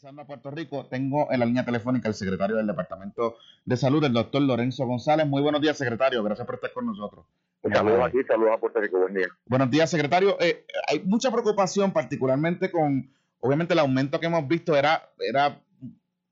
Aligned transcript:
Comenzando 0.00 0.22
a 0.22 0.26
Puerto 0.26 0.50
Rico, 0.50 0.86
tengo 0.86 1.30
en 1.30 1.40
la 1.40 1.44
línea 1.44 1.62
telefónica 1.62 2.08
el 2.08 2.14
secretario 2.14 2.56
del 2.56 2.66
Departamento 2.66 3.36
de 3.66 3.76
Salud, 3.76 4.02
el 4.02 4.14
doctor 4.14 4.40
Lorenzo 4.40 4.86
González. 4.86 5.26
Muy 5.26 5.42
buenos 5.42 5.60
días, 5.60 5.76
secretario. 5.76 6.22
Gracias 6.22 6.46
por 6.46 6.54
estar 6.54 6.72
con 6.72 6.86
nosotros. 6.86 7.26
Saludos 7.70 8.06
aquí, 8.06 8.16
saludos 8.26 8.52
a 8.54 8.58
Puerto 8.58 8.80
Rico. 8.80 8.98
Buen 8.98 9.12
día. 9.12 9.26
Buenos 9.44 9.70
días, 9.70 9.90
secretario. 9.90 10.38
Eh, 10.40 10.64
hay 10.88 11.00
mucha 11.00 11.30
preocupación, 11.30 11.92
particularmente 11.92 12.70
con, 12.70 13.10
obviamente, 13.40 13.74
el 13.74 13.80
aumento 13.80 14.18
que 14.18 14.24
hemos 14.24 14.48
visto 14.48 14.74
era, 14.74 15.10
era 15.18 15.60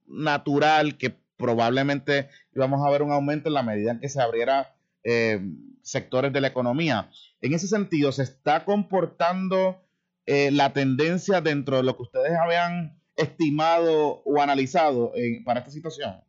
natural 0.07 0.97
que 0.97 1.15
probablemente 1.37 2.31
íbamos 2.55 2.87
a 2.87 2.91
ver 2.91 3.03
un 3.03 3.13
aumento 3.13 3.51
en 3.51 3.55
la 3.55 3.63
medida 3.63 3.91
en 3.91 4.01
que 4.01 4.09
se 4.09 4.23
abriera 4.23 4.75
eh, 5.05 5.43
sectores 5.83 6.33
de 6.33 6.41
la 6.41 6.49
economía. 6.49 7.11
En 7.43 7.53
ese 7.53 7.69
sentido, 7.69 8.13
¿se 8.13 8.23
está 8.23 8.65
comportando 8.65 9.79
eh, 10.25 10.51
la 10.53 10.73
tendencia 10.73 11.43
dentro 11.43 11.77
de 11.77 11.83
lo 11.83 11.97
que 11.97 12.05
ustedes 12.05 12.33
habían 12.33 12.98
estimado 13.19 14.23
o 14.25 14.41
analizado 14.41 15.13
eh, 15.15 15.43
para 15.45 15.61
esta 15.61 15.73
situación? 15.73 16.23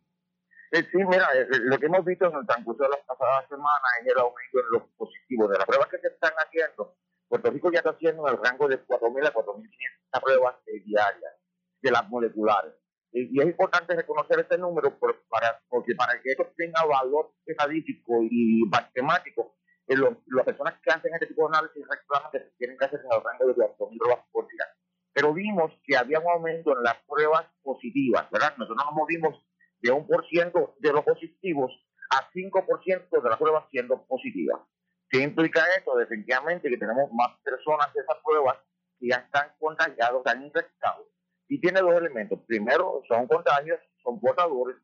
Eh, 0.71 0.83
sí, 0.91 0.97
mira, 0.97 1.27
eh, 1.35 1.45
lo 1.49 1.77
que 1.77 1.85
hemos 1.85 2.03
visto 2.03 2.25
en 2.25 2.35
el 2.35 2.45
transcurso 2.47 2.83
de 2.83 2.89
las 2.89 2.99
pasadas 3.05 3.47
semanas 3.47 3.91
es 4.01 4.07
el 4.07 4.19
aumento 4.19 4.59
en 4.59 4.65
los 4.73 4.83
positivos. 4.97 5.49
De 5.51 5.57
las 5.57 5.67
pruebas 5.67 5.87
que 5.87 5.99
se 5.99 6.07
están 6.07 6.33
haciendo, 6.37 6.97
Puerto 7.27 7.51
Rico 7.51 7.71
ya 7.71 7.79
está 7.79 7.91
haciendo 7.91 8.27
en 8.27 8.33
el 8.33 8.43
rango 8.43 8.67
de 8.67 8.83
4.000 8.85 9.27
a 9.27 9.33
4.500 9.33 10.21
pruebas 10.21 10.55
diarias 10.85 11.33
de 11.81 11.91
las 11.91 12.09
moleculares. 12.09 12.73
Y, 13.11 13.39
es 13.39 13.45
importante 13.45 13.95
reconocer 13.95 14.39
este 14.39 14.57
número 14.57 14.97
para, 14.99 15.61
porque 15.69 15.95
para 15.95 16.19
que 16.21 16.31
esto 16.31 16.51
tenga 16.57 16.83
valor 16.85 17.33
estadístico 17.45 18.21
y 18.29 18.63
matemático, 18.69 19.57
las 19.87 20.45
personas 20.45 20.79
que 20.81 20.91
hacen 20.91 21.13
este 21.13 21.27
tipo 21.27 21.49
de 21.49 21.57
análisis 21.57 21.83
reclaman 21.87 22.31
que 22.31 22.39
se 22.39 22.51
tienen 22.57 22.77
que 22.77 22.85
hacer 22.85 22.99
en 22.99 23.11
el 23.11 23.23
rango 23.23 23.47
de 23.47 23.53
4.000 23.53 23.97
pruebas 23.97 24.25
por 24.31 24.47
día 24.47 24.65
pero 25.19 25.33
vimos 25.33 25.69
que 25.83 25.97
había 25.97 26.17
un 26.19 26.29
aumento 26.29 26.77
en 26.77 26.81
las 26.81 26.95
pruebas 27.05 27.45
positivas, 27.61 28.29
¿verdad? 28.31 28.53
Nosotros 28.55 28.85
nos 28.85 28.95
movimos 28.95 29.35
de 29.81 29.91
un 29.91 30.07
por 30.07 30.25
ciento 30.27 30.75
de 30.79 30.93
los 30.93 31.03
positivos 31.03 31.73
a 32.09 32.31
5% 32.31 33.21
de 33.21 33.29
las 33.29 33.37
pruebas 33.37 33.65
siendo 33.69 34.01
positivas. 34.05 34.61
¿Qué 35.09 35.19
implica 35.19 35.61
esto? 35.77 35.97
Definitivamente 35.97 36.69
que 36.69 36.77
tenemos 36.77 37.11
más 37.11 37.37
personas 37.43 37.93
de 37.93 37.99
esas 37.99 38.15
pruebas 38.23 38.59
que 38.97 39.09
ya 39.09 39.17
están 39.17 39.51
contagiados, 39.59 40.19
están 40.19 40.41
infectados. 40.41 41.05
Y 41.49 41.59
tiene 41.59 41.81
dos 41.81 41.95
elementos. 41.95 42.39
Primero, 42.47 43.01
son 43.09 43.27
contagios, 43.27 43.79
son 44.01 44.21
portadores, 44.21 44.77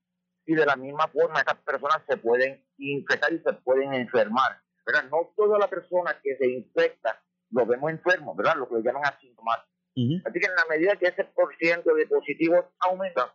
y 0.45 0.53
de 0.53 0.65
la 0.65 0.75
misma 0.75 1.07
forma 1.13 1.39
estas 1.39 1.59
personas 1.59 2.03
se 2.09 2.17
pueden 2.17 2.61
infectar 2.77 3.31
y 3.31 3.39
se 3.39 3.53
pueden 3.53 3.93
enfermar. 3.93 4.59
¿verdad? 4.85 5.05
No 5.09 5.31
toda 5.33 5.57
la 5.57 5.69
persona 5.69 6.19
que 6.21 6.35
se 6.35 6.45
infecta 6.45 7.21
lo 7.51 7.65
vemos 7.65 7.89
enfermo, 7.89 8.35
¿verdad? 8.35 8.57
Lo 8.57 8.67
que 8.67 8.83
llaman 8.83 9.05
asintomático. 9.05 9.74
Así 9.95 10.39
que 10.39 10.45
en 10.45 10.55
la 10.55 10.65
medida 10.69 10.95
que 10.97 11.07
ese 11.07 11.23
por 11.23 11.55
ciento 11.57 11.93
de 11.93 12.05
positivos 12.07 12.65
aumenta, 12.79 13.33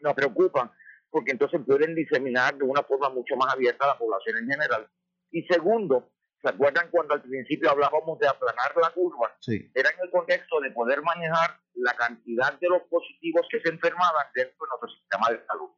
nos 0.00 0.14
preocupa, 0.14 0.74
porque 1.10 1.32
entonces 1.32 1.60
pueden 1.66 1.94
diseminar 1.94 2.56
de 2.56 2.64
una 2.64 2.82
forma 2.82 3.10
mucho 3.10 3.36
más 3.36 3.52
abierta 3.52 3.84
a 3.84 3.88
la 3.88 3.98
población 3.98 4.38
en 4.38 4.48
general. 4.48 4.88
Y 5.30 5.42
segundo, 5.42 6.10
¿se 6.40 6.48
acuerdan 6.48 6.88
cuando 6.90 7.14
al 7.14 7.22
principio 7.22 7.70
hablábamos 7.70 8.18
de 8.18 8.26
aplanar 8.26 8.72
la 8.80 8.90
curva? 8.90 9.36
Sí. 9.40 9.70
Era 9.74 9.90
en 9.90 9.96
el 10.02 10.10
contexto 10.10 10.60
de 10.60 10.70
poder 10.70 11.02
manejar 11.02 11.60
la 11.74 11.92
cantidad 11.94 12.58
de 12.58 12.68
los 12.68 12.82
positivos 12.84 13.46
que 13.50 13.60
se 13.60 13.68
enfermaban 13.68 14.26
dentro 14.34 14.56
de 14.64 14.68
nuestro 14.70 14.88
sistema 14.88 15.30
de 15.30 15.46
salud. 15.46 15.70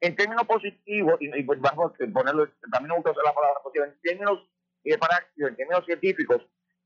En 0.00 0.16
términos 0.16 0.46
positivos, 0.46 1.16
y, 1.20 1.42
pues 1.42 1.60
vamos 1.60 1.92
a 1.92 2.12
ponerlo, 2.12 2.48
también 2.72 2.94
gusta 2.96 3.10
usar 3.10 3.24
la 3.24 3.34
palabra 3.34 3.60
positiva, 3.62 3.86
en 3.86 4.00
términos 4.00 4.40
eh, 4.84 4.98
en 5.36 5.56
términos 5.56 5.84
científicos, 5.84 6.42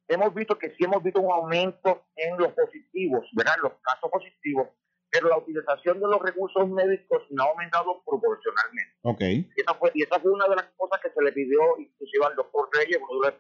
hemos 0.08 0.34
visto 0.34 0.58
que 0.58 0.70
sí 0.70 0.84
hemos 0.84 1.02
visto 1.02 1.20
un 1.20 1.32
aumento 1.32 2.04
en 2.16 2.36
los 2.36 2.52
positivos, 2.52 3.26
¿verdad? 3.32 3.54
Los 3.62 3.72
casos 3.82 4.10
positivos, 4.10 4.68
pero 5.10 5.28
la 5.28 5.38
utilización 5.38 6.00
de 6.00 6.08
los 6.08 6.20
recursos 6.20 6.68
médicos 6.68 7.22
no 7.30 7.44
ha 7.44 7.48
aumentado 7.48 8.02
proporcionalmente. 8.04 8.94
Ok. 9.02 9.20
Y 9.20 9.60
esa 9.60 9.74
fue, 9.74 9.90
y 9.94 10.02
esa 10.02 10.20
fue 10.20 10.32
una 10.32 10.48
de 10.48 10.56
las 10.56 10.66
cosas 10.76 11.00
que 11.00 11.10
se 11.10 11.22
le 11.22 11.32
pidió 11.32 11.60
inclusive 11.78 12.26
al 12.26 12.34
doctor 12.34 12.68
Reyes, 12.72 12.98
uno 13.08 13.20
de 13.20 13.34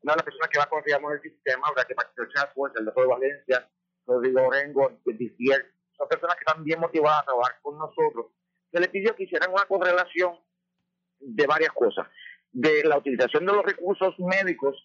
una 0.00 0.12
de 0.12 0.16
las 0.16 0.24
personas 0.24 0.48
que 0.48 0.58
va 0.58 0.64
a 0.64 1.12
el 1.14 1.22
sistema, 1.22 1.68
¿verdad? 1.74 1.86
Que 1.88 2.22
el 2.22 2.28
Chasworth, 2.28 2.78
el 2.78 2.84
doctor 2.84 3.08
Valencia, 3.08 3.68
Rodrigo 4.06 4.46
Orengo, 4.46 4.92
Dizier, 5.04 5.66
son 5.96 6.08
personas 6.08 6.36
que 6.36 6.44
están 6.46 6.64
bien 6.64 6.80
motivadas 6.80 7.22
a 7.22 7.26
trabajar 7.26 7.58
con 7.60 7.76
nosotros. 7.76 8.26
Se 8.70 8.80
le 8.80 8.88
pidió 8.88 9.14
que 9.16 9.24
hicieran 9.24 9.50
una 9.52 9.64
correlación 9.64 10.38
de 11.18 11.46
varias 11.46 11.72
cosas, 11.72 12.06
de 12.52 12.84
la 12.84 12.98
utilización 12.98 13.44
de 13.44 13.52
los 13.52 13.64
recursos 13.64 14.14
médicos 14.18 14.76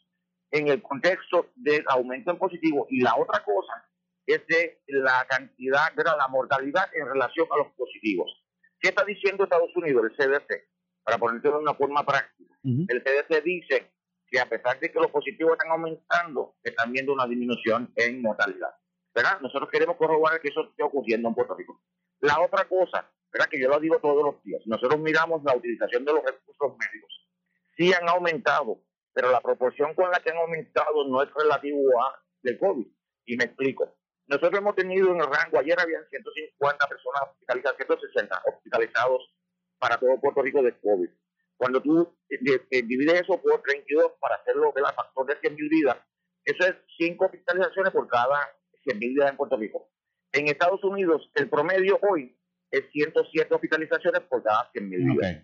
en 0.54 0.68
el 0.68 0.84
contexto 0.84 1.48
del 1.56 1.84
aumento 1.88 2.30
en 2.30 2.38
positivo. 2.38 2.86
Y 2.90 3.02
la 3.02 3.16
otra 3.18 3.44
cosa 3.44 3.90
es 4.26 4.46
de 4.48 4.82
la 4.88 5.26
cantidad, 5.28 5.92
de 5.94 6.04
la 6.04 6.28
mortalidad 6.28 6.86
en 6.94 7.08
relación 7.08 7.48
a 7.52 7.58
los 7.58 7.74
positivos. 7.74 8.32
¿Qué 8.80 8.90
está 8.90 9.04
diciendo 9.04 9.44
Estados 9.44 9.76
Unidos, 9.76 10.06
el 10.06 10.16
CDC? 10.16 10.70
Para 11.04 11.18
ponerlo 11.18 11.54
de 11.54 11.58
una 11.58 11.74
forma 11.74 12.06
práctica. 12.06 12.56
El 12.64 13.04
CDC 13.04 13.44
dice 13.44 13.92
que 14.28 14.40
a 14.40 14.48
pesar 14.48 14.80
de 14.80 14.92
que 14.92 15.00
los 15.00 15.10
positivos 15.10 15.54
están 15.54 15.72
aumentando, 15.72 16.56
están 16.64 16.92
viendo 16.92 17.14
una 17.14 17.26
disminución 17.26 17.92
en 17.96 18.22
mortalidad. 18.22 18.70
¿Verdad? 19.14 19.42
Nosotros 19.42 19.70
queremos 19.72 19.98
corroborar 19.98 20.40
que 20.40 20.50
eso 20.50 20.70
esté 20.70 20.84
ocurriendo 20.84 21.30
en 21.30 21.36
Puerto 21.36 21.56
Rico. 21.56 21.82
La 22.20 22.40
otra 22.40 22.66
cosa, 22.66 23.12
¿verdad? 23.32 23.48
Que 23.50 23.60
yo 23.60 23.70
lo 23.70 23.80
digo 23.80 24.00
todos 24.00 24.24
los 24.24 24.44
días. 24.44 24.62
Nosotros 24.66 25.00
miramos 25.00 25.44
la 25.44 25.56
utilización 25.56 26.06
de 26.06 26.14
los 26.14 26.24
recursos 26.24 26.78
médicos. 26.78 27.28
Sí 27.76 27.92
han 27.92 28.08
aumentado 28.08 28.82
pero 29.14 29.32
la 29.32 29.42
proporción 29.42 29.94
con 29.94 30.10
la 30.12 30.20
que 30.20 30.32
han 30.32 30.38
aumentado 30.38 31.08
no 31.08 31.22
es 31.22 31.30
relativo 31.34 31.80
a 32.02 32.20
del 32.42 32.58
COVID. 32.58 32.88
Y 33.26 33.38
me 33.38 33.46
explico. 33.46 33.96
Nosotros 34.28 34.60
hemos 34.60 34.76
tenido 34.76 35.12
en 35.12 35.22
el 35.22 35.28
rango, 35.28 35.60
ayer 35.60 35.80
habían 35.80 36.08
150 36.10 36.88
personas 36.88 37.24
hospitalizadas, 37.30 37.78
160 37.78 38.42
hospitalizados 38.46 39.34
para 39.80 39.98
todo 39.98 40.20
Puerto 40.20 40.42
Rico 40.42 40.62
de 40.64 40.78
COVID. 40.80 41.10
Cuando 41.58 41.82
tú 41.82 42.18
divides 42.30 43.22
eso 43.22 43.42
por 43.42 43.62
32 43.62 44.14
para 44.20 44.36
hacerlo 44.36 44.74
el 44.76 44.84
factor 44.86 45.28
de 45.28 45.40
100 45.40 45.56
mil 45.56 45.70
vidas, 45.70 45.98
eso 46.46 46.66
es 46.66 46.76
5 46.98 47.26
hospitalizaciones 47.26 47.92
por 47.92 48.08
cada 48.08 48.40
100 48.84 49.00
mil 49.00 49.14
vidas 49.14 49.32
en 49.32 49.38
Puerto 49.38 49.58
Rico. 49.58 49.90
En 50.32 50.48
Estados 50.48 50.84
Unidos, 50.84 51.30
el 51.36 51.50
promedio 51.50 52.00
hoy 52.02 52.36
es 52.72 52.90
107 52.92 53.54
hospitalizaciones 53.54 54.22
por 54.22 54.42
cada 54.42 54.70
100 54.72 54.90
mil 54.90 55.04
vidas. 55.04 55.44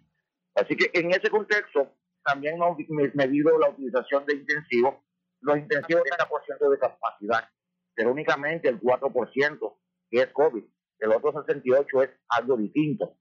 Así 0.55 0.75
que 0.75 0.89
en 0.93 1.11
ese 1.11 1.29
contexto, 1.29 1.93
también 2.23 2.55
hemos 2.55 2.77
medido 3.13 3.57
la 3.57 3.69
utilización 3.69 4.25
de 4.25 4.35
intensivos. 4.35 4.95
Los 5.41 5.57
intensivos 5.57 6.03
tienen 6.03 6.19
30% 6.19 6.69
de 6.69 6.79
capacidad, 6.79 7.49
pero 7.95 8.11
únicamente 8.11 8.69
el 8.69 8.79
4% 8.79 9.77
que 10.09 10.21
es 10.21 10.27
COVID. 10.33 10.63
El 10.99 11.11
otro 11.11 11.31
68% 11.33 12.03
es 12.03 12.09
algo 12.29 12.57
distinto. 12.57 13.17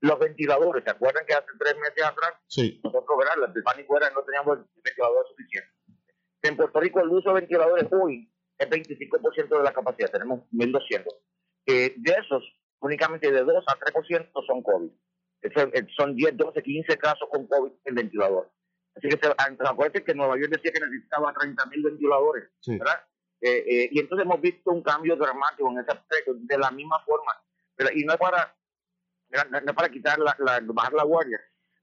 Los 0.00 0.18
ventiladores, 0.18 0.84
¿se 0.84 0.90
acuerdan 0.90 1.24
que 1.26 1.34
hace 1.34 1.46
tres 1.58 1.76
meses 1.76 2.04
atrás 2.04 2.32
sí. 2.48 2.80
nosotros, 2.82 3.18
¿verdad? 3.18 3.52
El 3.54 3.62
pánico 3.62 3.96
era 3.96 4.10
no 4.10 4.22
teníamos 4.22 4.58
ventiladores 4.82 5.30
suficientes. 5.30 5.72
En 6.42 6.56
Puerto 6.56 6.80
Rico 6.80 7.00
el 7.00 7.08
uso 7.08 7.28
de 7.32 7.40
ventiladores 7.40 7.86
hoy 7.92 8.28
es 8.58 8.68
25% 8.68 9.58
de 9.58 9.62
la 9.62 9.72
capacidad, 9.72 10.10
tenemos 10.10 10.40
1.200. 10.50 11.06
Eh, 11.66 11.94
de 11.96 12.12
esos, 12.12 12.42
únicamente 12.80 13.30
de 13.30 13.44
2 13.44 13.64
a 13.68 13.78
3% 13.78 14.46
son 14.46 14.62
COVID. 14.62 14.90
Eh, 15.42 15.86
son 15.96 16.14
10, 16.14 16.36
12, 16.36 16.62
15 16.62 16.98
casos 16.98 17.28
con 17.30 17.46
COVID 17.46 17.72
en 17.84 17.94
ventilador. 17.94 18.50
Así 18.94 19.08
que 19.08 19.18
acuérdense 19.36 20.04
que 20.04 20.14
Nueva 20.14 20.36
York 20.36 20.50
decía 20.50 20.72
que 20.72 20.80
necesitaba 20.80 21.32
30 21.32 21.66
mil 21.66 21.82
ventiladores, 21.82 22.50
¿verdad? 22.66 23.04
Eh, 23.40 23.64
eh, 23.66 23.88
y 23.90 23.98
entonces 23.98 24.24
hemos 24.24 24.40
visto 24.40 24.70
un 24.70 24.82
cambio 24.82 25.16
dramático 25.16 25.68
en 25.70 25.78
ese 25.78 25.92
aspecto, 25.92 26.34
de 26.34 26.58
la 26.58 26.70
misma 26.70 27.00
forma. 27.04 27.32
Pero, 27.74 27.90
y 27.94 28.04
no 28.04 28.12
es 28.12 28.18
para, 28.18 28.54
no 29.50 29.58
es 29.58 29.74
para 29.74 29.88
quitar 29.88 30.18
la, 30.18 30.36
bajar 30.62 30.92
la 30.92 31.04
guardia, 31.04 31.40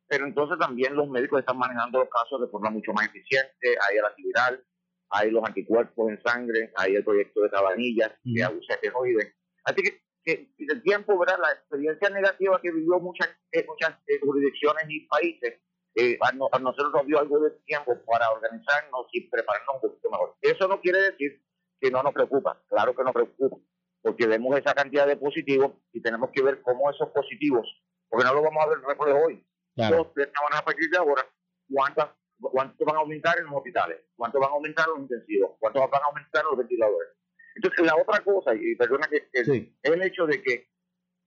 pero 0.08 0.26
entonces 0.26 0.58
también 0.58 0.96
los 0.96 1.10
médicos 1.10 1.40
están 1.40 1.58
manejando 1.58 2.00
los 2.00 2.10
casos 2.10 2.40
de 2.42 2.48
forma 2.48 2.70
mucho 2.70 2.94
más 2.94 3.08
eficiente. 3.08 3.76
Hay 3.88 3.98
el 3.98 4.06
antiviral, 4.06 4.64
hay 5.10 5.32
los 5.32 5.44
anticuerpos 5.44 6.12
en 6.12 6.22
sangre, 6.22 6.72
hay 6.76 6.96
el 6.96 7.04
proyecto 7.04 7.42
de 7.42 7.50
Cabanillas, 7.50 8.14
que 8.24 8.44
abusa 8.44 8.76
esteroides. 8.76 9.34
Así 9.66 9.82
que 9.82 10.02
que 10.36 10.66
el 10.68 10.84
tiempo, 10.84 11.18
¿verdad? 11.18 11.40
La 11.42 11.52
experiencia 11.52 12.10
negativa 12.10 12.60
que 12.62 12.72
vivió 12.72 13.00
muchas, 13.00 13.30
eh, 13.52 13.66
muchas 13.68 13.92
eh, 14.08 14.20
jurisdicciones 14.22 14.84
y 14.88 15.02
países, 15.08 15.60
eh, 15.96 16.18
a, 16.22 16.60
nosotros 16.60 16.94
nos 16.94 17.06
dio 17.06 17.20
algo 17.20 17.40
de 17.40 17.52
tiempo 17.66 17.98
para 18.06 18.30
organizarnos 18.30 19.08
y 19.12 19.30
prepararnos 19.30 19.76
un 19.76 19.82
poquito 19.82 20.10
mejor. 20.10 20.36
Eso 20.42 20.68
no 20.68 20.80
quiere 20.80 21.02
decir 21.02 21.42
que 21.80 21.92
no 21.92 22.04
nos 22.04 22.14
preocupa, 22.14 22.62
claro 22.68 22.96
que 22.96 23.04
nos 23.04 23.14
preocupa, 23.14 23.58
porque 24.02 24.28
vemos 24.28 24.58
esa 24.58 24.74
cantidad 24.74 25.08
de 25.08 25.18
positivos 25.18 25.72
y 25.94 26.02
tenemos 26.02 26.30
que 26.32 26.44
ver 26.44 26.62
cómo 26.62 26.90
esos 26.92 27.10
positivos, 27.10 27.68
porque 28.10 28.26
no 28.26 28.34
lo 28.34 28.44
vamos 28.44 28.64
a 28.64 28.70
ver 28.70 28.80
de 28.80 29.14
hoy, 29.14 29.48
claro. 29.76 30.14
a 30.52 30.66
partir 30.66 30.90
de 30.90 30.98
ahora, 30.98 31.26
cuántas 31.72 32.10
cuánto 32.42 32.86
van 32.86 32.96
a 32.96 33.00
aumentar 33.00 33.38
en 33.38 33.46
los 33.46 33.56
hospitales, 33.56 33.98
cuánto 34.16 34.40
van 34.40 34.52
a 34.52 34.54
aumentar 34.54 34.88
los 34.88 35.00
intensivos, 35.00 35.52
cuánto 35.60 35.80
van 35.80 36.02
a 36.02 36.06
aumentar 36.06 36.44
los 36.46 36.58
ventiladores. 36.58 37.10
Entonces, 37.56 37.86
la 37.86 37.96
otra 37.96 38.24
cosa, 38.24 38.54
y 38.56 38.76
perdona 38.76 39.08
que, 39.08 39.28
es 39.34 39.48
el 39.48 40.02
hecho 40.04 40.26
de 40.26 40.42
que 40.42 40.70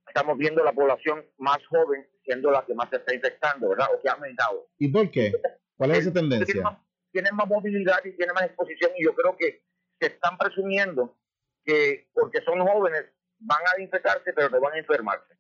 estamos 0.06 0.36
viendo 0.38 0.64
la 0.64 0.72
población 0.72 1.24
más 1.38 1.58
joven 1.66 2.06
siendo 2.24 2.50
la 2.50 2.64
que 2.64 2.74
más 2.74 2.88
se 2.90 2.96
está 2.96 3.14
infectando, 3.14 3.70
¿verdad? 3.70 3.88
O 3.94 4.00
que 4.00 4.08
ha 4.08 4.12
aumentado. 4.12 4.68
¿Y 4.78 4.88
por 4.88 5.10
qué? 5.10 5.32
¿Cuál 5.76 5.92
es 5.92 5.98
esa 5.98 6.12
tendencia? 6.12 6.78
Tienen 7.10 7.34
más, 7.34 7.48
movilidad 7.48 7.98
y 8.04 8.12
tienen 8.12 8.34
más 8.34 8.44
exposición 8.44 8.92
y 8.96 9.04
yo 9.04 9.14
creo 9.14 9.36
que 9.36 9.64
se 10.00 10.06
están 10.06 10.38
presumiendo 10.38 11.18
que 11.64 12.08
porque 12.14 12.40
son 12.42 12.66
jóvenes 12.66 13.04
van 13.38 13.60
a 13.66 13.80
infectarse, 13.80 14.32
pero 14.32 14.48
no 14.48 14.60
van 14.60 14.74
a 14.74 14.78
enfermarse. 14.78 15.34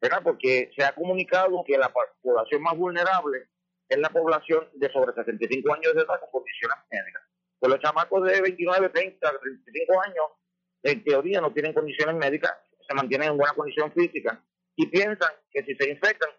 ¿Verdad? 0.00 0.22
Porque 0.22 0.70
se 0.74 0.84
ha 0.84 0.94
comunicado 0.94 1.62
que 1.66 1.76
la 1.76 1.92
población 2.22 2.62
más 2.62 2.76
vulnerable 2.76 3.48
es 3.88 3.98
la 3.98 4.08
población 4.08 4.68
de 4.74 4.90
sobre 4.90 5.12
65 5.12 5.74
años 5.74 5.94
de 5.94 6.00
edad 6.00 6.20
con 6.20 6.30
condiciones 6.30 6.78
médicas. 6.90 7.22
Pues 7.60 7.72
los 7.72 7.80
chamacos 7.80 8.24
de 8.24 8.40
29, 8.40 8.88
30, 8.88 9.18
35 9.20 10.02
años, 10.02 10.24
en 10.82 11.04
teoría 11.04 11.40
no 11.40 11.52
tienen 11.52 11.74
condiciones 11.74 12.16
médicas, 12.16 12.52
se 12.88 12.94
mantienen 12.94 13.30
en 13.30 13.36
buena 13.36 13.52
condición 13.52 13.92
física 13.92 14.42
y 14.76 14.86
piensan 14.86 15.30
que 15.50 15.62
si 15.64 15.74
se 15.74 15.90
infectan 15.90 16.30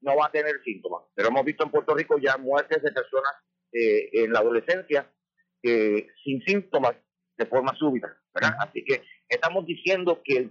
no 0.00 0.16
va 0.16 0.26
a 0.26 0.32
tener 0.32 0.62
síntomas. 0.62 1.02
Pero 1.14 1.28
hemos 1.28 1.44
visto 1.44 1.64
en 1.64 1.70
Puerto 1.70 1.94
Rico 1.94 2.18
ya 2.18 2.36
muertes 2.36 2.80
de 2.80 2.92
personas 2.92 3.32
eh, 3.72 4.08
en 4.12 4.32
la 4.32 4.38
adolescencia 4.38 5.12
eh, 5.62 6.06
sin 6.22 6.40
síntomas 6.42 6.94
de 7.36 7.46
forma 7.46 7.74
súbita, 7.76 8.16
¿verdad? 8.32 8.56
Así 8.60 8.84
que 8.84 9.02
estamos 9.28 9.66
diciendo 9.66 10.22
que 10.24 10.50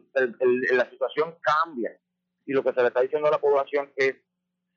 la 0.71 0.89
situación 0.89 1.37
cambia 1.41 1.97
y 2.45 2.53
lo 2.53 2.63
que 2.63 2.73
se 2.73 2.81
le 2.81 2.87
está 2.87 3.01
diciendo 3.01 3.27
a 3.27 3.31
la 3.31 3.39
población 3.39 3.91
es 3.95 4.15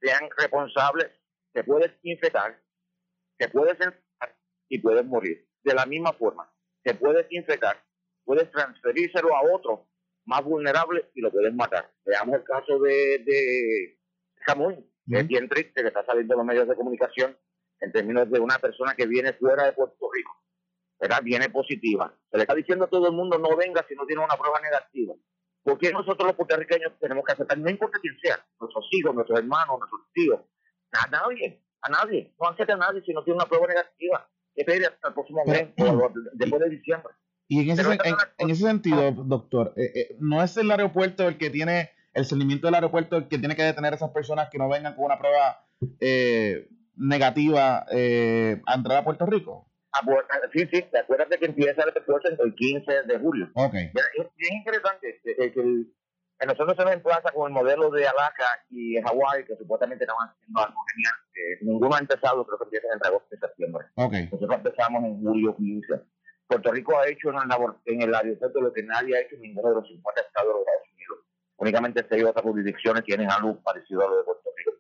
sean 0.01 0.29
responsables, 0.37 1.11
te 1.53 1.63
puedes 1.65 1.93
infectar, 2.03 2.61
te 3.37 3.49
puedes 3.49 3.79
y 4.71 4.79
puedes 4.79 5.05
morir. 5.05 5.47
De 5.63 5.75
la 5.75 5.85
misma 5.85 6.15
forma, 6.15 6.51
te 6.83 6.95
puedes 6.95 7.27
infectar, 7.31 7.77
puedes 8.25 8.51
transferírselo 8.51 9.37
a 9.37 9.43
otro 9.55 9.89
más 10.25 10.43
vulnerable 10.43 11.11
y 11.15 11.21
lo 11.21 11.31
puedes 11.31 11.53
matar. 11.53 11.93
Veamos 12.07 12.37
el 12.37 12.45
caso 12.45 12.79
de, 12.79 13.19
de 13.19 13.99
Jamón, 14.47 14.87
que 15.07 15.19
es 15.19 15.27
bien 15.27 15.49
triste, 15.49 15.83
que 15.83 15.89
está 15.89 16.05
saliendo 16.07 16.35
en 16.35 16.39
los 16.39 16.47
medios 16.47 16.69
de 16.69 16.77
comunicación 16.77 17.37
en 17.81 17.93
términos 17.93 18.31
de 18.31 18.39
una 18.39 18.59
persona 18.59 18.95
que 18.95 19.07
viene 19.07 19.33
fuera 19.35 19.65
de 19.65 19.73
Puerto 19.73 20.11
Rico, 20.13 20.33
¿verdad? 21.01 21.21
Viene 21.23 21.51
positiva. 21.51 22.15
Se 22.31 22.37
le 22.37 22.45
está 22.45 22.55
diciendo 22.55 22.85
a 22.85 22.89
todo 22.89 23.09
el 23.09 23.13
mundo 23.13 23.39
no 23.39 23.57
venga 23.57 23.85
si 23.89 23.95
no 23.95 24.07
tiene 24.07 24.23
una 24.23 24.37
prueba 24.37 24.61
negativa. 24.61 25.15
¿Por 25.63 25.79
qué 25.79 25.93
nosotros 25.93 26.27
los 26.27 26.37
puertorriqueños 26.37 26.99
tenemos 26.99 27.25
que 27.25 27.33
aceptar, 27.33 27.59
no 27.59 27.69
importa 27.69 27.99
quién 28.01 28.17
sea, 28.23 28.45
nuestros 28.59 28.87
hijos, 28.93 29.15
nuestros 29.15 29.39
hermanos, 29.39 29.79
nuestros 29.79 30.13
tíos, 30.13 30.41
a 30.93 31.11
nadie, 31.11 31.63
a 31.83 31.89
nadie, 31.91 32.35
no 32.41 32.49
acepta 32.49 32.75
a 32.75 32.77
nadie 32.77 33.03
si 33.03 33.13
no 33.13 33.23
tiene 33.25 33.37
una 33.37 33.47
prueba 33.47 33.67
negativa. 33.67 34.29
Espere 34.55 34.87
hasta 34.87 35.09
el 35.09 35.15
próximo 35.15 35.45
mes, 35.47 35.69
o 35.79 36.13
después 36.35 36.63
de 36.63 36.71
diciembre. 36.71 37.15
Y 37.49 37.61
en 37.61 37.71
ese, 37.71 37.83
en, 38.39 38.51
ese 38.51 38.63
sentido, 38.63 39.11
doctor, 39.11 39.75
eh, 39.77 39.91
eh, 39.95 40.17
no 40.21 40.43
es 40.43 40.57
el 40.57 40.71
aeropuerto 40.71 41.27
el 41.27 41.37
que 41.37 41.51
tiene, 41.51 41.91
el 42.15 42.25
seguimiento 42.25 42.69
del 42.69 42.77
aeropuerto 42.77 43.17
el 43.17 43.29
que 43.29 43.39
tiene 43.39 43.57
que 43.57 43.65
detener 43.65 43.93
a 43.93 43.97
esas 43.97 44.11
personas 44.11 44.51
que 44.51 44.59
no 44.59 44.69
vengan 44.69 44.95
con 44.95 45.07
una 45.07 45.19
prueba 45.19 45.67
eh, 45.99 46.69
negativa 46.97 47.87
eh, 47.91 48.61
a 48.67 48.75
entrar 48.75 48.99
a 48.99 49.05
Puerto 49.05 49.27
Rico? 49.27 49.67
Ah, 49.93 50.01
pues, 50.05 50.19
ah, 50.31 50.39
sí, 50.53 50.61
sí, 50.73 50.83
te 50.83 50.99
acuerdas 50.99 51.29
de 51.29 51.39
que 51.39 51.47
empieza 51.47 51.83
el 51.83 51.93
proceso 52.05 52.43
el 52.45 52.55
15 52.55 52.93
de 53.07 53.19
julio. 53.19 53.51
Okay. 53.55 53.91
Es 53.95 54.27
bien 54.37 54.59
interesante 54.59 55.21
que, 55.25 55.53
nosotros 56.47 56.77
se 56.77 56.85
nos 56.85 56.93
emplaza 56.95 57.33
con 57.33 57.49
el 57.49 57.53
modelo 57.53 57.91
de 57.91 58.07
Alaska 58.07 58.47
y 58.71 59.01
Hawái, 59.01 59.45
que 59.45 59.57
supuestamente 59.57 60.05
estaban 60.05 60.29
haciendo 60.29 60.61
algo 60.61 60.81
genial. 60.93 61.15
ninguno 61.63 61.95
ha 61.95 61.99
empezado, 61.99 62.47
creo 62.47 62.59
que 62.59 62.65
empieza 62.65 62.87
en 62.89 63.01
el 63.01 63.07
agosto 63.07 63.29
de 63.31 63.39
septiembre. 63.39 63.87
Okay. 63.95 64.25
Nosotros 64.25 64.57
empezamos 64.57 65.05
en 65.05 65.23
julio 65.23 65.57
15. 65.57 66.01
Puerto 66.47 66.73
Rico 66.73 66.99
ha 66.99 67.09
hecho 67.09 67.29
una 67.29 67.47
labor 67.47 67.79
en 67.85 68.03
el 68.03 68.15
aeropuerto 68.15 68.61
lo 68.61 68.73
que 68.73 68.83
nadie 68.83 69.17
ha 69.17 69.21
hecho 69.21 69.37
en 69.37 69.43
ninguno 69.43 69.69
de 69.69 69.75
los 69.77 69.89
50 69.89 70.21
estados 70.21 70.49
de 70.49 70.53
los 70.53 70.61
Estados 70.63 70.89
Unidos. 70.95 71.19
Únicamente 71.59 72.07
seis 72.09 72.25
otras 72.25 72.43
jurisdicciones 72.43 73.05
tienen 73.05 73.31
algo 73.31 73.63
parecido 73.63 74.05
a 74.05 74.11
lo 74.11 74.17
de 74.17 74.25
Puerto 74.25 74.51
Rico. 74.57 74.73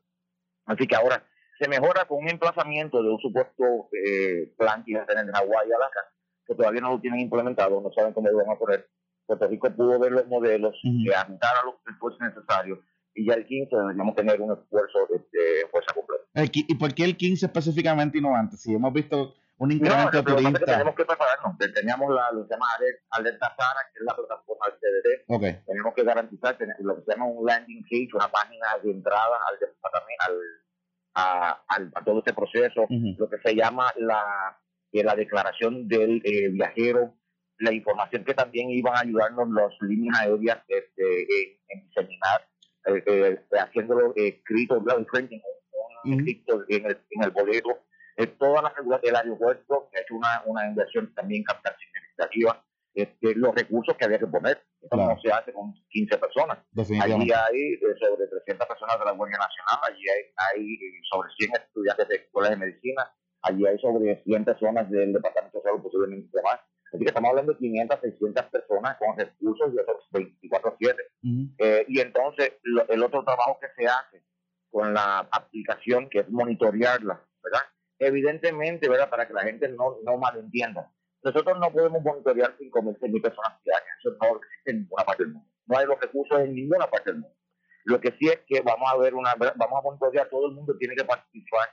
Así 0.66 0.86
que 0.86 0.96
ahora 0.96 1.24
se 1.60 1.68
mejora 1.68 2.06
con 2.06 2.18
un 2.18 2.28
emplazamiento 2.28 3.02
de 3.02 3.10
un 3.10 3.20
supuesto 3.20 3.88
eh, 3.92 4.52
plan 4.56 4.82
que 4.82 4.92
iba 4.92 5.02
a 5.02 5.06
tener 5.06 5.26
en 5.26 5.32
Hawái 5.32 5.68
y 5.68 5.72
Alaska, 5.72 6.00
que 6.46 6.54
todavía 6.54 6.80
no 6.80 6.92
lo 6.92 7.00
tienen 7.00 7.20
implementado, 7.20 7.80
no 7.80 7.92
saben 7.92 8.14
cómo 8.14 8.30
lo 8.30 8.38
van 8.38 8.56
a 8.56 8.58
poner. 8.58 8.88
Puerto 9.30 9.46
Rico 9.46 9.70
pudo 9.70 9.98
ver 10.00 10.10
los 10.10 10.26
modelos, 10.26 10.74
que 10.82 11.14
a 11.14 11.24
los 11.28 11.74
esfuerzos 11.88 12.20
necesarios, 12.20 12.80
y 13.14 13.26
ya 13.26 13.34
el 13.34 13.46
15 13.46 13.76
deberíamos 13.76 14.16
tener 14.16 14.40
un 14.40 14.58
esfuerzo 14.58 14.98
de, 15.08 15.68
fuerza 15.70 15.94
completa. 15.94 16.24
¿Y 16.52 16.74
por 16.74 16.92
qué 16.92 17.04
el 17.04 17.16
15 17.16 17.46
específicamente 17.46 18.18
y 18.18 18.20
no 18.20 18.34
antes? 18.34 18.60
Si 18.60 18.74
hemos 18.74 18.92
visto 18.92 19.34
un 19.58 19.70
incremento 19.70 20.10
no, 20.10 20.22
de 20.22 20.24
turistas. 20.24 20.64
tenemos 20.64 20.94
que 20.96 21.04
prepararnos. 21.04 21.58
Teníamos 21.58 22.12
la, 22.12 22.32
lo 22.32 22.42
que 22.42 22.48
se 22.48 22.54
llama 22.54 22.66
Alerta 23.10 23.54
Sara, 23.56 23.80
que 23.92 24.00
es 24.00 24.04
la 24.04 24.16
plataforma 24.16 24.66
del 24.66 24.78
CDT. 24.80 25.24
Okay. 25.28 25.62
Tenemos 25.64 25.94
que 25.94 26.02
garantizar 26.02 26.58
lo 26.80 26.96
que 26.96 27.02
se 27.02 27.12
llama 27.12 27.26
un 27.26 27.46
landing 27.46 27.82
page, 27.84 28.08
una 28.14 28.28
página 28.32 28.66
de 28.82 28.90
entrada 28.90 29.36
al 29.46 29.58
departamento, 29.60 30.24
al 30.26 30.34
a, 31.14 32.04
todo 32.04 32.18
este 32.18 32.32
proceso, 32.32 32.86
lo 32.88 33.28
que 33.28 33.38
se 33.44 33.54
llama 33.54 33.86
la, 33.96 34.58
la 34.92 35.14
declaración 35.14 35.86
del 35.86 36.20
eh, 36.24 36.48
viajero, 36.48 37.14
la 37.60 37.72
información 37.72 38.24
que 38.24 38.34
también 38.34 38.70
iban 38.70 38.96
a 38.96 39.00
ayudarnos 39.00 39.48
las 39.50 39.72
líneas 39.82 40.18
aéreas 40.20 40.58
este, 40.68 41.22
en, 41.68 41.86
diseminar, 41.86 42.46
eh, 42.86 43.38
haciéndolo 43.58 44.12
escrito, 44.16 44.76
en, 44.76 45.04
printing, 45.04 45.42
un, 46.04 46.12
en, 46.12 46.86
el, 46.86 46.98
en 47.10 47.22
el 47.22 47.30
boleto, 47.30 47.78
todas 48.38 48.62
las 48.62 48.74
seguridad 48.74 49.00
del 49.02 49.16
aeropuerto, 49.16 49.88
que 49.90 49.98
ha 49.98 50.02
hecho 50.02 50.14
una, 50.14 50.42
una 50.46 50.66
inversión 50.66 51.12
también 51.14 51.44
significativa 51.78 52.62
este, 52.94 53.34
los 53.36 53.54
recursos 53.54 53.96
que 53.96 54.04
había 54.04 54.18
que 54.18 54.26
poner. 54.26 54.62
Esto 54.82 54.96
no 54.96 55.16
se 55.22 55.32
hace 55.32 55.52
con 55.52 55.72
15 55.90 56.18
personas. 56.18 56.58
Allí 56.76 57.30
hay 57.30 57.74
eh, 57.74 57.94
sobre 58.00 58.26
300 58.26 58.66
personas 58.66 58.98
de 58.98 59.04
la 59.04 59.12
Guardia 59.12 59.38
Nacional, 59.38 59.78
allí 59.88 60.04
hay, 60.08 60.74
eh, 60.74 61.00
sobre 61.10 61.28
100 61.38 61.52
estudiantes 61.54 62.08
de 62.08 62.16
escuelas 62.16 62.50
de 62.50 62.56
medicina, 62.56 63.12
allí 63.42 63.66
hay 63.66 63.78
sobre 63.78 64.22
100 64.24 64.44
personas 64.44 64.90
del 64.90 65.12
Departamento 65.12 65.58
de 65.58 65.64
Salud, 65.64 65.82
posiblemente 65.82 66.42
más. 66.42 66.60
Así 66.92 66.98
que 66.98 67.08
estamos 67.08 67.30
hablando 67.30 67.52
de 67.52 67.58
500, 67.58 68.00
600 68.00 68.44
personas 68.46 68.96
con 68.98 69.16
recursos 69.16 69.72
y 69.72 69.78
otros 69.78 70.08
24-7. 70.12 70.96
Eh, 71.58 71.84
y 71.88 72.00
entonces, 72.00 72.52
el 72.88 73.02
otro 73.02 73.24
trabajo 73.24 73.58
que 73.60 73.68
se 73.76 73.86
hace 73.86 74.24
con 74.70 74.92
la 74.92 75.20
aplicación, 75.30 76.08
que 76.08 76.20
es 76.20 76.30
monitorearla, 76.30 77.24
¿verdad? 77.42 77.62
Evidentemente, 77.98 78.88
¿verdad? 78.88 79.08
Para 79.08 79.26
que 79.26 79.34
la 79.34 79.42
gente 79.42 79.68
no, 79.68 79.98
no 80.04 80.16
malentienda 80.16 80.90
nosotros 81.22 81.58
no 81.58 81.70
podemos 81.70 82.02
monitorear 82.02 82.56
5.000, 82.56 83.10
mil 83.10 83.22
personas 83.22 83.62
diarias. 83.64 83.96
Eso 83.98 84.16
no 84.20 84.36
existe 84.36 84.70
en 84.70 84.78
ninguna 84.80 85.04
parte 85.04 85.24
del 85.24 85.32
mundo. 85.32 85.48
No 85.66 85.78
hay 85.78 85.86
los 85.86 86.00
recursos 86.00 86.40
en 86.40 86.54
ninguna 86.54 86.86
parte 86.86 87.10
del 87.10 87.20
mundo. 87.20 87.36
Lo 87.84 88.00
que 88.00 88.14
sí 88.18 88.28
es 88.28 88.40
que 88.46 88.60
vamos 88.62 88.90
a 88.90 88.96
ver 88.96 89.14
una, 89.14 89.34
vamos 89.34 89.78
a 89.78 89.82
monitorear, 89.82 90.28
todo 90.28 90.46
el 90.46 90.54
mundo 90.54 90.76
tiene 90.78 90.94
que 90.94 91.04
participar 91.04 91.68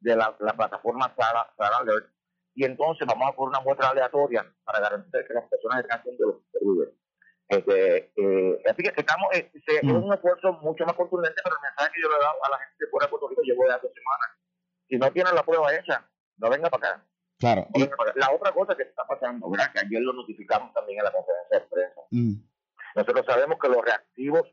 de 0.00 0.16
la, 0.16 0.36
plataforma 0.36 1.14
Sara, 1.16 1.48
Sara 1.56 1.78
Alert, 1.78 2.06
y 2.54 2.64
entonces 2.64 3.06
vamos 3.06 3.28
a 3.28 3.32
poner 3.36 3.50
una 3.50 3.60
muestra 3.60 3.88
aleatoria 3.88 4.46
para 4.64 4.80
garantizar 4.80 5.26
que 5.26 5.34
las 5.34 5.48
personas 5.48 5.80
están 5.80 6.00
haciendo 6.00 6.26
lo 6.26 6.38
que 6.38 6.92
este, 7.52 8.12
eh, 8.16 8.62
así 8.64 8.82
que 8.82 8.92
estamos, 8.96 9.28
eh, 9.34 9.50
es 9.52 9.84
mm. 9.84 9.90
un 9.90 10.14
esfuerzo 10.14 10.54
mucho 10.62 10.86
más 10.86 10.94
contundente, 10.94 11.38
pero 11.44 11.54
el 11.56 11.62
mensaje 11.62 11.90
que 11.94 12.00
yo 12.00 12.08
le 12.08 12.16
he 12.16 12.20
dado 12.20 12.44
a 12.44 12.50
la 12.50 12.58
gente 12.58 12.76
de 12.80 12.90
fuera 12.90 13.06
de 13.06 13.10
Puerto 13.10 13.28
Rico 13.28 13.42
llevo 13.42 13.64
de 13.64 13.74
hace 13.74 13.88
semanas. 13.88 14.28
Si 14.88 14.96
no 14.96 15.12
tienen 15.12 15.34
la 15.34 15.42
prueba 15.42 15.74
hecha, 15.74 16.08
no 16.38 16.48
venga 16.48 16.70
para 16.70 16.88
acá. 16.88 17.06
Claro. 17.38 17.66
La 18.14 18.30
otra 18.30 18.52
cosa 18.52 18.74
que 18.74 18.84
está 18.84 19.04
pasando, 19.06 19.50
¿verdad? 19.50 19.70
que 19.70 19.80
ayer 19.80 20.00
lo 20.00 20.14
notificamos 20.14 20.72
también 20.72 21.00
en 21.00 21.04
la 21.04 21.12
conferencia 21.12 21.58
de 21.58 21.66
prensa, 21.66 22.00
mm. 22.10 22.34
nosotros 22.96 23.26
sabemos 23.26 23.58
que 23.60 23.68
los 23.68 23.84
reactivos 23.84 24.48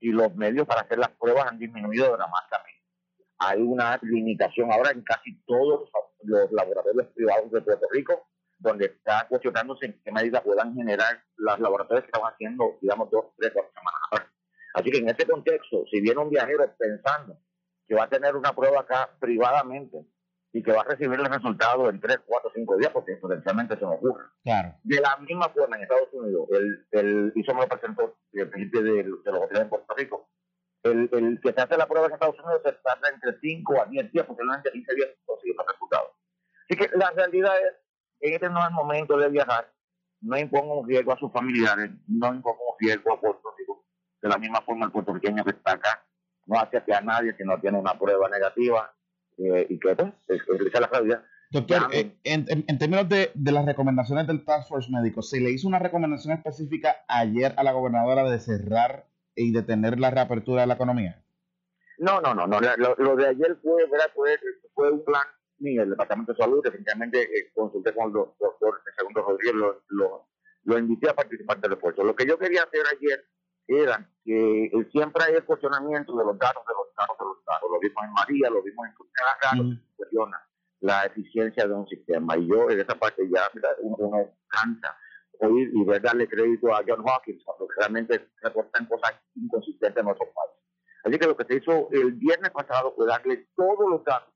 y 0.00 0.10
los 0.10 0.34
medios 0.34 0.66
para 0.66 0.80
hacer 0.80 0.98
las 0.98 1.10
pruebas 1.10 1.46
han 1.46 1.58
disminuido 1.58 2.16
dramáticamente. 2.16 2.79
Hay 3.40 3.60
una 3.60 3.98
limitación 4.02 4.70
ahora 4.72 4.90
en 4.90 5.02
casi 5.02 5.42
todos 5.46 5.90
los 6.22 6.52
laboratorios 6.52 7.06
privados 7.14 7.50
de 7.50 7.62
Puerto 7.62 7.86
Rico, 7.90 8.28
donde 8.58 8.86
está 8.86 9.26
cuestionándose 9.28 9.86
en 9.86 10.00
qué 10.04 10.12
medida 10.12 10.42
puedan 10.42 10.74
generar 10.74 11.22
los 11.36 11.58
laboratorios 11.58 12.04
que 12.04 12.10
están 12.14 12.30
haciendo, 12.30 12.78
digamos, 12.80 13.10
dos, 13.10 13.26
tres, 13.38 13.52
cuatro 13.54 13.72
semanas. 13.72 14.30
Así 14.74 14.90
que 14.90 14.98
en 14.98 15.08
este 15.08 15.26
contexto, 15.26 15.84
si 15.90 16.00
viene 16.00 16.20
un 16.20 16.30
viajero 16.30 16.70
pensando 16.78 17.38
que 17.88 17.94
va 17.94 18.04
a 18.04 18.08
tener 18.08 18.36
una 18.36 18.54
prueba 18.54 18.80
acá 18.80 19.10
privadamente, 19.18 20.06
y 20.52 20.62
que 20.62 20.72
va 20.72 20.80
a 20.80 20.84
recibir 20.84 21.18
el 21.18 21.26
resultado 21.26 21.88
en 21.88 22.00
3, 22.00 22.20
4, 22.26 22.50
5 22.54 22.76
días, 22.78 22.92
porque 22.92 23.16
potencialmente 23.16 23.76
se 23.76 23.82
nos 23.82 23.94
ocurre. 23.96 24.24
Claro. 24.42 24.74
De 24.82 25.00
la 25.00 25.16
misma 25.18 25.48
forma, 25.50 25.76
en 25.76 25.82
Estados 25.82 26.08
Unidos, 26.12 26.48
el, 26.50 26.86
el 26.90 27.32
hizo 27.36 27.54
me 27.54 27.60
lo 27.62 27.68
presentó 27.68 28.16
el 28.32 28.50
presidente 28.50 28.82
de, 28.82 28.92
de, 28.92 29.04
los 29.04 29.42
hoteles 29.42 29.62
en 29.62 29.68
Puerto 29.68 29.94
Rico, 29.96 30.28
el, 30.82 31.10
el 31.12 31.40
que 31.40 31.52
se 31.52 31.60
hace 31.60 31.76
la 31.76 31.86
prueba 31.86 32.06
en 32.06 32.14
Estados 32.14 32.38
Unidos 32.38 32.62
se 32.64 32.72
tarda 32.72 33.08
entre 33.08 33.38
5 33.40 33.82
a 33.82 33.86
10 33.86 34.12
días, 34.12 34.26
posiblemente 34.26 34.72
15 34.72 34.94
días 34.94 35.08
consigue 35.24 35.54
el 35.58 35.66
resultado. 35.66 36.14
Así 36.68 36.78
que 36.78 36.96
la 36.96 37.10
realidad 37.10 37.52
es, 37.58 37.74
en 38.20 38.34
este 38.34 38.48
no 38.48 38.60
es 38.60 38.68
el 38.68 38.74
momento 38.74 39.16
de 39.16 39.28
viajar, 39.28 39.72
no 40.22 40.38
imponga 40.38 40.74
un 40.74 40.88
riesgo 40.88 41.12
a 41.12 41.18
sus 41.18 41.32
familiares, 41.32 41.90
no 42.06 42.28
imponga 42.28 42.58
un 42.58 42.76
riesgo 42.78 43.12
a 43.12 43.20
Puerto 43.20 43.54
Rico. 43.58 43.84
De 44.22 44.28
la 44.28 44.38
misma 44.38 44.60
forma, 44.62 44.86
el 44.86 44.92
puertorriqueño 44.92 45.44
que 45.44 45.50
está 45.50 45.72
acá 45.72 46.04
no 46.46 46.58
hace 46.58 46.82
que 46.82 46.94
a 46.94 47.00
nadie 47.00 47.36
que 47.36 47.44
no 47.44 47.58
tiene 47.60 47.78
una 47.78 47.98
prueba 47.98 48.28
negativa 48.28 48.92
eh, 49.38 49.66
y 49.68 49.78
que 49.78 49.94
pues, 49.94 50.12
es, 50.28 50.80
la 50.80 50.86
realidad. 50.86 51.24
Doctor, 51.50 51.88
eh, 51.92 52.16
en, 52.24 52.46
en, 52.48 52.78
términos 52.78 53.08
de, 53.08 53.32
de, 53.34 53.52
las 53.52 53.64
recomendaciones 53.64 54.26
del 54.26 54.44
Task 54.44 54.68
Force 54.68 54.90
médico, 54.90 55.22
¿se 55.22 55.40
le 55.40 55.50
hizo 55.50 55.66
una 55.66 55.78
recomendación 55.78 56.36
específica 56.36 57.04
ayer 57.08 57.54
a 57.56 57.64
la 57.64 57.72
gobernadora 57.72 58.28
de 58.30 58.38
cerrar 58.38 59.06
y 59.34 59.52
detener 59.52 59.98
la 59.98 60.10
reapertura 60.10 60.62
de 60.62 60.66
la 60.66 60.74
economía? 60.74 61.22
No, 61.98 62.20
no, 62.20 62.34
no, 62.34 62.46
no. 62.46 62.58
Lo, 62.60 63.16
de 63.16 63.28
ayer 63.28 63.58
fue, 63.62 63.86
fue, 64.14 64.38
fue 64.74 64.90
un 64.90 65.04
plan 65.04 65.26
mío, 65.58 65.82
el 65.82 65.90
Departamento 65.90 66.32
de 66.32 66.38
Salud, 66.38 66.62
definitivamente 66.64 67.22
eh, 67.22 67.52
consulté 67.54 67.94
con 67.94 68.06
el 68.06 68.12
doctor 68.12 68.80
Segundo 68.96 69.22
Rodríguez, 69.22 69.54
lo, 69.54 69.82
lo, 69.88 70.28
lo 70.64 70.78
invité 70.78 71.10
a 71.10 71.14
participar 71.14 71.60
del 71.60 71.74
esfuerzo. 71.74 72.02
Lo 72.02 72.16
que 72.16 72.26
yo 72.26 72.38
quería 72.38 72.62
hacer 72.62 72.82
ayer 72.96 73.24
era 73.66 74.08
que 74.24 74.70
siempre 74.90 75.24
hay 75.24 75.34
el 75.34 75.44
cuestionamiento 75.44 76.16
de 76.16 76.24
los 76.24 76.38
datos, 76.38 76.62
de 76.66 76.74
los 76.74 76.94
datos, 76.96 77.16
de 77.18 77.24
los 77.24 77.44
datos. 77.44 77.70
Lo 77.70 77.78
vimos 77.78 78.04
en 78.04 78.12
María, 78.12 78.50
lo 78.50 78.62
vimos 78.62 78.86
en 78.86 78.94
cada 79.12 79.62
mm. 79.62 79.80
cuestiona 79.96 80.42
la 80.80 81.04
eficiencia 81.04 81.66
de 81.66 81.74
un 81.74 81.86
sistema. 81.86 82.36
Y 82.36 82.48
yo 82.48 82.70
en 82.70 82.80
esa 82.80 82.98
parte 82.98 83.22
ya 83.30 83.48
uno, 83.80 83.96
uno 83.98 84.30
cansa 84.48 84.96
oír 85.46 85.70
y 85.72 85.84
ver 85.84 86.02
darle 86.02 86.28
crédito 86.28 86.74
a 86.74 86.82
John 86.86 87.04
Hawkins 87.06 87.42
cuando 87.44 87.68
realmente 87.76 88.28
reportan 88.42 88.86
cosas 88.86 89.14
inconsistentes 89.34 89.96
en 89.96 90.04
nuestro 90.04 90.26
país. 90.26 90.60
Así 91.04 91.18
que 91.18 91.26
lo 91.26 91.36
que 91.36 91.44
se 91.44 91.54
hizo 91.56 91.88
el 91.92 92.12
viernes 92.12 92.50
pasado 92.50 92.92
fue 92.94 93.06
darle 93.06 93.48
todos 93.56 93.90
los 93.90 94.04
datos 94.04 94.32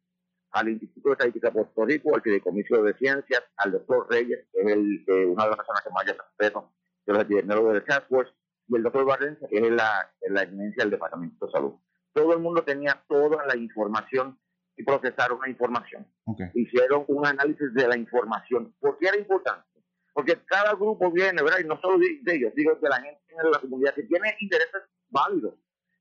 al 0.52 0.68
Instituto 0.68 1.08
de 1.08 1.12
Estadística 1.14 1.48
de 1.48 1.54
Puerto 1.54 1.84
Rico, 1.84 2.14
al 2.14 2.22
Fideicomiso 2.22 2.82
de 2.82 2.94
Ciencias, 2.94 3.42
al 3.56 3.72
doctor 3.72 4.06
Reyes, 4.08 4.46
que 4.52 4.60
es 4.60 4.66
el, 4.68 5.04
eh, 5.08 5.26
una 5.26 5.44
de 5.44 5.50
las 5.50 5.56
personas 5.56 5.82
que 5.82 5.90
más 5.90 6.06
ya 6.06 6.12
respeto, 6.12 6.72
que 7.04 7.12
es 7.12 7.18
el 7.18 7.28
director 7.28 7.72
del 7.72 7.84
Task 7.84 8.08
Force, 8.08 8.32
y 8.68 8.76
el 8.76 8.82
doctor 8.82 9.04
Valencia, 9.04 9.48
que 9.50 9.58
es 9.58 9.70
la, 9.70 10.10
la 10.28 10.42
eminencia 10.42 10.84
del 10.84 10.92
Departamento 10.92 11.46
de 11.46 11.52
Salud. 11.52 11.74
Todo 12.12 12.32
el 12.32 12.38
mundo 12.38 12.62
tenía 12.62 13.04
toda 13.08 13.44
la 13.46 13.56
información 13.56 14.38
y 14.76 14.84
procesaron 14.84 15.40
la 15.40 15.48
información. 15.48 16.06
Hicieron 16.54 17.04
un 17.08 17.26
análisis 17.26 17.74
de 17.74 17.88
la 17.88 17.96
información. 17.96 18.74
¿Por 18.80 18.96
qué 18.98 19.08
era 19.08 19.18
importante? 19.18 19.66
Porque 20.14 20.40
cada 20.46 20.74
grupo 20.74 21.10
viene, 21.10 21.42
¿verdad? 21.42 21.58
Y 21.60 21.64
no 21.64 21.78
solo 21.80 21.98
de, 21.98 22.36
ellos, 22.36 22.54
digo 22.54 22.74
de 22.76 22.88
la 22.88 23.02
gente 23.02 23.20
en 23.28 23.50
la 23.50 23.58
comunidad 23.58 23.94
que 23.94 24.04
tiene 24.04 24.36
intereses 24.38 24.82
válidos. 25.10 25.54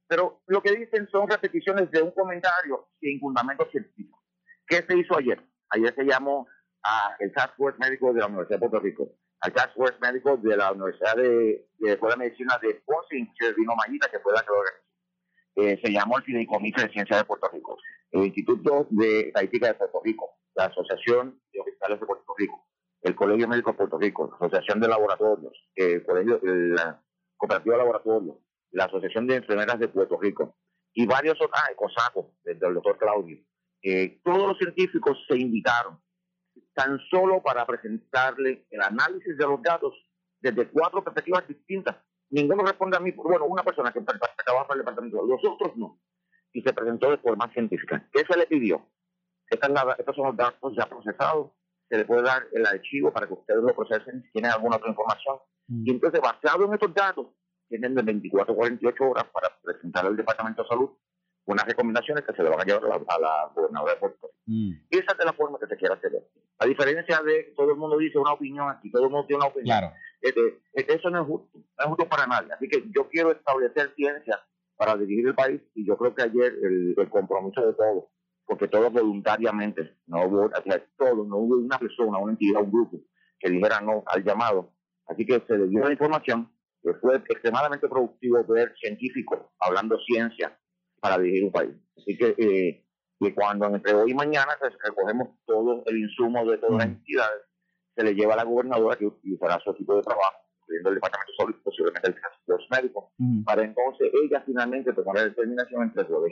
Pero 0.08 0.44
lo 0.46 0.62
que 0.62 0.72
dicen 0.72 1.08
son 1.10 1.28
repeticiones 1.28 1.90
de 1.90 2.04
un 2.04 2.12
comentario 2.12 2.90
sin 3.00 3.20
fundamento 3.20 3.68
científico. 3.72 4.24
¿Qué 4.68 4.84
se 4.88 4.98
hizo 4.98 5.18
ayer? 5.18 5.42
Ayer 5.70 5.94
se 5.96 6.04
llamó 6.04 6.48
a 6.84 7.16
el 7.20 7.34
Task 7.34 7.56
Force 7.58 7.80
Médico 7.80 8.14
de 8.14 8.20
la 8.20 8.28
Universidad 8.28 8.60
de 8.60 8.70
Puerto 8.70 8.86
Rico, 8.86 9.12
al 9.40 9.52
Task 9.52 9.74
Force 9.74 9.98
Médico 10.00 10.38
de 10.38 10.58
la 10.58 10.72
Universidad 10.72 11.16
de, 11.16 11.68
de, 11.80 11.96
de 11.96 12.18
Medicina 12.18 12.60
de 12.62 12.76
Ponce, 12.86 13.28
que 13.40 13.54
vino 13.54 13.74
Mayita, 13.76 14.10
que 14.12 14.20
fue 14.20 14.34
la 14.34 14.42
que 14.42 14.48
lo 14.48 14.60
organizó. 14.60 14.84
Eh, 15.56 15.80
se 15.84 15.92
llamó 15.92 16.18
el 16.18 16.24
Fideicomiso 16.24 16.82
de 16.82 16.92
Ciencias 16.92 17.20
de 17.20 17.26
Puerto 17.26 17.50
Rico, 17.52 17.78
el 18.12 18.26
Instituto 18.26 18.88
de 18.92 19.22
Estadística 19.30 19.68
de 19.68 19.74
Puerto 19.76 20.02
Rico, 20.04 20.38
la 20.56 20.66
Asociación 20.66 21.40
de 21.52 21.60
Hospitales 21.60 22.00
de 22.00 22.06
Puerto 22.06 22.36
Rico, 22.38 22.68
el 23.04 23.16
Colegio 23.16 23.48
Médico 23.48 23.72
de 23.72 23.78
Puerto 23.78 23.98
Rico, 23.98 24.30
la 24.30 24.48
Asociación 24.48 24.80
de 24.80 24.88
Laboratorios, 24.88 25.54
el 25.76 26.06
Colegio, 26.06 26.40
la 26.42 27.02
Cooperativa 27.36 27.76
de 27.76 27.80
Laboratorios, 27.80 28.38
la 28.72 28.86
Asociación 28.86 29.28
de 29.28 29.36
Enfermeras 29.36 29.78
de 29.78 29.90
Puerto 29.90 30.18
Rico 30.20 30.56
y 30.94 31.06
varios 31.06 31.36
otros, 31.36 31.52
ah, 31.54 31.70
COSACO, 31.76 32.36
desde 32.44 32.66
el 32.66 32.74
doctor 32.76 32.98
Claudio. 32.98 33.38
Eh, 33.82 34.22
todos 34.24 34.48
los 34.48 34.58
científicos 34.58 35.18
se 35.28 35.38
invitaron 35.38 36.00
tan 36.74 36.98
solo 37.10 37.42
para 37.44 37.66
presentarle 37.66 38.66
el 38.70 38.82
análisis 38.82 39.38
de 39.38 39.46
los 39.46 39.62
datos 39.62 39.94
desde 40.40 40.70
cuatro 40.70 41.04
perspectivas 41.04 41.48
distintas. 41.48 41.98
Ninguno 42.30 42.64
responde 42.64 42.98
a 42.98 43.00
mí, 43.02 43.12
bueno, 43.12 43.46
una 43.46 43.64
persona 43.64 43.92
que 43.92 44.02
trabaja 44.02 44.68
para 44.68 44.80
el 44.80 44.86
departamento, 44.86 45.26
los 45.26 45.42
otros 45.44 45.76
no. 45.76 46.00
Y 46.54 46.62
se 46.62 46.74
presentó 46.74 47.12
de 47.12 47.18
forma 47.18 47.52
científica. 47.52 48.08
¿Qué 48.12 48.24
se 48.26 48.38
le 48.38 48.48
pidió? 48.48 48.88
estos 49.50 50.16
son 50.16 50.28
los 50.28 50.38
datos 50.38 50.74
ya 50.76 50.88
procesados, 50.88 51.52
se 51.90 51.98
le 51.98 52.06
puede 52.06 52.24
dar 52.24 52.44
el 52.52 52.66
archivo 52.66 53.12
para 53.12 53.28
que 53.28 53.34
ustedes 53.34 53.62
lo 53.62 53.76
procesen 53.76 54.24
si 54.24 54.32
tienen 54.32 54.52
alguna 54.52 54.78
otra 54.78 54.90
información. 54.90 55.38
Mm. 55.68 55.84
Y 55.88 55.92
entonces, 55.92 56.22
basado 56.22 56.66
en 56.66 56.74
estos 56.74 56.94
datos, 56.94 57.28
tienen 57.70 57.96
de 57.96 58.02
24 58.02 58.54
a 58.54 58.56
48 58.56 59.04
horas 59.04 59.26
para 59.34 59.50
presentar 59.62 60.06
al 60.06 60.16
Departamento 60.16 60.64
de 60.64 60.70
Salud 60.70 60.90
unas 61.46 61.66
recomendaciones 61.66 62.24
que 62.24 62.34
se 62.34 62.44
le 62.44 62.50
van 62.50 62.62
a 62.62 62.64
llevar 62.64 63.02
a 63.08 63.20
la, 63.20 63.52
gobernadora 63.54 63.94
de 63.94 64.00
Puerto 64.00 64.28
Rico. 64.28 64.34
Mm. 64.46 64.72
Esa 64.90 65.12
es 65.12 65.18
de 65.18 65.26
la 65.26 65.34
forma 65.34 65.60
que 65.60 65.68
se 65.68 65.76
quiere 65.76 65.94
hacer. 65.96 66.12
A 66.60 66.66
diferencia 66.66 67.22
de 67.22 67.54
todo 67.56 67.72
el 67.72 67.78
mundo 67.78 67.98
dice 67.98 68.18
una 68.18 68.34
opinión 68.34 68.70
aquí, 68.70 68.92
todo 68.92 69.06
el 69.06 69.10
mundo 69.10 69.28
tiene 69.28 69.42
una 69.42 69.52
opinión. 69.52 69.78
Claro. 69.80 69.94
Este, 70.22 70.62
este, 70.74 70.96
eso 70.96 71.10
no 71.10 71.22
es 71.22 71.28
justo, 71.28 71.58
no 71.58 71.84
es 71.84 71.86
justo 71.88 72.08
para 72.08 72.28
nadie. 72.28 72.54
Así 72.54 72.70
que 72.70 72.84
yo 72.96 73.10
quiero 73.10 73.32
establecer 73.32 73.94
ciencia 73.96 74.40
para 74.78 74.96
dirigir 74.96 75.28
el 75.28 75.36
país 75.36 75.62
y 75.76 75.86
yo 75.86 75.98
creo 75.98 76.16
que 76.16 76.24
ayer 76.24 76.54
el, 76.64 76.96
el 76.98 77.10
compromiso 77.10 77.66
de 77.66 77.74
todos, 77.74 78.06
porque 78.46 78.68
todos 78.68 78.92
voluntariamente, 78.92 79.98
no 80.08 80.26
hubo, 80.26 80.50
todos, 80.98 81.28
no 81.28 81.38
hubo 81.38 81.58
una 81.58 81.80
persona, 81.80 82.18
una 82.18 82.34
entidad, 82.34 82.62
un 82.62 82.72
grupo 82.72 82.98
que 83.40 83.50
dijera 83.50 83.82
no 83.82 84.04
al 84.06 84.24
llamado. 84.24 84.74
Así 85.08 85.26
que 85.26 85.42
se 85.48 85.58
le 85.58 85.68
dio 85.68 85.84
la 85.84 85.92
información, 85.92 86.50
que 86.82 86.94
fue 86.96 87.16
extremadamente 87.16 87.88
productivo 87.88 88.44
ver 88.46 88.74
científicos 88.80 89.40
hablando 89.60 89.98
ciencia 90.00 90.58
para 91.00 91.18
dirigir 91.18 91.46
un 91.46 91.52
país. 91.52 91.74
Así 91.98 92.18
que, 92.18 92.36
eh, 92.38 92.86
que 93.20 93.34
cuando 93.34 93.68
entre 93.68 93.94
hoy 93.94 94.12
y 94.12 94.14
mañana 94.14 94.52
recogemos 94.84 95.30
todo 95.46 95.84
el 95.86 95.98
insumo 95.98 96.46
de 96.46 96.58
todas 96.58 96.78
las 96.78 96.86
entidades, 96.88 97.44
se 97.96 98.04
le 98.04 98.16
lleva 98.16 98.34
a 98.34 98.38
la 98.38 98.44
gobernadora 98.44 98.98
que 98.98 99.06
utilizará 99.06 99.60
su 99.60 99.72
equipo 99.72 99.96
de 99.96 100.02
trabajo, 100.02 100.38
incluyendo 100.62 100.90
el 100.90 100.96
Departamento 100.96 101.32
de 101.32 101.38
Salud, 101.38 101.56
posiblemente 101.64 102.10
el 102.10 102.16
los 102.48 102.68
médicos, 102.72 103.06
para 103.46 103.64
entonces 103.64 104.10
ella 104.24 104.44
finalmente 104.46 104.94
tomar 104.94 105.16
la 105.16 105.24
determinación 105.26 105.84
entre 105.84 106.04
los 106.10 106.24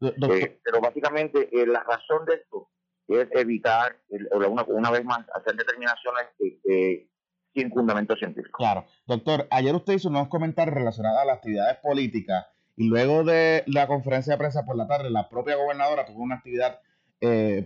eh, 0.00 0.60
pero 0.64 0.80
básicamente 0.80 1.48
eh, 1.52 1.66
la 1.66 1.82
razón 1.82 2.24
de 2.26 2.34
esto 2.34 2.68
es 3.08 3.28
evitar, 3.32 3.96
una, 4.32 4.64
una, 4.64 4.90
vez 4.90 5.04
más, 5.04 5.24
hacer 5.34 5.54
determinaciones 5.54 6.24
eh, 6.68 7.08
sin 7.54 7.70
fundamento 7.70 8.16
científico. 8.16 8.58
Claro. 8.58 8.84
Doctor, 9.06 9.46
ayer 9.50 9.74
usted 9.74 9.94
hizo 9.94 10.08
unos 10.08 10.28
comentarios 10.28 10.74
relacionados 10.74 11.20
a 11.20 11.24
las 11.24 11.36
actividades 11.36 11.78
políticas 11.78 12.46
y 12.76 12.88
luego 12.88 13.22
de 13.22 13.62
la 13.66 13.86
conferencia 13.86 14.32
de 14.32 14.38
prensa 14.38 14.64
por 14.64 14.76
la 14.76 14.88
tarde, 14.88 15.08
la 15.10 15.28
propia 15.28 15.56
gobernadora 15.56 16.04
tuvo 16.04 16.22
una 16.22 16.36
actividad 16.36 16.80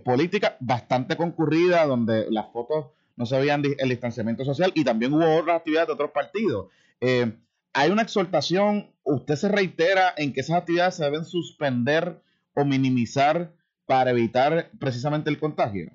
política 0.05 0.55
bastante 0.61 1.17
concurrida 1.17 1.85
donde 1.85 2.25
las 2.29 2.51
fotos 2.53 2.91
no 3.21 3.25
se 3.25 3.37
veían 3.37 3.61
el 3.77 3.89
distanciamiento 3.89 4.43
social 4.45 4.71
y 4.73 4.83
también 4.83 5.13
hubo 5.13 5.37
otras 5.37 5.57
actividades 5.57 5.87
de 5.87 5.93
otros 5.93 6.11
partidos. 6.11 6.69
Eh, 6.99 7.31
hay 7.73 7.91
una 7.91 8.01
exhortación, 8.01 8.93
usted 9.03 9.35
se 9.35 9.49
reitera 9.49 10.13
en 10.17 10.33
que 10.33 10.41
esas 10.41 10.57
actividades 10.57 10.95
se 10.95 11.05
deben 11.05 11.25
suspender 11.25 12.21
o 12.53 12.65
minimizar 12.65 13.53
para 13.85 14.11
evitar 14.11 14.71
precisamente 14.79 15.29
el 15.29 15.39
contagio. 15.39 15.91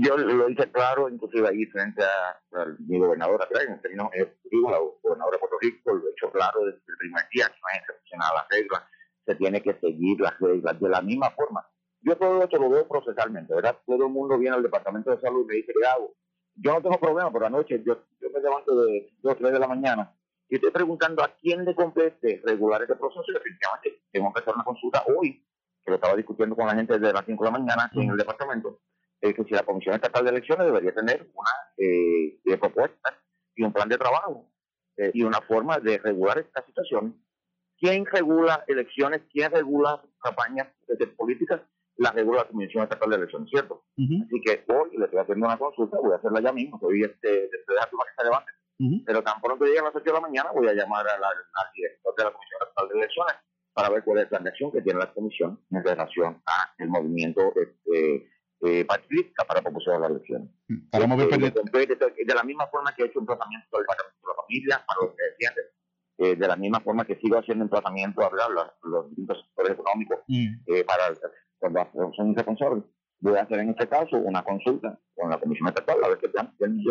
Yo 0.00 0.18
lo 0.18 0.50
hice 0.50 0.70
claro, 0.70 1.08
inclusive 1.08 1.48
ahí 1.48 1.64
frente 1.66 2.02
a, 2.02 2.66
mi 2.80 2.98
gobernadora, 2.98 3.48
en 3.66 3.80
términos 3.80 4.10
ejecutivos, 4.12 4.70
la 4.70 4.78
gobernadora 4.78 5.36
de 5.36 5.40
Puerto 5.40 5.56
Rico, 5.62 5.94
lo 5.94 6.06
he 6.06 6.10
hecho 6.10 6.30
claro 6.30 6.60
desde 6.66 6.82
el 6.86 6.96
primer 6.98 7.24
día, 7.32 7.48
no 7.48 7.68
es 7.72 7.80
excepcional 7.80 8.32
las 8.34 8.48
reglas, 8.50 8.82
se 9.24 9.34
tiene 9.36 9.62
que 9.62 9.74
seguir 9.80 10.20
las 10.20 10.38
reglas 10.38 10.78
de 10.78 10.88
la 10.90 11.00
misma 11.00 11.30
forma. 11.30 11.66
Yo 12.02 12.16
todo 12.16 12.42
esto 12.42 12.58
lo 12.58 12.68
veo 12.68 12.86
procesalmente, 12.86 13.54
¿verdad? 13.54 13.78
Todo 13.86 14.06
el 14.06 14.12
mundo 14.12 14.38
viene 14.38 14.56
al 14.56 14.62
Departamento 14.62 15.10
de 15.10 15.20
Salud 15.20 15.44
y 15.44 15.46
me 15.46 15.54
dice, 15.54 15.72
¿qué 15.72 15.86
hago? 15.86 16.14
Yo 16.54 16.74
no 16.74 16.82
tengo 16.82 17.00
problema, 17.00 17.30
por 17.30 17.42
la 17.42 17.50
noche 17.50 17.82
yo, 17.84 17.98
yo 18.20 18.30
me 18.30 18.40
levanto 18.40 18.82
de 18.82 19.10
2 19.22 19.32
o 19.32 19.36
3 19.36 19.52
de 19.52 19.58
la 19.58 19.68
mañana 19.68 20.17
y 20.48 20.56
estoy 20.56 20.70
preguntando 20.70 21.22
a 21.22 21.34
quién 21.40 21.64
le 21.64 21.74
compete 21.74 22.40
regular 22.44 22.82
este 22.82 22.96
proceso 22.96 23.24
y 23.28 23.34
definitivamente 23.34 24.02
tengo 24.10 24.32
que 24.32 24.40
hacer 24.40 24.54
una 24.54 24.64
consulta 24.64 25.04
hoy, 25.06 25.44
que 25.84 25.90
lo 25.90 25.96
estaba 25.96 26.16
discutiendo 26.16 26.56
con 26.56 26.66
la 26.66 26.74
gente 26.74 26.98
desde 26.98 27.12
las 27.12 27.24
5 27.26 27.44
de 27.44 27.50
la 27.50 27.58
mañana 27.58 27.90
en 27.94 28.10
el 28.10 28.16
departamento, 28.16 28.80
que 29.20 29.34
si 29.34 29.50
la 29.50 29.62
Comisión 29.64 29.94
Estatal 29.94 30.24
de 30.24 30.30
Elecciones 30.30 30.66
debería 30.66 30.94
tener 30.94 31.30
una 31.34 31.50
eh, 31.76 32.38
propuesta 32.58 33.18
y 33.54 33.62
un 33.62 33.72
plan 33.72 33.88
de 33.88 33.98
trabajo 33.98 34.50
eh, 34.96 35.10
y 35.12 35.22
una 35.22 35.40
forma 35.42 35.78
de 35.78 35.98
regular 35.98 36.38
esta 36.38 36.64
situación. 36.64 37.22
¿Quién 37.78 38.06
regula 38.06 38.64
elecciones? 38.66 39.22
¿Quién 39.30 39.52
regula 39.52 40.02
campañas 40.20 40.68
de 40.88 41.06
políticas? 41.08 41.60
la 41.98 42.12
regula 42.12 42.42
la 42.42 42.48
Comisión 42.48 42.84
Estatal 42.84 43.10
de 43.10 43.16
Elecciones, 43.16 43.50
¿cierto? 43.50 43.84
Así 43.96 44.40
que 44.44 44.64
hoy 44.68 44.96
le 44.96 45.04
estoy 45.06 45.18
haciendo 45.18 45.46
una 45.46 45.58
consulta, 45.58 45.98
voy 46.00 46.12
a 46.12 46.16
hacerla 46.16 46.40
ya 46.40 46.52
mismo, 46.52 46.78
hoy 46.80 47.02
este, 47.02 47.28
después 47.28 47.66
de 47.66 47.74
que 47.74 48.14
se 48.16 48.24
levante. 48.24 48.52
Pero 49.04 49.22
tan 49.22 49.40
pronto 49.40 49.64
lleguen 49.64 49.84
las 49.84 49.94
8 49.94 50.04
de 50.04 50.12
la 50.12 50.20
mañana, 50.20 50.50
voy 50.52 50.68
a 50.68 50.72
llamar 50.72 51.06
a 51.08 51.18
la, 51.18 51.28
al 51.28 51.66
director 51.74 52.14
de 52.16 52.24
la 52.24 52.32
Comisión 52.32 52.60
Estatal 52.62 52.88
de 52.88 52.98
Elecciones 52.98 53.34
para 53.72 53.90
ver 53.90 54.04
cuál 54.04 54.18
es 54.18 54.30
la 54.30 54.38
acción 54.38 54.72
que 54.72 54.82
tiene 54.82 55.00
la 55.00 55.12
Comisión 55.12 55.60
en 55.70 55.84
relación 55.84 56.42
a 56.46 56.74
el 56.78 56.88
movimiento 56.88 57.52
este, 57.56 58.28
eh, 58.60 58.84
partidista 58.84 59.44
para 59.44 59.62
propulsar 59.62 60.00
las 60.00 60.10
elecciones. 60.10 60.50
Para 60.90 61.04
este, 61.04 62.24
de, 62.24 62.34
la 62.34 62.42
misma 62.42 62.66
forma 62.66 62.92
que 62.92 63.04
he 63.04 63.06
hecho 63.06 63.20
un 63.20 63.26
tratamiento 63.26 63.68
para 63.70 64.02
la 64.02 64.42
familia, 64.42 64.84
para 64.84 65.00
los 65.02 65.14
presidentes, 65.14 65.64
eh, 66.18 66.34
de 66.34 66.48
la 66.48 66.56
misma 66.56 66.80
forma 66.80 67.04
que 67.04 67.14
sigo 67.20 67.38
haciendo 67.38 67.64
un 67.64 67.70
tratamiento 67.70 68.20
a 68.20 68.48
los, 68.48 68.66
los 68.82 69.08
distintos 69.10 69.38
sectores 69.46 69.72
económicos 69.74 70.18
eh, 70.28 70.84
para 70.84 71.14
cuando 71.60 72.12
son 72.16 72.32
irresponsables, 72.32 72.82
voy 73.20 73.36
a 73.36 73.42
hacer 73.42 73.60
en 73.60 73.70
este 73.70 73.88
caso 73.88 74.16
una 74.16 74.42
consulta 74.42 74.98
con 75.14 75.30
la 75.30 75.38
Comisión 75.38 75.68
Estatal 75.68 76.02
a 76.02 76.08
ver 76.08 76.18
qué 76.18 76.28
plan 76.28 76.52
tienen 76.58 76.82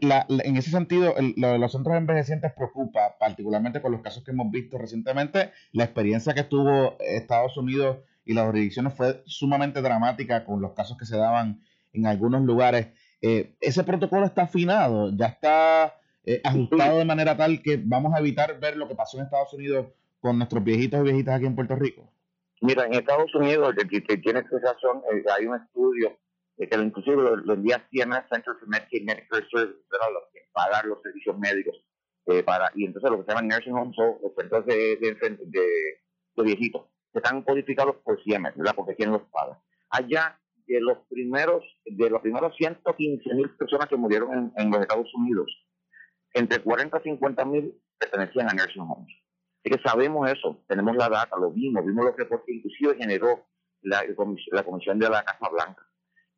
la, 0.00 0.26
en 0.28 0.56
ese 0.56 0.70
sentido, 0.70 1.14
lo 1.36 1.52
de 1.52 1.58
los 1.58 1.72
centros 1.72 1.96
envejecientes 1.96 2.52
preocupa, 2.52 3.16
particularmente 3.18 3.80
con 3.80 3.92
los 3.92 4.00
casos 4.00 4.24
que 4.24 4.32
hemos 4.32 4.50
visto 4.50 4.78
recientemente. 4.78 5.52
La 5.72 5.84
experiencia 5.84 6.34
que 6.34 6.44
tuvo 6.44 6.96
Estados 7.00 7.56
Unidos 7.56 7.98
y 8.24 8.34
las 8.34 8.46
jurisdicciones 8.46 8.94
fue 8.94 9.22
sumamente 9.26 9.80
dramática 9.80 10.44
con 10.44 10.60
los 10.60 10.72
casos 10.72 10.98
que 10.98 11.06
se 11.06 11.16
daban 11.16 11.60
en 11.92 12.06
algunos 12.06 12.42
lugares. 12.42 12.88
Eh, 13.22 13.54
ese 13.60 13.84
protocolo 13.84 14.26
está 14.26 14.42
afinado, 14.42 15.10
ya 15.16 15.26
está 15.26 15.94
eh, 16.24 16.40
ajustado 16.44 16.98
de 16.98 17.04
manera 17.04 17.36
tal 17.36 17.62
que 17.62 17.80
vamos 17.82 18.14
a 18.14 18.18
evitar 18.18 18.60
ver 18.60 18.76
lo 18.76 18.86
que 18.86 18.94
pasó 18.94 19.18
en 19.18 19.24
Estados 19.24 19.52
Unidos 19.54 19.86
con 20.20 20.36
nuestros 20.36 20.62
viejitos 20.62 21.00
y 21.00 21.02
viejitas 21.04 21.36
aquí 21.36 21.46
en 21.46 21.54
Puerto 21.54 21.74
Rico. 21.74 22.12
Mira, 22.60 22.86
en 22.86 22.94
Estados 22.94 23.34
Unidos, 23.34 23.74
que, 23.88 24.02
que 24.02 24.16
tiene 24.18 24.42
razón, 24.42 25.02
eh, 25.12 25.22
hay 25.36 25.46
un 25.46 25.56
estudio 25.56 26.18
eh, 26.58 26.68
que 26.68 26.76
inclusive 26.76 27.16
lo, 27.16 27.54
envía 27.54 27.86
CMS 27.90 28.28
Center 28.30 28.54
for 28.58 28.68
Medicaid 28.68 29.04
Medicare 29.04 29.46
Services, 29.50 29.76
los 29.90 30.24
que 30.32 30.40
pagan 30.52 30.88
los 30.88 31.00
servicios 31.02 31.38
médicos 31.38 31.76
eh, 32.26 32.42
para 32.42 32.70
y 32.74 32.84
entonces 32.84 33.10
lo 33.10 33.18
que 33.18 33.24
se 33.24 33.30
llaman 33.30 33.48
nursing 33.48 33.74
homes 33.74 33.96
son 33.96 34.16
los 34.22 34.34
centros 34.36 34.66
de, 34.66 34.96
de, 34.96 35.14
de, 35.14 36.42
viejitos 36.42 36.86
que 37.12 37.18
están 37.18 37.42
codificados 37.42 37.96
por 38.04 38.22
CMS, 38.22 38.56
¿verdad? 38.56 38.74
Porque 38.76 38.94
quién 38.94 39.10
los 39.10 39.22
paga. 39.32 39.60
Allá 39.90 40.38
de 40.66 40.80
los 40.80 40.98
primeros 41.08 41.64
de 41.86 42.10
los 42.10 42.20
primeros 42.20 42.54
115 42.56 43.34
mil 43.34 43.50
personas 43.56 43.88
que 43.88 43.96
murieron 43.96 44.52
en, 44.56 44.70
los 44.70 44.80
Estados 44.82 45.12
Unidos, 45.14 45.46
entre 46.34 46.62
40 46.62 46.98
y 46.98 47.02
50 47.02 47.44
mil 47.44 47.74
pertenecían 47.98 48.50
a 48.50 48.52
nursing 48.52 48.82
homes. 48.82 49.14
Así 49.64 49.74
que 49.74 49.82
sabemos 49.82 50.30
eso, 50.30 50.62
tenemos 50.68 50.96
la 50.96 51.08
data, 51.08 51.36
lo 51.38 51.50
vimos, 51.50 51.84
vimos 51.84 52.04
lo 52.04 52.14
que 52.14 52.52
inclusive 52.52 52.96
generó 52.96 53.46
la, 53.82 54.04
la 54.52 54.64
Comisión 54.64 54.98
de 54.98 55.08
la 55.08 55.22
Casa 55.24 55.48
Blanca. 55.50 55.87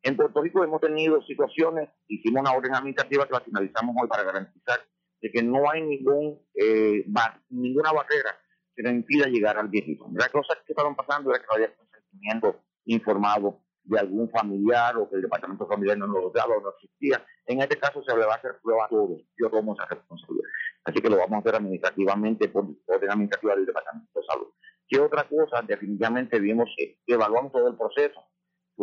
En 0.03 0.17
Puerto 0.17 0.41
Rico 0.41 0.63
hemos 0.63 0.81
tenido 0.81 1.21
situaciones, 1.23 1.89
hicimos 2.07 2.41
una 2.41 2.53
orden 2.53 2.73
administrativa 2.73 3.27
que 3.27 3.33
la 3.33 3.41
finalizamos 3.41 3.95
hoy 4.01 4.07
para 4.07 4.23
garantizar 4.23 4.79
de 5.21 5.31
que 5.31 5.43
no 5.43 5.69
hay 5.69 5.83
ningún 5.83 6.39
eh, 6.55 7.05
ninguna 7.49 7.91
barrera 7.91 8.35
que 8.75 8.81
nos 8.81 8.93
impida 8.93 9.27
llegar 9.27 9.57
al 9.57 9.69
viejito. 9.69 10.09
Las 10.13 10.29
cosas 10.29 10.57
que 10.65 10.73
estaban 10.73 10.95
pasando 10.95 11.29
era 11.29 11.39
que 11.39 11.45
había 11.53 11.75
consentimiento 11.75 12.61
informado 12.85 13.61
de 13.83 13.99
algún 13.99 14.29
familiar 14.29 14.97
o 14.97 15.09
que 15.09 15.17
el 15.17 15.23
departamento 15.23 15.67
familiar 15.67 15.97
no 15.97 16.07
lo 16.07 16.31
daba 16.31 16.55
o 16.55 16.61
no 16.61 16.69
existía. 16.69 17.23
En 17.45 17.61
este 17.61 17.77
caso 17.77 18.03
se 18.03 18.15
le 18.15 18.25
va 18.25 18.33
a 18.33 18.37
hacer 18.37 18.59
prueba 18.61 18.85
a 18.85 18.89
todos. 18.89 19.21
Yo 19.37 19.49
tomo 19.49 19.73
esa 19.73 19.85
responsabilidad. 19.85 20.49
Así 20.83 20.99
que 20.99 21.09
lo 21.09 21.17
vamos 21.17 21.33
a 21.33 21.39
hacer 21.39 21.55
administrativamente 21.55 22.47
por 22.49 22.65
orden 22.87 23.11
administrativa 23.11 23.55
del 23.55 23.65
departamento 23.65 24.19
de 24.19 24.25
salud. 24.25 24.47
¿Qué 24.87 24.99
otra 24.99 25.27
cosa? 25.27 25.61
Definitivamente 25.61 26.39
vimos, 26.39 26.69
que 26.75 26.97
evaluamos 27.07 27.51
todo 27.51 27.67
el 27.67 27.77
proceso. 27.77 28.21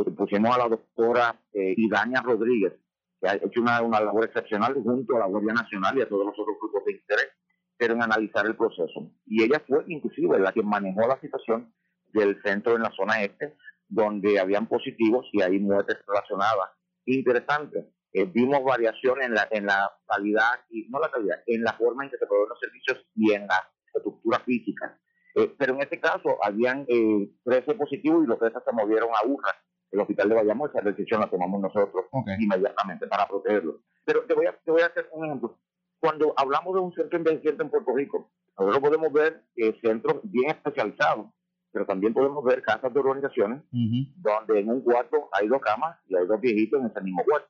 Pusimos 0.04 0.54
a 0.54 0.58
la 0.58 0.68
doctora 0.68 1.40
eh, 1.52 1.74
Idania 1.76 2.20
Rodríguez, 2.22 2.74
que 3.20 3.28
ha 3.28 3.34
hecho 3.34 3.60
una, 3.60 3.80
labor 3.80 4.24
excepcional 4.24 4.74
junto 4.74 5.16
a 5.16 5.20
la 5.20 5.26
Guardia 5.26 5.54
Nacional 5.54 5.98
y 5.98 6.02
a 6.02 6.08
todos 6.08 6.26
los 6.26 6.38
otros 6.38 6.56
grupos 6.60 6.84
de 6.84 6.92
interés, 6.92 7.28
pero 7.76 7.94
en 7.94 8.02
analizar 8.02 8.46
el 8.46 8.56
proceso. 8.56 9.10
Y 9.26 9.42
ella 9.42 9.62
fue 9.66 9.84
inclusive 9.88 10.38
la 10.38 10.52
que 10.52 10.62
manejó 10.62 11.06
la 11.06 11.20
situación 11.20 11.72
del 12.12 12.40
centro 12.42 12.76
en 12.76 12.82
la 12.82 12.92
zona 12.92 13.22
este, 13.22 13.56
donde 13.88 14.38
habían 14.38 14.66
positivos 14.66 15.26
y 15.32 15.42
hay 15.42 15.58
muertes 15.58 15.98
relacionadas. 16.06 16.70
Interesante, 17.04 17.90
eh, 18.12 18.24
vimos 18.24 18.62
variaciones 18.64 19.28
en 19.50 19.66
la, 19.66 19.92
calidad, 20.06 20.60
y 20.70 20.88
no 20.88 20.98
la 20.98 21.10
calidad, 21.10 21.42
en 21.46 21.62
la 21.62 21.72
forma 21.74 22.04
en 22.04 22.10
que 22.10 22.18
se 22.18 22.26
proveen 22.26 22.48
los 22.48 22.60
servicios 22.60 23.06
y 23.14 23.32
en 23.32 23.46
la 23.46 23.70
estructura 23.94 24.40
física. 24.40 24.98
Eh, 25.34 25.54
pero 25.58 25.74
en 25.74 25.82
este 25.82 26.00
caso 26.00 26.38
habían 26.42 26.86
eh, 26.88 27.30
13 27.44 27.74
positivos 27.74 28.24
y 28.24 28.26
los 28.26 28.38
13 28.38 28.58
se 28.64 28.72
movieron 28.72 29.10
a 29.10 29.26
Urra, 29.26 29.54
el 29.90 30.00
hospital 30.00 30.28
de 30.28 30.34
Bayamón, 30.34 30.70
esa 30.70 30.84
decisión 30.84 31.20
la 31.20 31.30
tomamos 31.30 31.60
nosotros 31.60 32.06
inmediatamente 32.38 33.06
para 33.06 33.26
protegerlo. 33.26 33.80
Pero 34.04 34.24
te 34.24 34.34
voy, 34.34 34.46
a, 34.46 34.52
te 34.52 34.70
voy 34.70 34.82
a 34.82 34.86
hacer 34.86 35.08
un 35.12 35.26
ejemplo. 35.26 35.58
Cuando 36.00 36.32
hablamos 36.36 36.74
de 36.74 36.80
un 36.80 36.92
centro 36.92 37.18
envejeciente 37.18 37.62
en 37.62 37.70
Puerto 37.70 37.94
Rico, 37.94 38.30
nosotros 38.58 38.80
podemos 38.80 39.12
ver 39.12 39.44
eh, 39.56 39.78
centros 39.82 40.20
bien 40.24 40.50
especializados, 40.50 41.26
pero 41.72 41.86
también 41.86 42.12
podemos 42.14 42.44
ver 42.44 42.62
casas 42.62 42.92
de 42.92 43.00
organizaciones 43.00 43.62
donde 43.70 44.60
en 44.60 44.70
un 44.70 44.80
cuarto 44.82 45.28
hay 45.32 45.48
dos 45.48 45.60
camas 45.60 45.98
y 46.06 46.16
hay 46.16 46.26
dos 46.26 46.40
viejitos 46.40 46.80
en 46.80 46.86
ese 46.86 47.00
mismo 47.00 47.24
cuarto. 47.24 47.48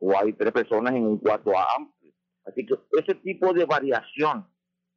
O 0.00 0.16
hay 0.16 0.32
tres 0.32 0.52
personas 0.52 0.94
en 0.94 1.04
un 1.04 1.18
cuarto 1.18 1.50
amplio. 1.76 2.12
Así 2.44 2.64
que 2.64 2.74
ese 2.98 3.14
tipo 3.16 3.52
de 3.52 3.64
variación, 3.64 4.46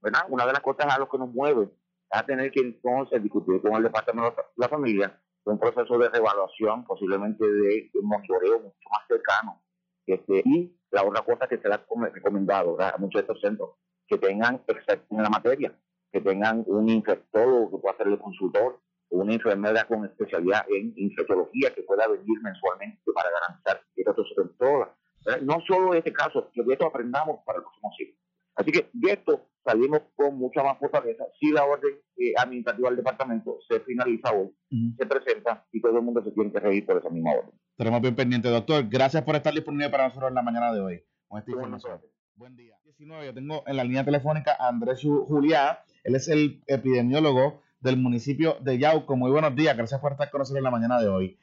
¿verdad? 0.02 0.22
Una 0.30 0.46
de 0.46 0.54
las 0.54 0.62
cosas 0.62 0.94
a 0.94 1.00
lo 1.00 1.10
que 1.10 1.18
nos 1.18 1.34
mueve 1.34 1.64
es 1.64 1.70
a 2.12 2.26
tener 2.26 2.52
que 2.52 2.62
entonces 2.62 3.22
discutir 3.22 3.62
con 3.62 3.74
el 3.74 3.84
departamento 3.84 4.36
de 4.36 4.44
la 4.56 4.70
familia 4.70 5.22
un 5.46 5.60
proceso 5.60 5.98
de 5.98 6.10
revaluación, 6.10 6.86
posiblemente 6.86 7.46
de, 7.46 7.90
un 7.96 8.08
monitoreo 8.08 8.60
mucho 8.60 8.90
más 8.92 9.08
cercano. 9.08 9.62
Este, 10.06 10.42
y 10.46 10.76
la 10.92 11.04
otra 11.04 11.24
cosa 11.24 11.48
que 11.48 11.58
se 11.58 11.68
le 11.68 11.76
ha 11.76 11.86
recomendado 12.14 12.80
a 12.82 12.98
muchos 12.98 13.22
de 13.22 13.22
estos 13.22 13.42
centros, 13.42 13.72
que 14.08 14.18
tengan 14.18 14.56
expertos 14.68 15.08
en 15.10 15.24
la 15.24 15.30
materia, 15.30 15.78
que 16.12 16.22
tengan 16.22 16.64
un 16.68 16.90
infectólogo 16.90 17.72
que 17.72 17.82
pueda 17.82 17.98
ser 17.98 18.08
el 18.08 18.20
consultor, 18.20 18.80
una 19.10 19.34
enfermera 19.34 19.86
con 19.86 20.06
especialidad 20.06 20.66
en 20.70 20.94
infectología 20.96 21.74
que 21.74 21.84
pueda 21.84 22.08
venir 22.08 22.42
mensualmente 22.42 23.02
para 23.14 23.30
garantizar 23.30 23.82
que 23.96 24.02
esto 24.02 24.24
se. 24.26 25.42
No 25.42 25.60
solo 25.68 25.94
este 25.94 26.12
caso, 26.12 26.50
que 26.54 26.64
de 26.64 26.74
esto 26.74 26.88
aprendamos 26.88 27.40
para 27.46 27.60
el 27.60 27.64
próximo 27.64 27.92
siglo. 27.98 28.16
Así 28.56 28.72
que 28.72 28.90
de 28.94 29.12
esto 29.12 29.51
salimos 29.64 30.02
con 30.16 30.38
mucha 30.38 30.64
más 30.64 30.78
fortaleza. 30.80 31.26
Si 31.40 31.52
la 31.52 31.64
orden 31.66 31.94
eh, 32.18 32.34
administrativa 32.38 32.90
del 32.90 32.98
departamento 32.98 33.60
se 33.68 33.80
finaliza 33.82 34.32
hoy, 34.32 34.50
se 34.98 35.06
presenta 35.06 35.66
y 35.72 35.82
todo 35.82 35.98
el 35.98 36.04
mundo 36.04 36.24
se 36.24 36.32
tiene 36.32 36.52
que 36.52 36.60
reír 36.60 36.86
por 36.86 36.98
esa 36.98 37.10
misma 37.10 37.32
orden. 37.32 37.52
Estaremos 37.72 38.02
bien 38.02 38.16
pendientes, 38.16 38.52
doctor. 38.52 38.88
Gracias 38.90 39.24
por 39.24 39.36
estar 39.36 39.54
disponible 39.54 39.90
para 39.90 40.08
nosotros 40.08 40.30
en 40.30 40.36
la 40.36 40.42
mañana 40.42 40.74
de 40.74 40.82
hoy 40.82 41.04
con 41.28 41.40
esta 41.40 41.52
información. 41.52 42.02
Buen 42.36 42.56
día. 42.56 42.76
19, 42.84 43.26
yo 43.26 43.34
tengo 43.34 43.64
en 43.68 43.78
la 43.78 43.84
línea 43.84 44.04
telefónica 44.04 44.56
a 44.60 44.68
Andrés 44.68 45.02
Juliá. 45.02 45.84
Él 46.04 46.16
es 46.16 46.28
el 46.28 46.64
epidemiólogo 46.68 47.62
del 47.80 47.98
municipio 47.98 48.58
de 48.62 48.78
Yauco. 48.78 49.16
Muy 49.16 49.32
buenos 49.32 49.56
días. 49.56 49.76
Gracias 49.78 50.00
por 50.00 50.12
estar 50.14 50.30
con 50.30 50.40
nosotros 50.40 50.58
en 50.58 50.64
la 50.64 50.72
mañana 50.72 51.00
de 51.02 51.08
hoy. 51.08 51.38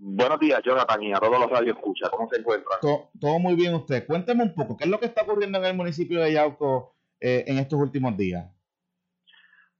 Buenos 0.00 0.38
días, 0.38 0.60
Jonathan, 0.64 1.02
y 1.02 1.12
a 1.12 1.18
todos 1.18 1.40
los 1.40 1.50
radio 1.50 1.72
escucha. 1.72 2.08
¿Cómo 2.08 2.28
se 2.30 2.38
encuentra? 2.38 2.78
Todo, 2.80 3.38
muy 3.40 3.56
bien 3.56 3.74
usted. 3.74 4.06
Cuénteme 4.06 4.44
un 4.44 4.54
poco, 4.54 4.76
¿qué 4.76 4.84
es 4.84 4.90
lo 4.90 5.00
que 5.00 5.06
está 5.06 5.22
ocurriendo 5.22 5.58
en 5.58 5.64
el 5.64 5.74
municipio 5.74 6.22
de 6.22 6.34
Yauco 6.34 6.94
eh, 7.18 7.42
en 7.48 7.58
estos 7.58 7.80
últimos 7.80 8.16
días? 8.16 8.46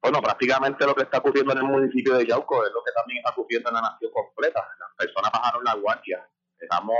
Bueno, 0.02 0.20
prácticamente 0.20 0.84
lo 0.86 0.96
que 0.96 1.04
está 1.04 1.18
ocurriendo 1.18 1.52
en 1.52 1.58
el 1.58 1.64
municipio 1.64 2.14
de 2.14 2.26
Yauco 2.26 2.66
es 2.66 2.72
lo 2.72 2.82
que 2.82 2.90
también 2.90 3.18
está 3.18 3.30
ocurriendo 3.30 3.68
en 3.68 3.74
la 3.76 3.80
nación 3.80 4.10
completa. 4.12 4.60
Las 4.80 5.06
personas 5.06 5.30
bajaron 5.32 5.62
la 5.62 5.74
guardia. 5.74 6.28
Estamos 6.58 6.96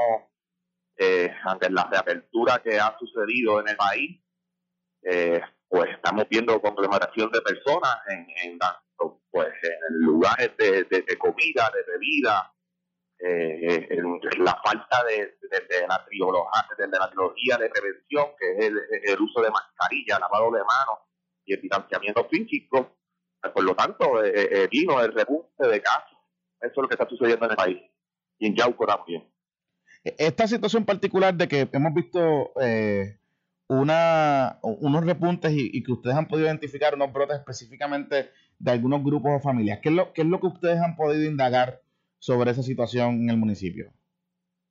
eh, 0.97 1.35
ante 1.43 1.71
la 1.71 1.89
reapertura 1.91 2.63
que 2.63 2.79
ha 2.79 2.97
sucedido 3.01 3.61
en 3.61 3.69
el 3.69 3.77
país. 3.77 4.21
Eh, 5.03 5.41
pues 5.67 5.91
estamos 5.91 6.25
viendo 6.31 6.61
conglomeración 6.61 7.33
de 7.33 7.41
personas 7.41 7.99
en, 8.11 8.27
en, 8.45 8.59
pues, 9.29 9.49
en 9.61 10.07
lugares 10.07 10.53
de, 10.57 10.85
de 10.85 11.19
comida, 11.19 11.69
de 11.75 11.93
bebida, 11.93 12.55
eh, 13.21 13.89
la 14.39 14.61
falta 14.65 15.05
de, 15.05 15.39
de, 15.49 15.87
la 15.89 16.05
trilogía, 17.11 17.57
de 17.57 17.69
prevención, 17.69 18.27
que 18.39 18.53
es 18.59 18.73
el, 19.05 19.21
uso 19.21 19.43
de 19.43 19.51
mascarilla, 19.51 20.19
lavado 20.19 20.53
de 20.53 20.61
manos 20.61 20.99
y 21.45 21.55
el 21.55 21.61
distanciamiento 21.61 22.29
físico. 22.29 22.97
Por 23.55 23.65
lo 23.65 23.75
tanto, 23.75 24.25
eh, 24.25 24.33
eh, 24.35 24.49
eh, 24.53 24.69
vino 24.71 25.01
el 25.01 25.13
repunte 25.13 25.67
de 25.67 25.81
casos. 25.81 26.19
Eso 26.61 26.73
es 26.73 26.77
lo 26.77 26.89
que 26.89 26.95
está 26.95 27.09
sucediendo 27.09 27.45
en 27.47 27.51
el 27.53 27.57
país. 27.57 27.79
Y 28.39 28.47
en 28.47 28.57
Yauco 28.57 28.87
también. 28.87 29.29
Esta 30.05 30.47
situación 30.47 30.85
particular 30.85 31.35
de 31.35 31.49
que 31.49 31.69
hemos 31.73 31.93
visto 31.93 32.53
una, 33.69 34.59
unos 34.63 35.05
repuntes 35.05 35.53
y, 35.55 35.83
que 35.83 35.93
ustedes 35.93 36.17
han 36.17 36.29
podido 36.29 36.47
identificar 36.47 36.95
unos 36.95 37.13
brotes 37.13 37.39
específicamente 37.39 38.31
de 38.59 38.71
algunos 38.71 39.03
grupos 39.03 39.33
o 39.37 39.41
familias, 39.41 39.81
¿qué 39.83 39.91
lo, 39.91 40.13
qué 40.13 40.23
es 40.23 40.29
lo 40.29 40.41
que 40.41 40.47
ustedes 40.47 40.81
han 40.81 40.97
podido 40.97 41.29
indagar 41.29 41.83
sobre 42.19 42.51
esa 42.51 42.63
situación 42.63 43.23
en 43.23 43.31
el 43.31 43.37
municipio? 43.37 43.93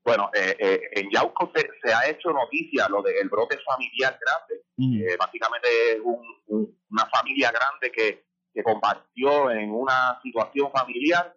Bueno, 0.08 0.30
eh, 0.34 0.56
eh, 0.58 0.82
en 0.94 1.10
Yauco 1.12 1.52
se, 1.54 1.94
ha 1.94 2.10
hecho 2.10 2.32
noticia 2.32 2.88
lo 2.88 3.02
del 3.02 3.28
brote 3.28 3.58
familiar 3.60 4.18
grande. 4.18 4.64
Eh, 5.06 5.18
básicamente 5.20 5.68
es 5.96 6.00
una 6.00 7.06
familia 7.08 7.52
grande 7.52 7.92
que, 7.92 8.24
que, 8.54 8.64
compartió 8.64 9.52
en 9.52 9.70
una 9.70 10.18
situación 10.24 10.72
familiar. 10.72 11.36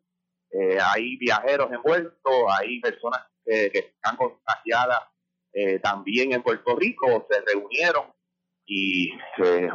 hay 0.85 1.17
viajeros 1.17 1.73
envueltos, 1.73 2.45
hay 2.49 2.81
personas 2.81 3.27
que 3.45 3.73
están 3.75 4.17
contagiadas 4.17 5.01
también 5.83 6.33
en 6.33 6.43
Puerto 6.43 6.77
Rico, 6.77 7.27
se 7.29 7.41
reunieron 7.41 8.05
y 8.67 9.11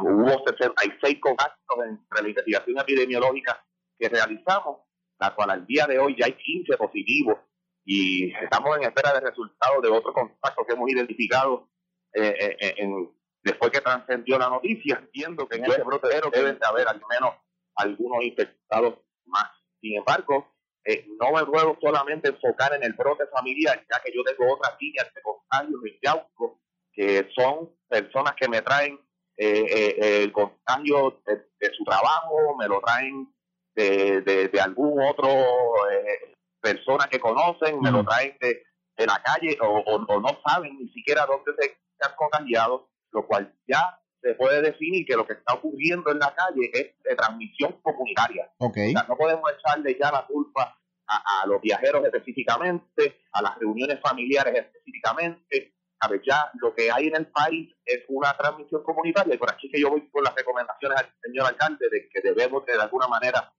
hubo 0.00 0.42
66 0.46 1.20
contactos 1.20 1.76
entre 1.86 2.22
la 2.22 2.28
investigación 2.30 2.78
epidemiológica 2.78 3.62
que 3.98 4.08
realizamos 4.08 4.85
la 5.18 5.34
cual 5.34 5.50
al 5.50 5.66
día 5.66 5.86
de 5.86 5.98
hoy 5.98 6.16
ya 6.18 6.26
hay 6.26 6.34
15 6.34 6.76
positivos 6.76 7.38
y 7.86 8.34
estamos 8.34 8.76
en 8.76 8.82
espera 8.82 9.12
de 9.14 9.20
resultados 9.20 9.80
de 9.80 9.88
otros 9.88 10.12
contactos 10.12 10.66
que 10.66 10.74
hemos 10.74 10.90
identificado 10.90 11.68
eh, 12.12 12.56
eh, 12.60 12.74
en, 12.78 13.10
después 13.42 13.70
que 13.70 13.80
trascendió 13.80 14.38
la 14.38 14.48
noticia, 14.48 14.96
entiendo 14.96 15.46
que 15.48 15.58
en 15.58 15.66
ese 15.66 15.82
brotero 15.84 16.28
deben 16.30 16.58
de 16.58 16.66
haber 16.66 16.88
al 16.88 17.00
menos 17.08 17.34
algunos 17.76 18.24
infectados 18.24 18.98
más. 19.26 19.50
Sin 19.80 19.96
embargo, 19.96 20.52
eh, 20.84 21.06
no 21.20 21.30
me 21.30 21.46
puedo 21.46 21.78
solamente 21.80 22.30
enfocar 22.30 22.74
en 22.74 22.82
el 22.82 22.94
brote 22.94 23.26
familiar, 23.28 23.86
ya 23.88 24.02
que 24.02 24.12
yo 24.12 24.24
tengo 24.24 24.52
otras 24.52 24.76
líneas 24.80 25.12
de 25.14 25.22
contagios 25.22 25.80
en 25.84 25.98
Yauco, 26.02 26.60
que 26.92 27.28
son 27.36 27.70
personas 27.88 28.34
que 28.34 28.48
me 28.48 28.62
traen 28.62 28.98
el 29.36 30.32
contagio 30.32 31.20
de, 31.26 31.70
su 31.76 31.84
trabajo, 31.84 32.56
me 32.58 32.66
lo 32.66 32.80
traen 32.80 33.28
de, 33.76 34.48
de, 34.50 34.60
algún 34.60 35.00
otro 35.02 35.28
eh, 35.28 36.34
persona 36.60 37.06
que 37.10 37.20
conocen, 37.20 37.78
me 37.80 37.90
lo 37.90 38.04
traen 38.04 38.36
de, 38.40 38.62
de 38.96 39.06
la 39.06 39.22
calle 39.22 39.58
o, 39.60 39.82
o, 39.86 40.20
no 40.20 40.40
saben 40.44 40.78
ni 40.78 40.88
siquiera 40.88 41.26
dónde 41.26 41.52
se, 41.58 41.76
han 42.00 42.14
contagiado, 42.16 42.88
lo 43.12 43.26
cual 43.26 43.54
ya 43.66 43.98
se 44.20 44.34
puede 44.34 44.62
definir 44.62 45.06
que 45.06 45.14
lo 45.14 45.26
que 45.26 45.34
está 45.34 45.54
ocurriendo 45.54 46.10
en 46.10 46.18
la 46.18 46.34
calle 46.34 46.70
es 46.72 47.02
de 47.02 47.16
transmisión 47.16 47.80
comunitaria. 47.82 48.50
Okay. 48.58 48.92
no 48.92 49.16
podemos 49.16 49.50
echarle 49.52 49.96
ya 49.98 50.10
la 50.10 50.26
culpa 50.26 50.78
a, 51.06 51.42
a, 51.42 51.46
los 51.46 51.60
viajeros 51.60 52.04
específicamente, 52.04 53.20
a 53.32 53.42
las 53.42 53.58
reuniones 53.58 54.00
familiares 54.00 54.54
específicamente. 54.54 55.74
a 56.00 56.08
ver, 56.08 56.22
ya 56.26 56.50
lo 56.60 56.74
que 56.74 56.90
hay 56.90 57.06
en 57.06 57.16
el 57.16 57.26
país 57.28 57.74
es 57.84 58.04
una 58.08 58.36
transmisión 58.36 58.82
comunitaria 58.82 59.34
y 59.34 59.38
por 59.38 59.50
aquí 59.50 59.70
que 59.70 59.80
yo 59.80 59.90
voy 59.90 60.08
con 60.10 60.24
las 60.24 60.34
recomendaciones 60.34 60.98
al 60.98 61.14
señor 61.22 61.46
alcalde 61.46 61.88
de 61.90 62.08
que 62.08 62.20
debemos 62.20 62.66
de, 62.66 62.74
alguna 62.74 63.08
manera, 63.08 63.52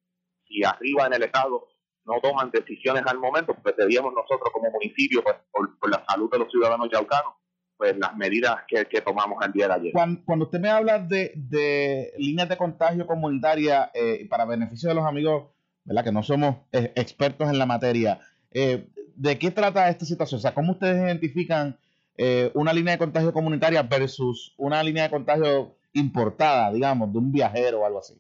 si 0.48 0.64
arriba 0.64 1.08
en 1.08 1.14
el 1.14 1.24
Estado 1.24 1.68
no 2.06 2.20
toman 2.22 2.52
decisiones 2.52 3.04
al 3.06 3.20
momento, 3.20 3.56
pues 3.62 3.76
debíamos 3.78 4.14
nosotros 4.14 4.50
como 4.54 4.72
municipio, 4.72 5.22
pues, 5.24 5.36
por, 5.52 5.90
la 5.90 6.04
salud 6.08 6.32
de 6.32 6.40
los 6.40 6.50
ciudadanos 6.50 6.90
yaucanos, 6.92 7.34
pues 7.76 7.98
las 7.98 8.16
medidas 8.16 8.56
que, 8.68 8.86
tomamos 9.02 9.46
el 9.46 9.52
día 9.52 9.68
de 9.68 9.74
ayer. 9.74 9.94
Cuando, 9.94 10.46
usted 10.46 10.60
me 10.60 10.70
habla 10.70 11.00
de, 11.00 11.34
de 11.36 12.14
líneas 12.18 12.50
de 12.50 12.58
contagio 12.58 13.06
comunitaria 13.06 13.92
eh, 13.94 14.26
para 14.30 14.46
beneficio 14.46 14.90
de 14.90 14.96
los 14.96 15.06
amigos, 15.06 15.50
¿verdad? 15.84 16.04
Que 16.04 16.12
no 16.12 16.24
somos 16.24 16.56
eh, 16.72 16.94
expertos 16.96 17.50
en 17.50 17.60
la 17.60 17.66
materia, 17.66 18.20
eh, 18.52 18.88
¿de 19.16 19.38
qué 19.38 19.52
trata 19.52 19.90
esta 19.90 20.06
situación? 20.06 20.40
O 20.40 20.42
sea, 20.42 20.54
¿cómo 20.54 20.74
ustedes 20.74 21.02
identifican 21.02 21.78
eh, 22.18 22.52
una 22.54 22.74
línea 22.74 22.94
de 22.94 23.00
contagio 23.00 23.34
comunitaria 23.34 23.84
versus 23.84 24.54
una 24.58 24.82
línea 24.82 25.04
de 25.04 25.10
contagio 25.10 25.76
importada, 25.94 26.72
digamos, 26.72 27.12
de 27.12 27.20
un 27.20 27.32
viajero 27.32 27.82
o 27.82 27.86
algo 27.86 28.00
así? 28.00 28.14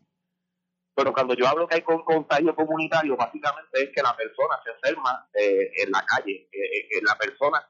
Pero 0.97 1.13
cuando 1.13 1.35
yo 1.35 1.47
hablo 1.47 1.67
que 1.67 1.75
hay 1.75 1.81
con 1.83 2.03
contagio 2.03 2.55
comunitario, 2.55 3.15
básicamente 3.15 3.83
es 3.83 3.89
que 3.93 4.01
la 4.01 4.17
persona 4.17 4.59
se 4.63 4.71
enferma 4.71 5.29
eh, 5.31 5.71
en 5.83 5.91
la 5.91 6.03
calle. 6.03 6.49
Eh, 6.51 6.99
la 7.03 7.15
persona, 7.15 7.69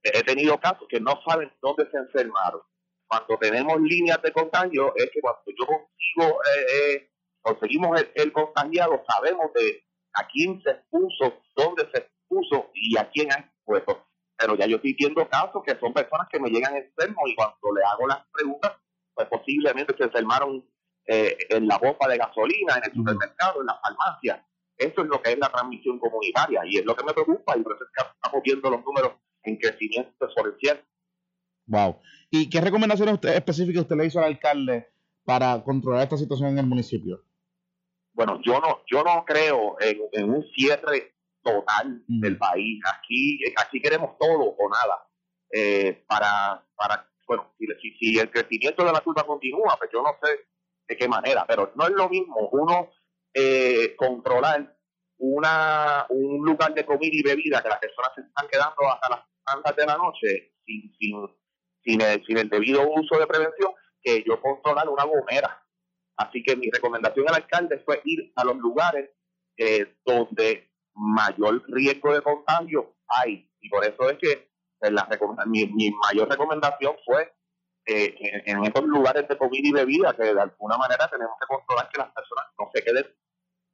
he 0.00 0.22
tenido 0.22 0.60
casos 0.60 0.86
que 0.88 1.00
no 1.00 1.20
saben 1.26 1.52
dónde 1.60 1.90
se 1.90 1.96
enfermaron. 1.96 2.60
Cuando 3.08 3.36
tenemos 3.38 3.80
líneas 3.80 4.22
de 4.22 4.30
contagio, 4.30 4.94
es 4.94 5.10
que 5.10 5.20
cuando 5.20 5.42
yo 5.58 5.66
consigo, 5.66 6.38
conseguimos 7.42 8.00
el, 8.00 8.12
el, 8.14 8.32
contagiado, 8.32 9.02
sabemos 9.08 9.52
de 9.52 9.84
a 10.12 10.24
quién 10.28 10.62
se 10.62 10.70
expuso, 10.70 11.42
dónde 11.56 11.90
se 11.92 11.98
expuso 11.98 12.70
y 12.74 12.96
a 12.96 13.10
quién 13.10 13.32
ha 13.32 13.40
expuesto 13.40 14.06
pero 14.36 14.56
ya 14.56 14.66
yo 14.66 14.76
estoy 14.76 14.94
viendo 14.94 15.28
casos 15.28 15.62
que 15.64 15.78
son 15.78 15.92
personas 15.92 16.28
que 16.28 16.40
me 16.40 16.50
llegan 16.50 16.76
enfermos 16.76 17.24
y 17.26 17.34
cuando 17.34 17.72
le 17.74 17.84
hago 17.84 18.06
las 18.06 18.26
preguntas, 18.32 18.72
pues 19.14 19.28
posiblemente 19.28 19.96
se 19.96 20.04
enfermaron 20.04 20.64
eh, 21.06 21.36
en 21.50 21.66
la 21.66 21.78
bomba 21.78 22.08
de 22.08 22.18
gasolina, 22.18 22.76
en 22.76 22.84
el 22.84 22.94
supermercado, 22.94 23.60
en 23.60 23.66
la 23.66 23.80
farmacia. 23.80 24.46
Eso 24.76 25.02
es 25.02 25.08
lo 25.08 25.22
que 25.22 25.32
es 25.32 25.38
la 25.38 25.50
transmisión 25.50 25.98
comunitaria 25.98 26.62
y 26.66 26.78
es 26.78 26.84
lo 26.84 26.96
que 26.96 27.04
me 27.04 27.12
preocupa 27.12 27.56
y 27.56 27.62
por 27.62 27.74
eso 27.74 27.84
es 27.84 27.90
que 27.94 28.10
estamos 28.10 28.42
viendo 28.42 28.70
los 28.70 28.84
números 28.84 29.12
en 29.44 29.56
crecimiento 29.56 30.24
exponencial. 30.24 30.84
Wow. 31.66 32.00
¿Y 32.30 32.50
qué 32.50 32.60
recomendaciones 32.60 33.14
usted, 33.14 33.36
específicas 33.36 33.82
usted 33.82 33.96
le 33.96 34.06
hizo 34.06 34.18
al 34.18 34.26
alcalde 34.26 34.88
para 35.24 35.62
controlar 35.62 36.02
esta 36.02 36.16
situación 36.16 36.50
en 36.50 36.58
el 36.58 36.66
municipio? 36.66 37.22
Bueno, 38.12 38.40
yo 38.44 38.60
no, 38.60 38.82
yo 38.86 39.02
no 39.02 39.24
creo 39.24 39.76
en, 39.80 39.98
en 40.12 40.30
un 40.30 40.44
cierre 40.54 41.14
total 41.42 42.02
del 42.08 42.38
país. 42.38 42.80
Aquí, 42.98 43.40
aquí 43.56 43.80
queremos 43.80 44.16
todo 44.18 44.56
o 44.56 44.70
nada. 44.70 45.06
Eh, 45.52 46.04
para, 46.08 46.66
para, 46.74 47.08
bueno, 47.28 47.54
si, 47.58 47.90
si, 47.92 48.18
el 48.18 48.30
crecimiento 48.30 48.84
de 48.84 48.92
la 48.92 49.00
curva 49.00 49.24
continúa, 49.24 49.76
pues 49.78 49.90
yo 49.92 50.02
no 50.02 50.10
sé 50.20 50.48
de 50.86 50.96
qué 50.96 51.08
manera, 51.08 51.44
pero 51.46 51.72
no 51.74 51.86
es 51.86 51.92
lo 51.92 52.08
mismo 52.08 52.48
uno 52.52 52.90
eh, 53.32 53.94
controlar 53.96 54.76
una, 55.18 56.06
un 56.08 56.44
lugar 56.44 56.74
de 56.74 56.84
comida 56.84 57.12
y 57.12 57.22
bebida 57.22 57.62
que 57.62 57.68
las 57.68 57.78
personas 57.78 58.12
se 58.14 58.22
están 58.22 58.46
quedando 58.48 58.92
hasta 58.92 59.08
las 59.08 59.20
tantas 59.44 59.76
de 59.76 59.86
la 59.86 59.96
noche 59.96 60.54
sin, 60.64 60.92
sin, 60.98 61.28
sin, 61.82 62.00
el, 62.00 62.24
sin 62.24 62.38
el 62.38 62.48
debido 62.48 62.88
uso 62.88 63.18
de 63.18 63.26
prevención 63.26 63.72
que 64.02 64.22
yo 64.26 64.40
controlar 64.40 64.88
una 64.88 65.04
gomera. 65.04 65.62
Así 66.16 66.42
que 66.42 66.56
mi 66.56 66.70
recomendación 66.70 67.28
al 67.28 67.36
alcalde 67.36 67.80
fue 67.84 68.00
ir 68.04 68.32
a 68.36 68.44
los 68.44 68.56
lugares 68.56 69.10
eh, 69.56 69.96
donde 70.04 70.70
mayor 70.94 71.62
riesgo 71.68 72.14
de 72.14 72.22
contagio 72.22 72.96
hay. 73.08 73.50
Y 73.60 73.68
por 73.68 73.84
eso 73.84 74.10
es 74.10 74.18
que 74.18 74.48
pues, 74.78 74.92
la, 74.92 75.08
mi, 75.46 75.66
mi 75.66 75.90
mayor 75.90 76.28
recomendación 76.28 76.94
fue 77.04 77.32
eh, 77.86 78.42
en, 78.46 78.64
estos 78.64 78.84
lugares 78.84 79.28
de 79.28 79.36
comida 79.36 79.68
y 79.68 79.72
bebida, 79.72 80.14
que 80.14 80.22
de 80.22 80.40
alguna 80.40 80.78
manera 80.78 81.06
tenemos 81.08 81.34
que 81.38 81.46
controlar 81.46 81.88
que 81.90 81.98
las 81.98 82.12
personas 82.12 82.46
no 82.58 82.70
se 82.72 82.82
queden 82.82 83.06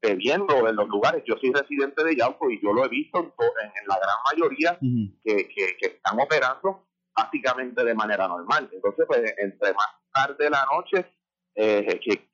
bebiendo 0.03 0.69
en 0.69 0.77
los 0.77 0.89
lugares. 0.89 1.23
Yo 1.27 1.37
soy 1.37 1.53
residente 1.53 2.03
de 2.03 2.17
Yauco 2.17 2.51
y 2.51 2.61
yo 2.61 2.73
lo 2.73 2.85
he 2.85 2.89
visto 2.89 3.19
en, 3.21 3.87
la 3.87 3.99
gran 3.99 4.17
mayoría 4.33 4.79
que, 5.23 5.49
que, 5.49 5.87
están 5.87 6.19
operando 6.19 6.89
básicamente 7.15 7.85
de 7.85 7.95
manera 7.95 8.27
normal. 8.27 8.69
Entonces, 8.73 9.05
pues, 9.07 9.35
entre 9.39 9.75
más 9.75 9.89
tarde 10.13 10.45
de 10.45 10.51
la 10.51 10.67
noche, 10.73 11.07
eh, 11.55 12.01
que 12.03 12.29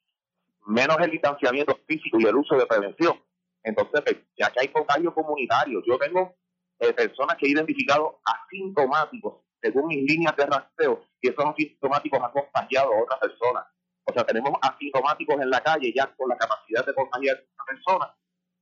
menos 0.66 0.96
el 1.00 1.10
distanciamiento 1.10 1.78
físico 1.86 2.18
y 2.20 2.24
el 2.24 2.36
uso 2.36 2.56
de 2.56 2.66
prevención. 2.66 3.20
Entonces, 3.62 4.00
pues, 4.02 4.16
ya 4.38 4.50
que 4.50 4.60
hay 4.60 4.68
contagio 4.68 5.12
comunitario, 5.12 5.82
yo 5.86 5.98
tengo 5.98 6.36
eh, 6.78 6.92
personas 6.92 7.36
que 7.36 7.46
he 7.46 7.50
identificado 7.50 8.20
asintomáticos 8.24 9.45
según 9.72 9.88
mis 9.88 10.02
líneas 10.05 10.37
de 10.37 10.46
rastreo 10.46 11.02
y 11.20 11.29
esos 11.29 11.44
asintomáticos 11.44 12.20
han 12.22 12.31
contagiado 12.31 12.92
a 12.92 13.02
otras 13.02 13.20
personas. 13.20 13.64
O 14.05 14.12
sea, 14.12 14.24
tenemos 14.24 14.52
asintomáticos 14.62 15.40
en 15.40 15.50
la 15.50 15.61
calle 15.61 15.92
ya 15.94 16.14
con 16.16 16.29
la 16.29 16.37
capacidad 16.37 16.87
de 16.87 16.94
contagiar 16.94 17.37
a 17.37 17.40
otras 17.40 17.66
personas. 17.66 18.09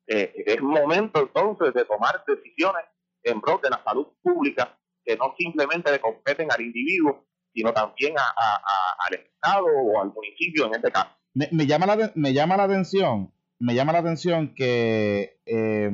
Eh, 0.07 0.45
es 0.47 0.61
momento 0.61 1.21
entonces 1.21 1.75
de 1.75 1.85
tomar 1.85 2.23
decisiones 2.27 2.85
en 3.23 3.40
pro 3.40 3.61
de 3.62 3.71
la 3.71 3.83
salud 3.85 4.07
pública 4.23 4.79
que 5.05 5.17
no 5.17 5.35
simplemente 5.38 5.90
le 5.90 6.01
competen 6.01 6.51
al 6.51 6.61
individuo, 6.61 7.27
sino 7.53 7.73
también 7.73 8.14
al 8.19 9.14
Estado 9.14 9.67
o 9.67 10.01
al 10.01 10.12
municipio 10.12 10.67
en 10.67 10.75
este 10.75 10.90
caso. 10.90 11.11
Me, 11.35 11.67
llama, 11.67 11.87
la, 11.87 12.12
me 12.14 12.33
llama 12.33 12.57
la 12.57 12.64
atención 12.64 13.35
me 13.59 13.75
llama 13.75 13.93
la 13.93 14.01
atención 14.01 14.55
que 14.55 15.40
eh, 15.47 15.90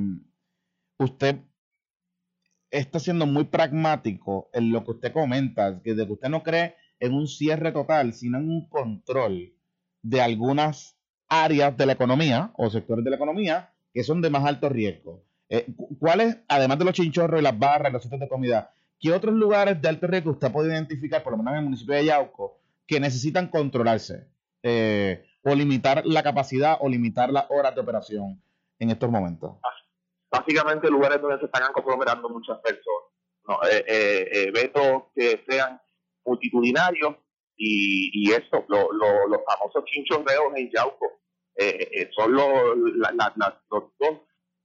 usted 0.99 1.37
está 2.71 2.99
siendo 2.99 3.27
muy 3.27 3.45
pragmático 3.45 4.49
en 4.53 4.73
lo 4.73 4.85
que 4.85 4.93
usted 4.93 5.13
comenta, 5.13 5.81
que 5.83 5.95
de 5.95 6.07
que 6.07 6.13
usted 6.13 6.29
no 6.29 6.43
cree 6.43 6.77
en 6.99 7.15
un 7.15 7.27
cierre 7.27 7.73
total, 7.73 8.13
sino 8.13 8.39
en 8.39 8.49
un 8.49 8.69
control 8.69 9.53
de 10.03 10.21
algunas 10.21 10.97
áreas 11.29 11.77
de 11.77 11.87
la 11.87 11.93
economía 11.93 12.53
o 12.57 12.71
sectores 12.71 13.05
de 13.05 13.11
la 13.11 13.17
economía 13.17 13.73
que 13.93 14.05
son 14.05 14.21
de 14.21 14.31
más 14.31 14.45
alto 14.45 14.69
riesgo. 14.69 15.25
Eh, 15.49 15.67
¿Cuáles, 15.99 16.39
además 16.49 16.79
de 16.79 16.85
los 16.85 16.95
chinchorros 16.95 17.41
y 17.41 17.43
las 17.43 17.59
barras 17.59 17.91
y 17.91 17.93
los 17.93 18.03
sitios 18.03 18.21
de 18.21 18.29
comida, 18.29 18.73
qué 19.01 19.13
otros 19.13 19.35
lugares 19.35 19.81
de 19.81 19.89
alto 19.89 20.07
riesgo 20.07 20.33
usted 20.33 20.53
puede 20.53 20.73
identificar, 20.73 21.23
por 21.23 21.33
lo 21.33 21.39
menos 21.39 21.53
en 21.53 21.59
el 21.59 21.65
municipio 21.65 21.95
de 21.95 22.05
Yauco, 22.05 22.61
que 22.87 23.01
necesitan 23.01 23.49
controlarse? 23.49 24.29
Eh, 24.63 25.25
o 25.43 25.55
limitar 25.55 26.05
la 26.05 26.23
capacidad 26.23 26.77
o 26.81 26.89
limitar 26.89 27.31
las 27.31 27.47
horas 27.49 27.75
de 27.75 27.81
operación 27.81 28.43
en 28.79 28.91
estos 28.91 29.11
momentos? 29.11 29.57
Básicamente 30.31 30.89
lugares 30.89 31.21
donde 31.21 31.39
se 31.39 31.47
están 31.47 31.73
conglomerando 31.73 32.29
muchas 32.29 32.59
personas. 32.61 33.11
No, 33.49 33.59
eh, 33.65 33.85
eh, 33.87 34.29
eh, 34.33 34.45
eventos 34.49 35.05
que 35.15 35.45
sean 35.49 35.81
multitudinarios 36.25 37.17
y, 37.57 38.11
y 38.13 38.33
eso, 38.33 38.65
los 38.69 39.41
famosos 39.45 39.85
chinchorreos 39.87 40.55
en 40.55 40.71
Yauco, 40.71 41.21
son 42.15 42.33
los, 42.33 42.77
los 42.77 43.85
dos 43.99 44.21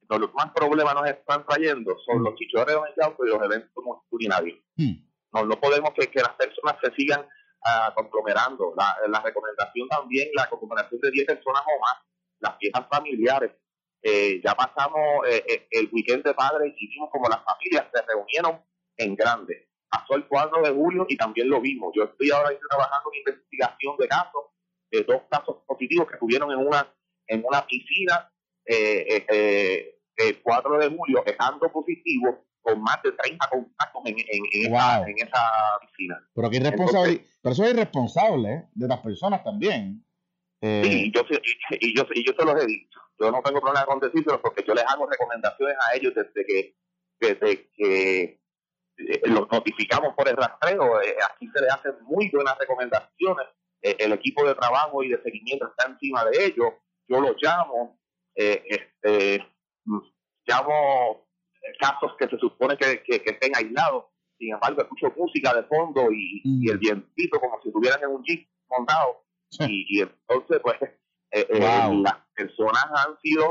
los 0.08 0.34
más 0.36 0.52
problemas 0.54 0.94
nos 0.94 1.08
están 1.08 1.44
trayendo 1.46 1.98
son 2.06 2.24
los 2.24 2.36
chichorreos 2.36 2.84
en 2.88 2.94
Yauco 3.02 3.26
y 3.26 3.30
los 3.30 3.42
eventos 3.42 3.84
multitudinarios. 3.84 4.60
Hmm. 4.78 4.94
No, 5.34 5.46
no 5.46 5.60
podemos 5.60 5.92
que, 5.96 6.08
que 6.12 6.22
las 6.22 6.34
personas 6.36 6.76
se 6.82 6.92
sigan 6.96 7.26
conglomerando. 7.96 8.74
La, 8.78 8.96
la, 9.08 9.22
recomendación 9.22 9.90
también, 9.90 10.30
la 10.36 10.48
conglomeración 10.48 11.02
de 11.02 11.12
10 11.12 11.28
personas 11.28 11.64
o 11.64 11.80
más, 11.82 11.98
las 12.40 12.58
fiestas 12.60 12.88
familiares. 12.90 13.52
Eh, 14.08 14.40
ya 14.46 14.54
pasamos 14.54 15.28
eh, 15.28 15.44
eh, 15.48 15.68
el 15.72 15.90
weekend 15.92 16.24
de 16.24 16.36
padres 16.36 16.76
y 16.78 16.88
vimos 16.90 17.10
como 17.12 17.28
las 17.28 17.44
familias 17.44 17.88
se 17.92 18.04
reunieron 18.04 18.62
en 18.98 19.16
grande. 19.16 19.70
Pasó 19.90 20.14
el 20.14 20.28
4 20.28 20.62
de 20.62 20.70
julio 20.70 21.08
y 21.10 21.18
también 21.18 21.50
lo 21.50 21.60
vimos. 21.60 21.92
Yo 21.96 22.04
estoy 22.04 22.30
ahora 22.30 22.52
trabajando 22.70 23.10
en 23.12 23.20
investigación 23.20 23.98
de 23.98 24.08
casos, 24.08 24.44
de 24.92 25.02
dos 25.02 25.24
casos 25.28 25.58
positivos 25.66 26.08
que 26.08 26.14
estuvieron 26.14 26.52
en 26.52 26.68
una, 26.68 26.88
en 27.26 27.44
una 27.44 27.66
piscina 27.66 28.32
el 28.68 30.42
4 30.44 30.78
de 30.78 30.90
julio, 30.96 31.24
dejando 31.26 31.72
positivo 31.72 32.46
con 32.62 32.82
más 32.84 33.02
de 33.02 33.12
30 33.12 33.50
contactos 33.50 34.02
en, 34.06 34.18
en, 34.20 34.76
esa, 34.76 35.04
piscina. 35.82 36.30
Pero, 36.32 36.50
qué 36.52 36.58
irresponsable, 36.58 37.26
pero 37.42 37.54
eso 37.54 37.64
es 37.64 37.74
irresponsable 37.74 38.54
¿eh? 38.54 38.64
de 38.76 38.88
las 38.88 39.00
personas 39.00 39.44
también. 39.44 40.05
Eh, 40.66 40.82
sí, 40.84 41.12
yo, 41.14 41.22
y, 41.80 41.96
yo, 41.96 42.04
y 42.12 42.26
yo 42.26 42.34
se 42.38 42.44
los 42.46 42.64
he 42.64 42.66
dicho. 42.66 43.00
Yo 43.20 43.32
no 43.32 43.42
tengo 43.44 43.62
problema 43.62 43.86
con 43.86 44.00
decirlo 44.00 44.42
porque 44.42 44.64
yo 44.68 44.74
les 44.74 44.84
hago 44.88 45.06
recomendaciones 45.06 45.78
a 45.80 45.96
ellos 45.96 46.14
desde 46.16 46.46
que, 46.46 46.76
desde 47.20 47.70
que 47.70 48.42
eh, 48.98 49.22
los 49.26 49.48
notificamos 49.52 50.16
por 50.16 50.28
el 50.28 50.36
rastreo. 50.36 50.98
aquí 50.98 51.48
se 51.54 51.62
les 51.62 51.72
hacen 51.72 51.94
muy 52.02 52.30
buenas 52.32 52.58
recomendaciones. 52.58 53.48
el 53.82 54.12
equipo 54.14 54.44
de 54.44 54.56
trabajo 54.56 55.04
y 55.04 55.10
de 55.10 55.22
seguimiento 55.22 55.68
está 55.68 55.88
encima 55.92 56.26
de 56.26 56.46
ellos. 56.46 56.74
Yo 57.08 57.22
los 57.22 57.36
llamo. 57.40 58.00
este, 58.34 59.46
llamo 60.48 61.28
casos 61.80 62.16
que 62.18 62.28
se 62.28 62.40
supone 62.40 62.76
que, 62.76 63.04
que, 63.04 63.22
estén 63.24 63.56
aislados. 63.56 64.06
Sin 64.40 64.52
embargo, 64.54 64.82
escucho 64.82 65.14
música 65.16 65.54
de 65.54 65.64
fondo 65.64 66.12
y, 66.12 66.42
y 66.44 66.70
el 66.72 66.80
vientito 66.80 67.40
como 67.40 67.62
si 67.62 67.70
estuvieran 67.70 68.02
en 68.02 68.10
un 68.10 68.24
jeep 68.24 68.50
montado. 68.68 69.25
Y, 69.70 70.02
entonces, 70.02 70.60
pues, 70.62 70.78
eh, 71.32 71.48
eh, 71.50 71.60
las 71.60 72.16
personas 72.34 72.86
han 72.94 73.18
sido 73.22 73.46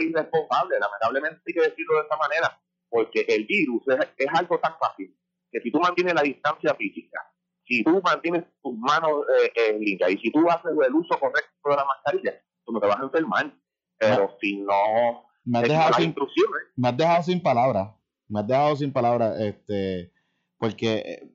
irresponsables. 0.00 0.78
Lamentablemente 0.80 1.40
hay 1.46 1.54
que 1.54 1.60
decirlo 1.60 1.96
de 1.96 2.02
esta 2.02 2.16
manera, 2.16 2.60
porque 2.88 3.24
el 3.28 3.46
virus 3.46 3.82
es, 4.16 4.26
algo 4.34 4.58
tan 4.58 4.74
fácil 4.78 5.16
que 5.50 5.60
si 5.60 5.70
tú 5.70 5.80
mantienes 5.80 6.14
la 6.14 6.22
distancia 6.22 6.74
física, 6.74 7.20
si 7.64 7.82
tú 7.82 8.00
mantienes 8.04 8.44
tus 8.62 8.76
manos 8.78 9.24
eh, 9.42 9.52
en 9.70 9.80
línea 9.80 10.10
y 10.10 10.18
si 10.18 10.30
tú 10.30 10.48
haces 10.50 10.72
el 10.86 10.94
uso 10.94 11.18
correcto 11.18 11.70
de 11.70 11.76
la 11.76 11.84
mascarilla, 11.84 12.34
tú 12.64 12.72
no 12.72 12.80
te 12.80 12.86
vas 12.86 13.00
a 13.00 13.04
enfermar. 13.04 13.52
Pero 13.98 14.36
si 14.40 14.56
no, 14.56 15.24
me 15.44 15.58
has, 15.58 15.68
dejado 15.68 15.94
sin, 15.94 16.14
me 16.76 16.88
has 16.88 16.96
dejado 16.96 17.22
sin 17.22 17.42
palabras. 17.42 17.90
Me 18.28 18.40
has 18.40 18.46
dejado 18.46 18.76
sin 18.76 18.92
palabras. 18.92 19.40
Este, 19.40 20.12
porque, 20.58 20.98
eh, 20.98 21.28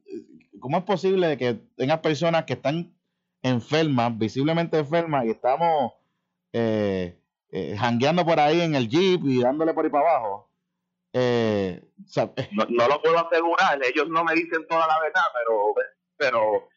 ¿cómo 0.59 0.77
es 0.77 0.83
posible 0.83 1.37
que 1.37 1.55
tengas 1.75 1.99
personas 1.99 2.45
que 2.45 2.53
están 2.53 2.95
enfermas, 3.45 4.17
visiblemente 4.17 4.79
enfermas, 4.79 5.25
y 5.25 5.29
estamos 5.29 5.93
eh, 6.51 7.19
eh, 7.51 7.75
jangueando 7.77 8.25
por 8.25 8.39
ahí 8.39 8.61
en 8.61 8.73
el 8.73 8.89
jeep 8.89 9.21
y 9.23 9.41
dándole 9.41 9.73
por 9.73 9.85
ahí 9.85 9.91
para 9.91 10.09
abajo? 10.09 10.49
Eh, 11.13 11.79
no, 12.69 12.87
lo 12.87 13.01
puedo 13.01 13.19
asegurar, 13.19 13.79
ellos 13.85 14.09
no 14.09 14.23
me 14.23 14.33
dicen 14.33 14.65
toda 14.67 14.87
la 14.87 14.99
verdad, 14.99 15.21
pero, 15.33 15.75
pero 16.17 16.69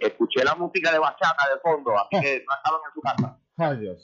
escuché 0.00 0.42
la 0.42 0.54
música 0.54 0.90
de 0.90 0.98
bachata 0.98 1.48
de 1.52 1.60
fondo, 1.60 1.92
así 1.98 2.18
que 2.22 2.44
no 2.46 2.54
estaban 2.56 2.80
en 2.86 2.94
su 2.94 3.00
casa. 3.02 3.38
Ay, 3.58 3.76
Dios 3.78 4.02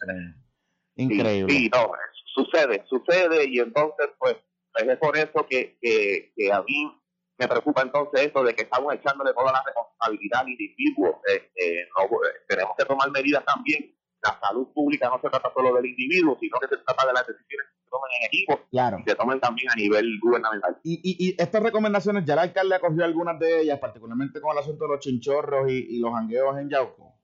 Increíble. 0.96 1.52
Sí, 1.52 1.70
no, 1.72 1.92
sucede, 2.34 2.84
sucede, 2.88 3.46
y 3.48 3.58
entonces, 3.58 4.10
pues, 4.18 4.36
es 4.74 4.98
por 4.98 5.16
eso 5.16 5.46
que, 5.48 5.78
que, 5.80 6.30
que 6.36 6.52
a 6.52 6.60
mí 6.62 6.99
me 7.40 7.48
preocupa 7.48 7.82
entonces 7.82 8.26
eso 8.26 8.44
de 8.44 8.54
que 8.54 8.62
estamos 8.62 8.94
echándole 8.94 9.32
toda 9.32 9.50
la 9.50 9.62
responsabilidad 9.64 10.40
al 10.40 10.50
individuo. 10.50 11.22
Eh, 11.26 11.50
eh, 11.56 11.88
no, 11.96 12.04
eh, 12.04 12.44
tenemos 12.46 12.74
que 12.76 12.84
tomar 12.84 13.10
medidas 13.10 13.42
también. 13.46 13.96
La 14.22 14.38
salud 14.38 14.68
pública 14.74 15.08
no 15.08 15.18
se 15.22 15.30
trata 15.30 15.50
solo 15.54 15.74
del 15.74 15.86
individuo, 15.86 16.36
sino 16.38 16.58
que 16.60 16.68
se 16.68 16.76
trata 16.76 17.06
de 17.06 17.14
las 17.14 17.26
decisiones 17.26 17.66
que 17.70 17.82
se 17.82 17.88
tomen 17.88 18.10
en 18.20 18.26
equipo 18.26 18.60
claro. 18.70 18.98
y 19.00 19.08
se 19.08 19.16
tomen 19.16 19.40
también 19.40 19.70
a 19.70 19.74
nivel 19.74 20.20
gubernamental. 20.20 20.78
Y, 20.84 21.00
y, 21.02 21.28
y 21.28 21.36
estas 21.38 21.62
recomendaciones, 21.62 22.26
ya 22.26 22.34
el 22.34 22.40
alcalde 22.40 22.74
acogió 22.74 23.02
algunas 23.02 23.38
de 23.38 23.62
ellas, 23.62 23.78
particularmente 23.78 24.42
con 24.42 24.52
el 24.52 24.58
asunto 24.58 24.84
de 24.84 24.90
los 24.90 25.00
chinchorros 25.00 25.70
y, 25.70 25.98
los 25.98 26.12
jangueos 26.12 26.58
en 26.58 26.68
Yauco. 26.68 27.14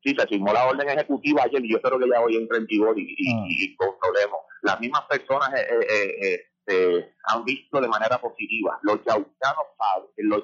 Sí, 0.00 0.14
se 0.16 0.26
firmó 0.28 0.52
la 0.52 0.66
orden 0.66 0.88
ejecutiva 0.88 1.42
ayer 1.42 1.64
y 1.64 1.72
yo 1.72 1.78
espero 1.78 1.98
que 1.98 2.08
ya 2.08 2.20
hoy 2.20 2.36
entre 2.36 2.58
en 2.58 2.66
vigor 2.66 2.96
y, 2.96 3.16
y, 3.18 3.74
ah. 3.74 3.76
controlemos. 3.76 4.38
Las 4.62 4.78
mismas 4.78 5.02
personas 5.08 5.52
eh, 5.54 6.47
este, 6.68 7.14
han 7.24 7.44
visto 7.44 7.80
de 7.80 7.88
manera 7.88 8.18
positiva. 8.18 8.78
Los 8.82 8.98
yaucanos, 9.04 9.66
los 10.16 10.42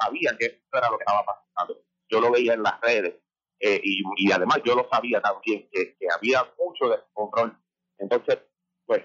sabían 0.00 0.36
que 0.38 0.46
esto 0.46 0.78
era 0.78 0.90
lo 0.90 0.98
que 0.98 1.04
estaba 1.06 1.24
pasando. 1.24 1.82
Yo 2.08 2.20
lo 2.20 2.30
veía 2.30 2.54
en 2.54 2.62
las 2.62 2.80
redes 2.80 3.16
eh, 3.60 3.80
y, 3.82 4.32
además 4.32 4.60
yo 4.64 4.74
lo 4.74 4.88
sabía 4.90 5.20
también, 5.20 5.68
que, 5.70 5.96
había 6.14 6.42
mucho 6.58 6.88
descontrol. 6.88 7.56
Entonces, 7.98 8.38
pues, 8.86 9.02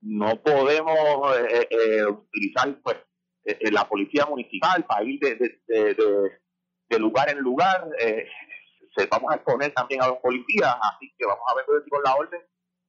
no 0.00 0.40
podemos 0.40 1.36
eh, 1.38 1.68
eh, 1.70 2.04
utilizar 2.04 2.80
pues 2.82 2.96
la 3.72 3.88
policía 3.88 4.26
municipal 4.26 4.84
para 4.84 5.04
ir 5.04 5.20
de, 5.20 6.98
lugar 6.98 7.30
en 7.30 7.38
lugar. 7.38 7.88
se, 8.96 9.06
vamos 9.06 9.32
a 9.32 9.36
exponer 9.36 9.72
también 9.72 10.02
a 10.02 10.08
los 10.08 10.18
policías, 10.18 10.76
así 10.94 11.12
que 11.18 11.26
vamos 11.26 11.44
a 11.48 11.54
ver 11.54 11.64
con 11.88 12.02
la 12.02 12.14
orden 12.14 12.42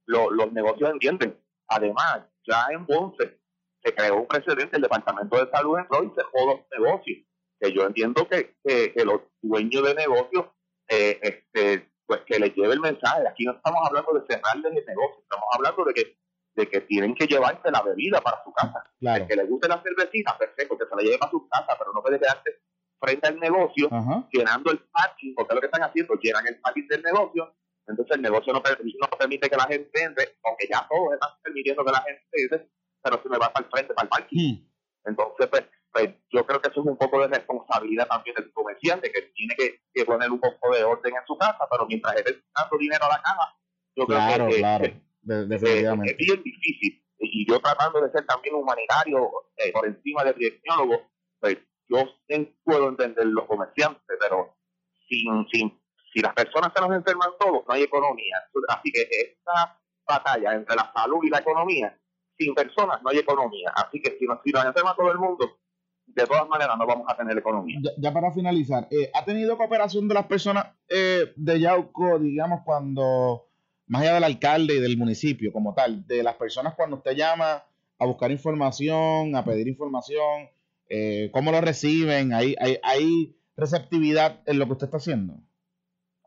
los 0.06 0.52
negocios 0.52 0.90
entienden. 0.90 1.38
Además, 1.70 2.22
ya 2.46 2.66
en 2.70 2.84
Ponce 2.84 3.40
se 3.82 3.94
creó 3.94 4.16
un 4.16 4.26
precedente, 4.26 4.76
el 4.76 4.82
Departamento 4.82 5.36
de 5.36 5.50
Salud 5.50 5.78
entró 5.78 6.02
y 6.04 6.10
cerró 6.10 6.46
los 6.46 6.60
negocios. 6.78 7.26
Que 7.58 7.72
yo 7.72 7.86
entiendo 7.86 8.26
que, 8.28 8.56
que, 8.64 9.04
los 9.04 9.20
dueños 9.40 9.82
de 9.84 9.94
negocios, 9.94 10.46
eh, 10.88 11.18
este, 11.22 11.90
pues 12.06 12.20
que 12.26 12.38
les 12.38 12.54
lleve 12.54 12.74
el 12.74 12.80
mensaje. 12.80 13.26
Aquí 13.28 13.44
no 13.44 13.52
estamos 13.52 13.80
hablando 13.86 14.12
de 14.14 14.26
cerrarles 14.26 14.76
el 14.76 14.86
negocio, 14.86 15.22
estamos 15.22 15.44
hablando 15.52 15.84
de 15.84 15.94
que 15.94 16.20
de 16.56 16.68
que 16.68 16.80
tienen 16.80 17.14
que 17.14 17.26
llevarse 17.26 17.70
la 17.70 17.82
bebida 17.82 18.20
para 18.20 18.42
su 18.44 18.52
casa. 18.52 18.84
Claro. 18.98 19.26
que 19.26 19.36
les 19.36 19.48
guste 19.48 19.68
la 19.68 19.82
cervecita, 19.82 20.36
perfecto, 20.36 20.76
que 20.76 20.84
se 20.84 20.96
la 20.96 21.02
lleve 21.02 21.18
para 21.18 21.30
su 21.30 21.48
casa, 21.48 21.76
pero 21.78 21.92
no 21.92 22.02
puede 22.02 22.18
quedarse 22.18 22.60
frente 22.98 23.28
al 23.28 23.38
negocio 23.38 23.88
llenando 24.30 24.70
el 24.70 24.78
parking, 24.78 25.34
porque 25.34 25.54
lo 25.54 25.60
que 25.60 25.66
están 25.66 25.82
haciendo, 25.82 26.14
llenan 26.14 26.46
el 26.46 26.60
parking 26.60 26.86
del 26.88 27.02
negocio 27.02 27.54
entonces 27.90 28.16
el 28.16 28.22
negocio 28.22 28.52
no, 28.52 28.60
no 28.60 29.18
permite 29.18 29.50
que 29.50 29.56
la 29.56 29.66
gente 29.66 30.02
entre, 30.02 30.36
aunque 30.44 30.68
ya 30.70 30.86
todos 30.88 31.14
están 31.14 31.30
permitiendo 31.42 31.84
que 31.84 31.92
la 31.92 32.02
gente 32.02 32.22
entre, 32.32 32.70
pero 33.02 33.22
se 33.22 33.28
me 33.28 33.38
va 33.38 33.52
para 33.52 33.66
el 33.66 33.70
frente, 33.70 33.94
para 33.94 34.04
el 34.04 34.08
parking. 34.08 34.54
Hmm. 34.54 34.70
Entonces, 35.04 35.46
pues, 35.48 35.64
pues, 35.92 36.10
yo 36.30 36.46
creo 36.46 36.60
que 36.60 36.68
eso 36.68 36.80
es 36.80 36.86
un 36.86 36.96
poco 36.96 37.20
de 37.20 37.28
responsabilidad 37.28 38.06
también 38.06 38.36
del 38.36 38.52
comerciante, 38.52 39.10
que 39.10 39.22
tiene 39.34 39.56
que, 39.56 40.04
poner 40.04 40.30
un 40.30 40.40
poco 40.40 40.74
de 40.74 40.84
orden 40.84 41.14
en 41.14 41.26
su 41.26 41.36
casa, 41.36 41.66
pero 41.70 41.86
mientras 41.86 42.16
esté 42.16 42.42
dando 42.54 42.78
dinero 42.78 43.04
a 43.04 43.08
la 43.08 43.22
caja, 43.22 43.56
yo 43.96 44.06
creo 44.06 44.48
que, 44.48 44.58
claro. 44.58 44.84
es 44.84 46.16
bien 46.16 46.42
difícil. 46.42 47.04
Y 47.18 47.46
yo 47.46 47.60
tratando 47.60 48.00
de 48.00 48.10
ser 48.12 48.24
también 48.26 48.54
humanitario 48.54 49.30
eh, 49.56 49.72
por 49.72 49.86
encima 49.86 50.24
del 50.24 50.32
epidemiólogo, 50.32 51.10
pues 51.38 51.58
yo 51.88 52.08
puedo 52.64 52.88
entender 52.88 53.26
los 53.26 53.44
comerciantes, 53.44 54.16
pero 54.18 54.56
sin, 55.06 55.46
sin 55.52 55.79
si 56.12 56.20
las 56.20 56.34
personas 56.34 56.72
se 56.74 56.80
nos 56.80 56.94
enferman 56.94 57.30
todos, 57.38 57.62
no 57.66 57.74
hay 57.74 57.82
economía. 57.82 58.36
Así 58.68 58.90
que 58.92 59.02
esta 59.02 59.78
batalla 60.06 60.54
entre 60.54 60.76
la 60.76 60.90
salud 60.92 61.20
y 61.22 61.30
la 61.30 61.38
economía, 61.38 61.96
sin 62.36 62.54
personas 62.54 63.02
no 63.02 63.10
hay 63.10 63.18
economía. 63.18 63.72
Así 63.74 64.00
que 64.00 64.16
si 64.18 64.26
nos, 64.26 64.38
si 64.44 64.50
nos 64.50 64.64
enferma 64.64 64.96
todo 64.96 65.12
el 65.12 65.18
mundo, 65.18 65.58
de 66.06 66.26
todas 66.26 66.48
maneras 66.48 66.76
no 66.76 66.86
vamos 66.86 67.06
a 67.08 67.16
tener 67.16 67.38
economía. 67.38 67.78
Ya, 67.98 68.12
para 68.12 68.32
finalizar, 68.32 68.88
eh, 68.90 69.10
¿ha 69.14 69.24
tenido 69.24 69.56
cooperación 69.56 70.08
de 70.08 70.14
las 70.14 70.26
personas 70.26 70.66
eh, 70.88 71.32
de 71.36 71.60
Yauco, 71.60 72.18
digamos, 72.18 72.62
cuando, 72.64 73.48
más 73.86 74.02
allá 74.02 74.14
del 74.14 74.24
alcalde 74.24 74.76
y 74.76 74.80
del 74.80 74.96
municipio 74.96 75.52
como 75.52 75.74
tal, 75.74 76.06
de 76.06 76.22
las 76.22 76.34
personas 76.34 76.74
cuando 76.74 76.96
usted 76.96 77.12
llama 77.12 77.64
a 77.98 78.06
buscar 78.06 78.30
información, 78.30 79.36
a 79.36 79.44
pedir 79.44 79.68
información, 79.68 80.48
eh, 80.88 81.30
cómo 81.32 81.52
lo 81.52 81.60
reciben? 81.60 82.32
¿Hay, 82.32 82.56
hay, 82.58 82.78
¿Hay 82.82 83.36
receptividad 83.56 84.40
en 84.46 84.58
lo 84.58 84.66
que 84.66 84.72
usted 84.72 84.86
está 84.86 84.96
haciendo? 84.96 85.34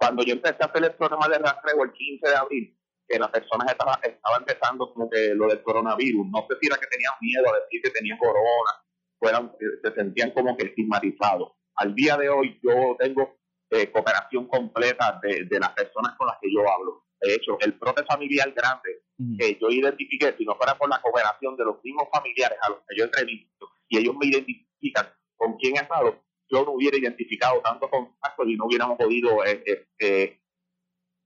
Cuando 0.03 0.21
yo 0.25 0.33
empecé 0.33 0.57
a 0.59 0.65
hacer 0.65 0.83
el 0.83 0.95
programa 0.95 1.29
de 1.29 1.37
rastreo 1.39 1.81
el 1.81 1.93
15 1.93 2.27
de 2.27 2.35
abril, 2.35 2.77
que 3.07 3.17
las 3.17 3.29
personas 3.29 3.71
estaban 3.71 3.95
estaba 4.03 4.35
empezando 4.37 4.91
como 4.91 5.09
que 5.09 5.33
lo 5.33 5.47
del 5.47 5.63
coronavirus, 5.63 6.27
no 6.29 6.45
sé 6.49 6.57
si 6.59 6.67
era 6.67 6.75
que 6.75 6.87
tenían 6.87 7.13
miedo 7.21 7.47
a 7.47 7.57
decir 7.59 7.81
que 7.81 7.89
tenían 7.89 8.17
corona, 8.17 8.83
fueran, 9.17 9.55
eh, 9.61 9.79
se 9.81 9.95
sentían 9.95 10.31
como 10.31 10.57
que 10.57 10.65
estigmatizados. 10.65 11.53
Al 11.77 11.95
día 11.95 12.17
de 12.17 12.27
hoy 12.27 12.59
yo 12.61 12.97
tengo 12.99 13.39
eh, 13.69 13.89
cooperación 13.93 14.45
completa 14.49 15.21
de, 15.23 15.47
las 15.57 15.71
personas 15.71 16.17
con 16.17 16.27
las 16.27 16.35
que 16.41 16.51
yo 16.53 16.69
hablo. 16.69 17.05
De 17.21 17.35
hecho, 17.35 17.57
el 17.61 17.71
brote 17.71 18.03
familiar 18.03 18.51
grande 18.51 19.05
que 19.39 19.57
yo 19.57 19.69
identifiqué, 19.69 20.35
si 20.37 20.43
no 20.43 20.55
fuera 20.55 20.77
por 20.77 20.89
la 20.89 21.01
cooperación 21.01 21.55
de 21.55 21.63
los 21.63 21.81
mismos 21.81 22.09
familiares 22.11 22.57
a 22.61 22.71
los 22.71 22.79
que 22.85 22.97
yo 22.97 23.05
entrevisto 23.05 23.69
y 23.87 23.99
ellos 23.99 24.15
me 24.19 24.27
identifican 24.27 25.07
con 25.37 25.55
quién 25.55 25.77
he 25.77 25.79
estado, 25.79 26.21
yo 26.53 26.63
no 26.63 26.71
hubiera 26.73 26.97
identificado 26.97 27.61
tantos 27.61 27.89
contactos 27.89 28.47
y 28.47 28.55
no 28.55 28.65
hubiéramos 28.65 28.97
podido 28.97 29.43
eh, 29.43 29.63
eh, 29.65 29.87
eh, 29.99 30.39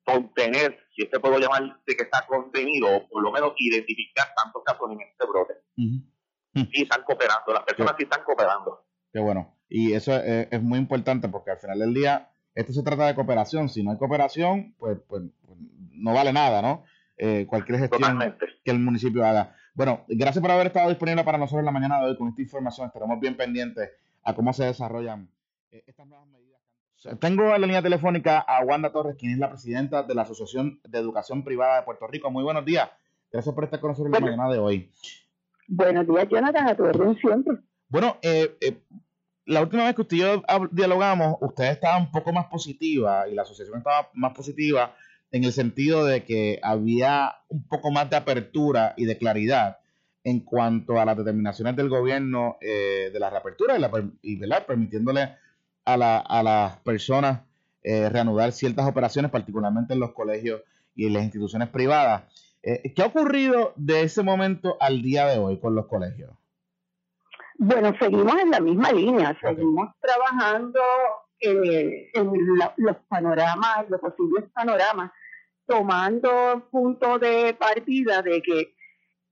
contener, 0.03 0.79
si 0.95 1.03
este 1.03 1.19
puedo 1.19 1.37
llamar 1.37 1.79
de 1.85 1.95
que 1.95 2.03
está 2.03 2.25
contenido, 2.25 2.87
o 2.95 3.07
por 3.09 3.21
lo 3.21 3.31
menos 3.31 3.53
identificar 3.57 4.27
tantos 4.35 4.63
casos 4.63 4.89
en 4.91 5.01
este 5.01 5.25
brote. 5.27 5.53
Y 6.53 6.81
están 6.81 7.03
cooperando, 7.03 7.53
las 7.53 7.63
personas 7.63 7.95
sí 7.97 8.03
están 8.03 8.23
cooperando. 8.23 8.85
Qué 9.11 9.19
bueno. 9.19 9.53
Y 9.69 9.93
eso 9.93 10.15
es, 10.15 10.61
muy 10.63 10.79
importante 10.79 11.27
porque 11.27 11.51
al 11.51 11.59
final 11.59 11.79
del 11.79 11.93
día, 11.93 12.31
esto 12.55 12.71
se 12.71 12.83
trata 12.83 13.05
de 13.05 13.15
cooperación. 13.15 13.67
Si 13.67 13.83
no 13.83 13.91
hay 13.91 13.97
cooperación, 13.97 14.73
pues, 14.79 14.97
pues, 15.07 15.23
pues 15.45 15.57
no 15.91 16.13
vale 16.13 16.31
nada, 16.31 16.61
¿no? 16.61 16.85
cualquier 17.47 17.79
gestión 17.79 18.35
que 18.63 18.71
el 18.71 18.79
municipio 18.79 19.25
haga. 19.25 19.55
Bueno, 19.73 20.05
gracias 20.07 20.41
por 20.41 20.51
haber 20.51 20.67
estado 20.67 20.89
disponible 20.89 21.23
para 21.23 21.37
nosotros 21.37 21.59
en 21.59 21.65
la 21.65 21.71
mañana 21.71 21.99
de 21.99 22.05
hoy 22.05 22.17
con 22.17 22.29
esta 22.29 22.41
información. 22.41 22.87
Estaremos 22.87 23.19
bien 23.19 23.35
pendientes 23.35 23.89
a 24.27 24.35
cómo 24.35 24.51
se 24.51 24.65
desarrollan 24.65 25.31
eh, 25.71 25.83
estas 25.87 26.05
nuevas 26.05 26.27
medidas. 26.27 26.61
Tengo 27.21 27.43
en 27.43 27.61
la 27.61 27.67
línea 27.67 27.81
telefónica 27.81 28.39
a 28.39 28.61
Wanda 28.61 28.91
Torres, 28.91 29.15
quien 29.17 29.31
es 29.31 29.37
la 29.37 29.49
presidenta 29.49 30.03
de 30.03 30.13
la 30.13 30.23
Asociación 30.23 30.81
de 30.83 30.99
Educación 30.99 31.45
Privada 31.45 31.77
de 31.77 31.83
Puerto 31.83 32.07
Rico. 32.07 32.29
Muy 32.29 32.43
buenos 32.43 32.65
días. 32.65 32.89
Gracias 33.31 33.55
por 33.55 33.63
estar 33.63 33.79
con 33.79 33.91
nosotros 33.91 34.13
en 34.13 34.25
la 34.25 34.31
mañana 34.31 34.51
de 34.51 34.59
hoy. 34.59 34.91
Buenos 35.69 36.05
días, 36.07 36.27
Jonathan, 36.29 36.67
a 36.67 36.75
tu 36.75 36.83
orden 36.83 37.15
siempre. 37.17 37.57
Bueno, 37.87 38.17
eh, 38.21 38.57
eh, 38.59 38.81
la 39.45 39.61
última 39.61 39.85
vez 39.85 39.95
que 39.95 40.01
usted 40.01 40.17
y 40.17 40.19
yo 40.19 40.43
dialogamos, 40.71 41.37
usted 41.39 41.71
estaba 41.71 41.97
un 41.97 42.11
poco 42.11 42.33
más 42.33 42.47
positiva 42.47 43.29
y 43.29 43.33
la 43.33 43.43
asociación 43.43 43.77
estaba 43.77 44.09
más 44.13 44.33
positiva 44.33 44.93
en 45.31 45.45
el 45.45 45.53
sentido 45.53 46.03
de 46.03 46.25
que 46.25 46.59
había 46.63 47.33
un 47.47 47.65
poco 47.65 47.91
más 47.91 48.09
de 48.09 48.17
apertura 48.17 48.93
y 48.97 49.05
de 49.05 49.17
claridad 49.17 49.77
en 50.27 50.41
cuanto 50.41 50.99
a 50.99 51.05
las 51.05 51.15
determinaciones 51.15 51.77
del 51.77 51.87
gobierno 51.87 52.57
eh, 52.59 53.09
de 53.13 53.17
la 53.17 53.29
reapertura 53.29 53.77
y, 54.21 54.35
¿verdad? 54.35 54.65
permitiéndole 54.65 55.37
a, 55.85 55.95
la, 55.95 56.17
a 56.17 56.43
las 56.43 56.79
personas 56.79 57.43
eh, 57.81 58.09
reanudar 58.09 58.51
ciertas 58.51 58.85
operaciones, 58.85 59.31
particularmente 59.31 59.93
en 59.93 60.01
los 60.01 60.11
colegios 60.11 60.63
y 60.95 61.07
en 61.07 61.13
las 61.13 61.23
instituciones 61.23 61.69
privadas. 61.69 62.23
Eh, 62.61 62.93
¿Qué 62.93 63.03
ha 63.03 63.05
ocurrido 63.05 63.71
de 63.77 64.01
ese 64.01 64.21
momento 64.21 64.75
al 64.81 65.01
día 65.01 65.27
de 65.27 65.39
hoy 65.39 65.61
con 65.61 65.75
los 65.75 65.87
colegios? 65.87 66.31
Bueno, 67.57 67.93
seguimos 67.97 68.37
en 68.37 68.51
la 68.51 68.59
misma 68.59 68.91
línea, 68.91 69.37
seguimos 69.39 69.95
trabajando 70.01 70.81
en 71.39 72.09
los 72.75 72.97
panoramas, 73.07 73.89
los 73.89 74.01
posibles 74.01 74.43
panoramas, 74.53 75.09
tomando 75.65 76.67
punto 76.69 77.17
de 77.17 77.53
partida 77.53 78.21
de 78.21 78.41
que 78.41 78.76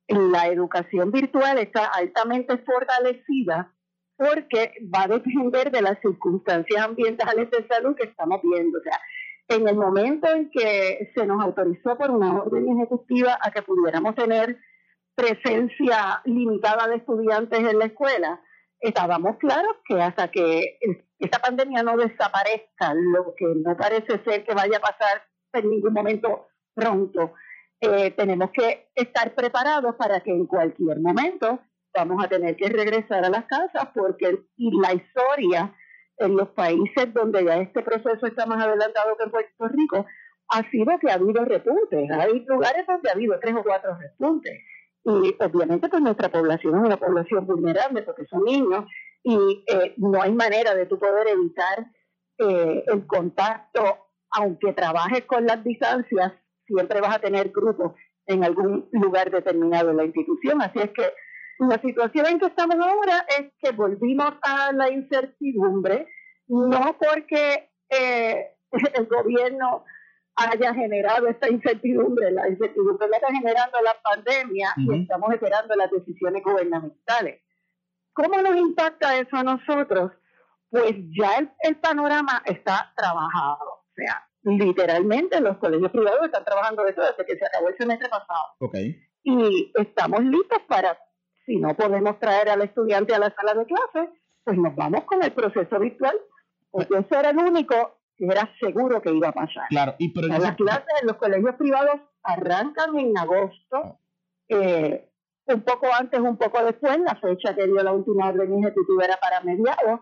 la 0.07 0.47
educación 0.47 1.11
virtual 1.11 1.57
está 1.57 1.85
altamente 1.85 2.57
fortalecida 2.59 3.73
porque 4.17 4.73
va 4.93 5.03
a 5.03 5.07
depender 5.07 5.71
de 5.71 5.81
las 5.81 5.99
circunstancias 5.99 6.83
ambientales 6.83 7.49
de 7.51 7.67
salud 7.67 7.95
que 7.95 8.07
estamos 8.07 8.41
viendo. 8.43 8.77
O 8.77 8.81
sea, 8.81 8.99
en 9.47 9.67
el 9.67 9.75
momento 9.75 10.27
en 10.29 10.49
que 10.49 11.11
se 11.13 11.25
nos 11.25 11.43
autorizó 11.43 11.97
por 11.97 12.11
una 12.11 12.33
orden 12.41 12.67
ejecutiva 12.77 13.37
a 13.41 13.51
que 13.51 13.61
pudiéramos 13.61 14.15
tener 14.15 14.57
presencia 15.15 16.21
limitada 16.25 16.87
de 16.87 16.97
estudiantes 16.97 17.59
en 17.59 17.79
la 17.79 17.85
escuela, 17.85 18.41
estábamos 18.79 19.37
claros 19.37 19.77
que 19.85 20.01
hasta 20.01 20.29
que 20.29 20.77
esta 21.19 21.39
pandemia 21.39 21.83
no 21.83 21.95
desaparezca, 21.97 22.93
lo 22.93 23.33
que 23.35 23.45
no 23.45 23.77
parece 23.77 24.21
ser 24.23 24.43
que 24.43 24.53
vaya 24.53 24.77
a 24.77 24.81
pasar 24.81 25.23
en 25.53 25.69
ningún 25.69 25.93
momento 25.93 26.47
pronto, 26.73 27.33
eh, 27.81 28.11
tenemos 28.11 28.51
que 28.51 28.87
estar 28.95 29.33
preparados 29.35 29.95
para 29.95 30.21
que 30.21 30.31
en 30.31 30.45
cualquier 30.47 30.99
momento 30.99 31.59
vamos 31.93 32.23
a 32.23 32.27
tener 32.27 32.55
que 32.55 32.69
regresar 32.69 33.23
a 33.23 33.29
las 33.29 33.45
casas 33.45 33.89
porque 33.93 34.39
la 34.57 34.93
historia 34.93 35.73
en 36.17 36.35
los 36.35 36.49
países 36.49 37.13
donde 37.13 37.43
ya 37.43 37.57
este 37.57 37.81
proceso 37.81 38.25
está 38.25 38.45
más 38.45 38.63
adelantado 38.63 39.17
que 39.17 39.23
en 39.23 39.31
Puerto 39.31 39.67
Rico 39.67 40.05
ha 40.49 40.69
sido 40.69 40.97
que 40.99 41.09
ha 41.09 41.15
habido 41.15 41.43
repuntes. 41.43 42.09
Hay 42.11 42.45
lugares 42.45 42.85
donde 42.87 43.09
ha 43.09 43.13
habido 43.13 43.39
tres 43.39 43.55
o 43.55 43.63
cuatro 43.63 43.97
repuntes. 43.97 44.61
Y 45.03 45.35
obviamente 45.39 45.89
pues 45.89 46.01
nuestra 46.01 46.29
población 46.29 46.75
es 46.75 46.85
una 46.85 46.97
población 46.97 47.45
vulnerable 47.45 48.01
porque 48.03 48.25
son 48.25 48.43
niños 48.43 48.85
y 49.23 49.63
eh, 49.67 49.93
no 49.97 50.21
hay 50.21 50.33
manera 50.33 50.73
de 50.75 50.85
tú 50.85 50.97
poder 50.99 51.27
evitar 51.27 51.85
eh, 52.37 52.83
el 52.87 53.07
contacto, 53.07 54.07
aunque 54.31 54.73
trabajes 54.73 55.25
con 55.25 55.45
las 55.45 55.63
distancias, 55.63 56.33
siempre 56.65 57.01
vas 57.01 57.15
a 57.15 57.19
tener 57.19 57.49
grupos 57.49 57.93
en 58.27 58.43
algún 58.43 58.87
lugar 58.91 59.31
determinado 59.31 59.91
en 59.91 59.97
la 59.97 60.05
institución. 60.05 60.61
Así 60.61 60.79
es 60.79 60.91
que 60.91 61.13
la 61.59 61.79
situación 61.81 62.25
en 62.27 62.39
que 62.39 62.47
estamos 62.47 62.75
ahora 62.75 63.25
es 63.39 63.51
que 63.59 63.71
volvimos 63.71 64.33
a 64.41 64.71
la 64.73 64.91
incertidumbre, 64.91 66.07
no 66.47 66.97
porque 66.99 67.69
eh, 67.89 68.55
el 68.95 69.05
gobierno 69.07 69.83
haya 70.35 70.73
generado 70.73 71.27
esta 71.27 71.49
incertidumbre, 71.49 72.31
la 72.31 72.49
incertidumbre 72.49 73.07
la 73.07 73.17
está 73.17 73.31
generando 73.31 73.81
la 73.81 73.95
pandemia 74.01 74.73
y 74.77 75.01
estamos 75.01 75.33
esperando 75.33 75.75
las 75.75 75.89
decisiones 75.91 76.43
gubernamentales. 76.43 77.41
¿Cómo 78.13 78.41
nos 78.41 78.55
impacta 78.55 79.17
eso 79.17 79.35
a 79.37 79.43
nosotros? 79.43 80.11
Pues 80.69 80.93
ya 81.17 81.49
el, 81.61 81.77
panorama 81.77 82.41
está 82.45 82.91
trabajado, 82.97 83.65
o 83.65 83.85
sea, 83.95 84.27
literalmente 84.45 85.41
los 85.41 85.57
colegios 85.57 85.91
privados 85.91 86.25
están 86.25 86.45
trabajando 86.45 86.85
eso 86.85 87.01
desde 87.01 87.25
que 87.25 87.37
se 87.37 87.45
acabó 87.45 87.69
el 87.69 87.77
semestre 87.77 88.07
pasado. 88.09 88.43
Okay. 88.59 88.95
Y 89.23 89.71
estamos 89.75 90.23
listos 90.23 90.59
para 90.67 90.97
si 91.45 91.57
no 91.57 91.75
podemos 91.75 92.19
traer 92.19 92.49
al 92.49 92.61
estudiante 92.61 93.13
a 93.13 93.19
la 93.19 93.33
sala 93.35 93.53
de 93.53 93.65
clase, 93.65 94.09
pues 94.43 94.57
nos 94.57 94.75
vamos 94.75 95.03
con 95.05 95.23
el 95.23 95.31
proceso 95.31 95.79
virtual, 95.79 96.15
porque 96.71 96.97
eso 96.97 97.19
era 97.19 97.29
el 97.29 97.37
único 97.37 97.99
que 98.17 98.25
era 98.25 98.49
seguro 98.59 99.01
que 99.01 99.11
iba 99.11 99.29
a 99.29 99.33
pasar. 99.33 99.67
Claro, 99.69 99.95
y 99.99 100.09
pero 100.13 100.27
las 100.27 100.55
clases 100.55 100.85
en 101.01 101.07
los 101.07 101.17
colegios 101.17 101.55
privados 101.55 102.01
arrancan 102.23 102.97
en 102.97 103.17
agosto, 103.17 103.77
ah. 103.77 103.97
eh, 104.49 105.09
un 105.47 105.61
poco 105.61 105.87
antes, 105.97 106.19
un 106.19 106.37
poco 106.37 106.63
después, 106.63 106.99
la 106.99 107.15
fecha 107.15 107.53
que 107.55 107.65
dio 107.65 107.83
la 107.83 107.91
última 107.91 108.29
orden 108.29 108.63
ejecutiva 108.63 109.05
era 109.05 109.17
para 109.17 109.41
mediados, 109.41 110.01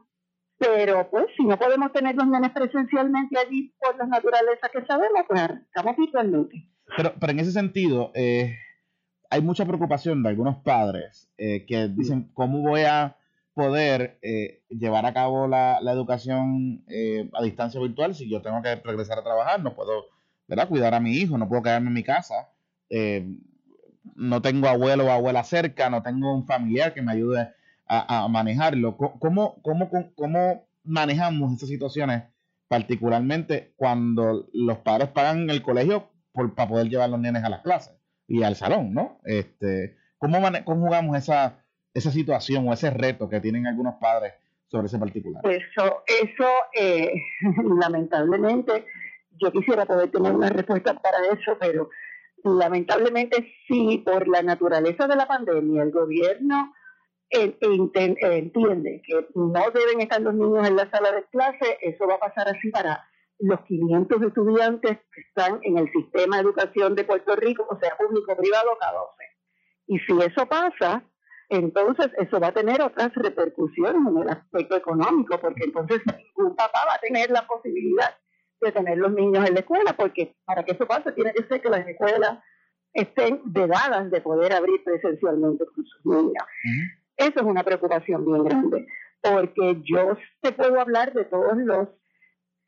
pero 0.58 1.10
pues 1.10 1.26
si 1.36 1.44
no 1.44 1.58
podemos 1.58 1.92
tener 1.92 2.16
los 2.16 2.28
nenes 2.28 2.52
presencialmente 2.52 3.38
allí 3.38 3.74
por 3.80 3.98
la 3.98 4.06
naturaleza 4.06 4.70
que 4.70 4.86
sabemos, 4.86 5.24
pues 5.28 5.42
arrancamos 5.42 5.98
virtualmente. 5.98 6.70
Pero, 6.96 7.14
pero 7.20 7.32
en 7.32 7.40
ese 7.40 7.52
sentido, 7.52 8.12
eh, 8.14 8.56
hay 9.34 9.42
mucha 9.42 9.66
preocupación 9.66 10.22
de 10.22 10.30
algunos 10.30 10.58
padres 10.58 11.28
eh, 11.40 11.66
que 11.66 11.88
dicen, 11.88 12.30
¿cómo 12.36 12.62
voy 12.62 12.82
a 12.82 13.18
poder 13.56 14.20
eh, 14.22 14.62
llevar 14.70 15.08
a 15.08 15.14
cabo 15.14 15.48
la, 15.48 15.80
educación 15.92 16.84
eh, 16.88 17.32
a 17.34 17.42
distancia 17.42 17.82
virtual 17.82 18.14
si 18.14 18.30
yo 18.30 18.44
tengo 18.44 18.62
que 18.62 18.76
regresar 18.76 19.18
a 19.18 19.24
trabajar? 19.24 19.60
No 19.60 19.74
puedo 19.74 20.06
¿verdad? 20.48 20.68
cuidar 20.68 20.94
a 20.94 21.00
mi 21.00 21.14
hijo, 21.14 21.36
no 21.40 21.50
puedo 21.50 21.64
quedarme 21.64 21.88
en 21.88 21.96
mi 21.96 22.04
casa, 22.04 22.50
no 24.14 24.42
tengo 24.44 24.68
abuelo 24.68 25.06
o 25.06 25.10
abuela 25.10 25.44
cerca, 25.44 25.90
no 25.90 26.04
tengo 26.04 26.32
un 26.32 26.46
familiar 26.46 26.94
que 26.94 27.02
me 27.02 27.14
ayude 27.14 27.50
a, 27.88 28.28
manejarlo. 28.28 28.98
¿Cómo, 28.98 29.62
cómo, 29.62 29.90
cómo 30.16 30.68
manejamos 30.84 31.54
estas 31.54 31.70
situaciones? 31.70 32.24
particularmente 32.74 33.74
cuando 33.76 34.48
los 34.52 34.80
padres 34.80 35.10
pagan 35.10 35.48
el 35.52 35.62
colegio 35.62 36.10
por, 36.32 36.56
para 36.56 36.70
poder 36.70 36.90
llevar 36.90 37.06
a 37.06 37.10
los 37.10 37.20
nenes 37.20 37.44
a 37.44 37.50
las 37.50 37.62
clases 37.62 37.94
y 38.28 38.42
al 38.42 38.56
salón, 38.56 38.96
¿no? 38.96 39.20
Este, 39.26 39.96
¿Cómo 40.18 40.40
conjugamos 40.66 41.16
esa, 41.16 41.64
esa 41.94 42.10
situación 42.10 42.68
o 42.68 42.74
ese 42.74 42.90
reto 42.90 43.30
que 43.30 43.40
tienen 43.42 43.68
algunos 43.68 43.94
padres 44.02 44.34
sobre 44.70 44.88
ese 44.88 44.98
particular? 44.98 45.44
Eso, 45.46 46.04
eso 46.08 46.50
eh, 46.74 47.14
lamentablemente, 47.80 48.88
yo 49.40 49.52
quisiera 49.52 49.86
poder 49.86 50.10
tener 50.10 50.32
una 50.32 50.50
respuesta 50.50 50.96
para 50.96 51.18
eso, 51.32 51.56
pero 51.60 51.92
lamentablemente 52.44 53.54
sí, 53.68 54.02
por 54.04 54.28
la 54.28 54.42
naturaleza 54.42 55.08
de 55.08 55.16
la 55.16 55.28
pandemia, 55.28 55.84
el 55.84 55.92
gobierno 55.92 56.74
entiende 57.34 59.02
que 59.06 59.28
no 59.36 59.64
deben 59.74 60.02
estar 60.02 60.22
los 60.22 60.34
niños 60.34 60.68
en 60.68 60.76
la 60.76 60.90
sala 60.90 61.12
de 61.12 61.24
clase, 61.32 61.78
eso 61.82 62.08
va 62.08 62.16
a 62.16 62.20
pasar 62.20 62.48
así 62.48 62.70
para 62.70 63.04
los 63.40 63.60
500 63.62 64.22
estudiantes 64.22 64.98
que 65.14 65.22
están 65.22 65.60
en 65.64 65.78
el 65.78 65.92
sistema 65.92 66.38
de 66.38 66.44
educación 66.44 66.96
de 66.96 67.04
Puerto 67.04 67.36
Rico, 67.36 67.68
o 67.70 67.78
sea, 67.80 67.98
público, 67.98 68.36
privado, 68.38 68.78
cada 68.80 69.00
12. 69.00 69.12
Y 69.88 70.00
si 70.00 70.14
eso 70.22 70.46
pasa, 70.48 71.04
entonces 71.50 72.12
eso 72.18 72.40
va 72.40 72.48
a 72.48 72.54
tener 72.54 72.82
otras 72.82 73.14
repercusiones 73.16 74.02
en 74.08 74.18
el 74.22 74.30
aspecto 74.30 74.78
económico, 74.78 75.40
porque 75.40 75.66
entonces 75.66 76.02
ningún 76.06 76.56
papá 76.56 76.86
va 76.88 76.96
a 76.96 77.00
tener 77.00 77.30
la 77.32 77.46
posibilidad 77.46 78.16
de 78.62 78.72
tener 78.72 78.98
los 78.98 79.12
niños 79.12 79.48
en 79.48 79.56
la 79.56 79.60
escuela, 79.60 79.94
porque 79.98 80.36
para 80.46 80.64
que 80.64 80.72
eso 80.72 80.88
pase 80.88 81.12
tiene 81.12 81.34
que 81.34 81.44
ser 81.44 81.62
que 81.62 81.70
las 81.70 81.86
escuelas 81.88 82.40
estén 82.94 83.42
vedadas 83.46 84.10
de 84.10 84.22
poder 84.22 84.54
abrir 84.54 84.84
presencialmente 84.84 85.66
con 85.66 85.84
sus 85.84 86.06
niños. 86.06 86.44
Eso 87.18 87.40
es 87.40 87.46
una 87.46 87.64
preocupación 87.64 88.26
bien 88.26 88.44
grande, 88.44 88.88
porque 89.22 89.82
yo 89.84 90.18
te 90.42 90.52
puedo 90.52 90.80
hablar 90.80 91.14
de 91.14 91.26
todos 91.26 91.58
los 91.58 91.88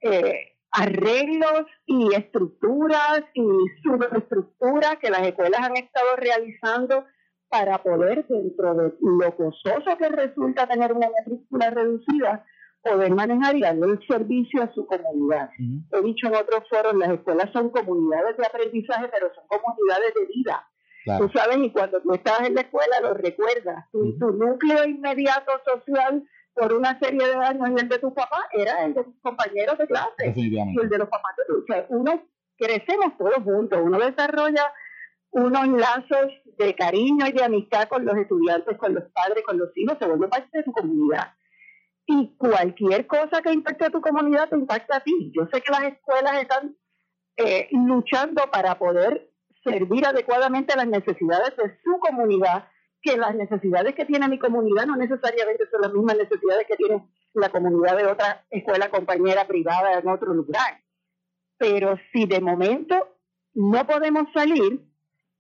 eh, 0.02 0.56
arreglos 0.72 1.66
y 1.86 2.14
estructuras 2.14 3.24
y 3.34 3.44
subestructuras 3.84 4.98
que 5.02 5.10
las 5.10 5.22
escuelas 5.22 5.62
han 5.62 5.78
estado 5.78 6.16
realizando 6.18 7.06
para 7.50 7.82
poder, 7.82 8.26
dentro 8.28 8.74
de 8.76 8.94
lo 9.00 9.36
costoso 9.36 9.98
que 9.98 10.10
resulta 10.10 10.68
tener 10.68 10.92
una 10.92 11.10
matrícula 11.10 11.70
reducida, 11.70 12.46
poder 12.82 13.12
manejar 13.14 13.56
y 13.56 13.62
darle 13.62 13.94
el 13.94 14.08
servicio 14.08 14.62
a 14.62 14.74
su 14.74 14.86
comunidad. 14.86 15.50
He 15.58 16.02
dicho 16.02 16.28
en 16.28 16.36
otros 16.36 16.68
foros, 16.70 16.94
las 16.96 17.12
escuelas 17.12 17.52
son 17.54 17.70
comunidades 17.70 18.38
de 18.38 18.46
aprendizaje, 18.46 19.08
pero 19.12 19.34
son 19.34 19.46
comunidades 19.48 20.14
de 20.14 20.26
vida. 20.26 20.68
Tú 21.06 21.30
sabes, 21.34 21.58
y 21.58 21.72
cuando 21.72 22.02
tú 22.02 22.14
estás 22.14 22.42
en 22.48 22.56
la 22.56 22.62
escuela 22.62 23.00
lo 23.02 23.14
recuerdas. 23.14 23.86
Tu, 23.92 24.18
tu 24.18 24.32
núcleo 24.32 24.86
inmediato 24.86 25.52
social 25.64 26.24
por 26.54 26.74
una 26.74 26.98
serie 27.00 27.28
de 27.28 27.36
años 27.36 27.70
y 27.70 27.82
el 27.82 27.90
de 27.90 28.00
tu 28.00 28.14
papá 28.14 28.48
era 28.54 28.86
el 28.86 28.94
de 28.94 29.04
tus 29.04 29.16
compañeros 29.22 29.78
de 29.78 29.88
clase 29.88 30.34
y 30.36 30.80
el 30.82 30.90
de 30.90 30.98
los 30.98 31.10
papás 31.10 31.36
de 31.38 31.46
tu. 31.46 31.62
O 31.62 31.66
sea, 31.68 31.86
uno 31.90 32.24
crecemos 32.58 33.18
todos 33.18 33.44
juntos, 33.44 33.80
uno 33.84 34.00
desarrolla 34.00 34.74
unos 35.32 35.68
lazos 35.68 36.32
de 36.58 36.74
cariño 36.76 37.28
y 37.28 37.34
de 37.34 37.44
amistad 37.44 37.90
con 37.90 38.06
los 38.06 38.16
estudiantes, 38.16 38.78
con 38.78 38.94
los 38.94 39.04
padres, 39.12 39.44
con 39.46 39.58
los 39.58 39.70
hijos, 39.76 39.98
se 40.00 40.08
vuelve 40.08 40.30
parte 40.30 40.50
de 40.54 40.64
tu 40.64 40.72
comunidad. 40.72 41.34
Y 42.06 42.36
cualquier 42.38 43.06
cosa 43.06 43.42
que 43.42 43.52
impacte 43.52 43.86
a 43.86 43.90
tu 43.90 44.00
comunidad 44.00 44.48
te 44.48 44.56
impacta 44.56 44.98
a 44.98 45.00
ti. 45.02 45.34
Yo 45.36 45.46
sé 45.52 45.62
que 45.62 45.72
las 45.72 45.84
escuelas 45.92 46.42
están 46.42 46.78
eh, 47.36 47.68
luchando 47.72 48.44
para 48.50 48.80
poder 48.80 49.30
servir 49.66 50.06
adecuadamente 50.06 50.74
a 50.74 50.78
las 50.78 50.88
necesidades 50.88 51.58
de 51.58 51.78
su 51.84 52.00
comunidad 52.00 52.66
que 53.02 53.18
las 53.18 53.36
necesidades 53.36 53.94
que 53.96 54.06
tiene 54.06 54.28
mi 54.28 54.40
comunidad 54.40 54.86
no 54.86 54.96
necesariamente 54.96 55.66
son 55.70 55.82
las 55.82 55.94
mismas 55.94 56.18
necesidades 56.18 56.66
que 56.68 56.76
tiene 56.76 57.06
la 57.34 57.50
comunidad 57.50 57.98
de 57.98 58.06
otra 58.06 58.46
escuela 58.50 58.90
compañera 58.90 59.46
privada 59.46 60.00
en 60.00 60.08
otro 60.08 60.34
lugar. 60.34 60.82
Pero 61.58 61.98
si 62.12 62.26
de 62.26 62.40
momento 62.40 62.96
no 63.54 63.86
podemos 63.86 64.28
salir, 64.34 64.82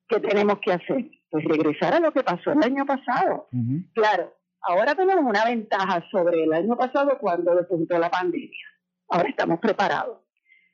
¿qué 0.07 0.19
tenemos 0.19 0.59
que 0.59 0.73
hacer? 0.73 1.09
Pues 1.29 1.43
regresar 1.45 1.93
a 1.93 1.99
lo 1.99 2.11
que 2.11 2.23
pasó 2.23 2.51
el 2.51 2.63
año 2.63 2.85
pasado. 2.85 3.47
Claro, 3.93 4.33
ahora 4.61 4.95
tenemos 4.95 5.25
una 5.25 5.45
ventaja 5.45 6.03
sobre 6.11 6.43
el 6.43 6.53
año 6.53 6.77
pasado 6.77 7.17
cuando 7.19 7.55
despuntó 7.55 7.97
la 7.97 8.09
pandemia. 8.09 8.67
Ahora 9.09 9.29
estamos 9.29 9.59
preparados. 9.59 10.19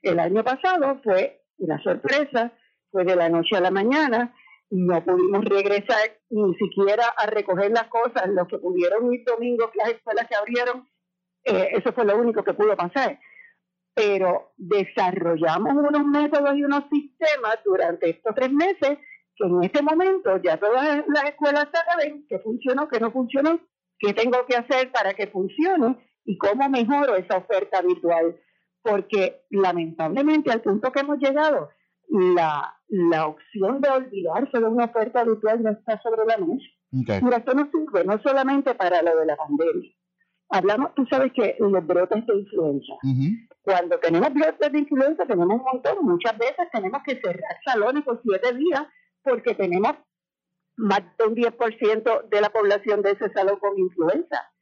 El 0.02 0.18
año 0.18 0.42
pasado 0.44 1.00
fue 1.02 1.42
una 1.58 1.82
sorpresa, 1.82 2.52
fue 2.92 3.04
de 3.04 3.16
la 3.16 3.28
noche 3.28 3.56
a 3.56 3.60
la 3.60 3.70
mañana, 3.70 4.34
no 4.70 5.04
pudimos 5.04 5.44
regresar 5.44 6.18
ni 6.30 6.54
siquiera 6.54 7.04
a 7.16 7.26
recoger 7.26 7.70
las 7.72 7.88
cosas. 7.88 8.28
Los 8.28 8.48
que 8.48 8.58
pudieron 8.58 9.12
ir 9.12 9.24
domingo, 9.26 9.70
las 9.74 9.90
escuelas 9.90 10.26
que 10.28 10.34
abrieron, 10.34 10.88
eh, 11.44 11.68
eso 11.72 11.92
fue 11.92 12.04
lo 12.04 12.16
único 12.16 12.42
que 12.42 12.54
pudo 12.54 12.74
pasar. 12.76 13.18
Pero 13.94 14.52
desarrollamos 14.56 15.74
unos 15.74 16.06
métodos 16.06 16.56
y 16.56 16.64
unos 16.64 16.84
sistemas 16.90 17.58
durante 17.64 18.10
estos 18.10 18.34
tres 18.34 18.50
meses 18.50 18.98
que 19.36 19.44
en 19.44 19.62
este 19.62 19.82
momento 19.82 20.38
ya 20.42 20.56
todas 20.58 21.04
las 21.06 21.24
escuelas 21.24 21.68
saben 21.72 22.26
que 22.26 22.38
funcionó, 22.38 22.88
que 22.88 23.00
no 23.00 23.10
funcionó, 23.10 23.60
qué 23.98 24.14
tengo 24.14 24.46
que 24.46 24.56
hacer 24.56 24.90
para 24.90 25.12
que 25.12 25.26
funcione 25.26 25.98
y 26.24 26.38
cómo 26.38 26.68
mejoro 26.70 27.16
esa 27.16 27.36
oferta 27.36 27.82
virtual. 27.82 28.40
Porque 28.82 29.42
lamentablemente 29.50 30.50
al 30.50 30.62
punto 30.62 30.90
que 30.92 31.00
hemos 31.00 31.18
llegado, 31.18 31.70
la, 32.12 32.76
la 32.88 33.26
opción 33.26 33.80
de 33.80 33.88
olvidarse 33.88 34.58
de 34.58 34.64
una 34.64 34.84
oferta 34.84 35.24
virtual 35.24 35.62
no 35.62 35.70
está 35.70 36.00
sobre 36.02 36.26
la 36.26 36.36
mesa. 36.36 36.66
Mira, 36.90 37.38
esto 37.38 37.54
no 37.54 37.70
sirve 37.70 38.04
no 38.04 38.20
solamente 38.22 38.74
para 38.74 39.00
lo 39.00 39.16
de 39.16 39.26
la 39.26 39.36
pandemia. 39.36 39.90
Hablamos, 40.50 40.94
tú 40.94 41.06
sabes 41.08 41.32
que 41.32 41.56
los 41.58 41.86
brotes 41.86 42.26
de 42.26 42.34
influenza. 42.34 42.92
Cuando 43.62 43.98
tenemos 43.98 44.34
brotes 44.34 44.72
de 44.72 44.78
influenza 44.78 45.24
tenemos 45.24 45.58
un 45.58 45.64
montón. 45.64 46.04
Muchas 46.04 46.36
veces 46.36 46.68
tenemos 46.70 47.02
que 47.02 47.18
cerrar 47.18 47.56
salones 47.64 48.04
por 48.04 48.20
siete 48.22 48.52
días 48.58 48.86
porque 49.22 49.54
tenemos 49.54 49.94
más 50.76 51.00
de 51.16 51.24
un 51.24 51.34
10% 51.34 52.28
de 52.28 52.40
la 52.42 52.50
población 52.50 53.00
de 53.00 53.12
ese 53.12 53.32
salón 53.32 53.58
con 53.58 53.78
influenza. 53.78 54.52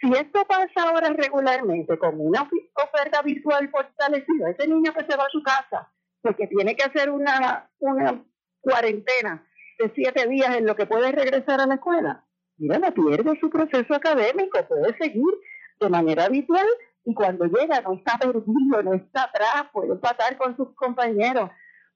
Si 0.00 0.12
esto 0.12 0.44
pasa 0.46 0.88
ahora 0.88 1.08
regularmente 1.08 1.98
con 1.98 2.20
una 2.20 2.42
oferta 2.42 3.22
virtual 3.22 3.68
fortalecida, 3.70 4.50
ese 4.50 4.68
niño 4.68 4.92
que 4.92 5.04
se 5.04 5.16
va 5.16 5.24
a 5.24 5.30
su 5.30 5.42
casa 5.42 5.92
porque 6.22 6.46
tiene 6.46 6.76
que 6.76 6.84
hacer 6.84 7.10
una, 7.10 7.70
una 7.78 8.24
cuarentena 8.60 9.46
de 9.78 9.92
siete 9.94 10.28
días 10.28 10.56
en 10.56 10.66
lo 10.66 10.76
que 10.76 10.86
puede 10.86 11.12
regresar 11.12 11.60
a 11.60 11.66
la 11.66 11.74
escuela, 11.74 12.24
mira, 12.56 12.78
no 12.78 12.92
pierde 12.92 13.38
su 13.40 13.50
proceso 13.50 13.94
académico, 13.94 14.58
puede 14.68 14.96
seguir 14.96 15.34
de 15.80 15.88
manera 15.88 16.24
habitual 16.24 16.66
y 17.04 17.14
cuando 17.14 17.46
llega 17.46 17.80
no 17.80 17.94
está 17.94 18.18
perdido, 18.18 18.82
no 18.84 18.94
está 18.94 19.24
atrás, 19.24 19.66
puede 19.72 19.92
empatar 19.92 20.36
con 20.36 20.56
sus 20.56 20.74
compañeros. 20.76 21.50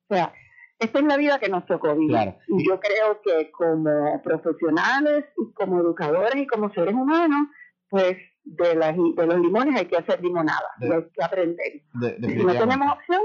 O 0.09 0.14
sea, 0.14 0.33
esta 0.79 0.99
es 0.99 1.05
la 1.05 1.16
vida 1.16 1.39
que 1.39 1.49
nos 1.49 1.64
tocó 1.66 1.95
vivir. 1.95 2.35
Y 2.49 2.68
yo 2.68 2.81
creo 2.81 3.20
que 3.22 3.51
como 3.53 4.20
profesionales 4.22 5.24
y 5.37 5.53
como 5.55 5.81
educadores 5.81 6.37
y 6.37 6.47
como 6.47 6.72
seres 6.72 6.95
humanos, 6.95 7.49
pues 7.89 8.16
de, 8.45 8.74
las, 8.74 8.95
de 8.97 9.27
los 9.27 9.41
limones 9.41 9.77
hay 9.77 9.87
que 9.87 9.97
hacer 9.97 10.20
limonada, 10.22 10.68
hay 10.81 10.89
que 11.14 11.24
aprender. 11.24 11.83
si 12.20 12.35
no 12.37 12.53
tenemos 12.53 12.93
opción, 12.93 13.22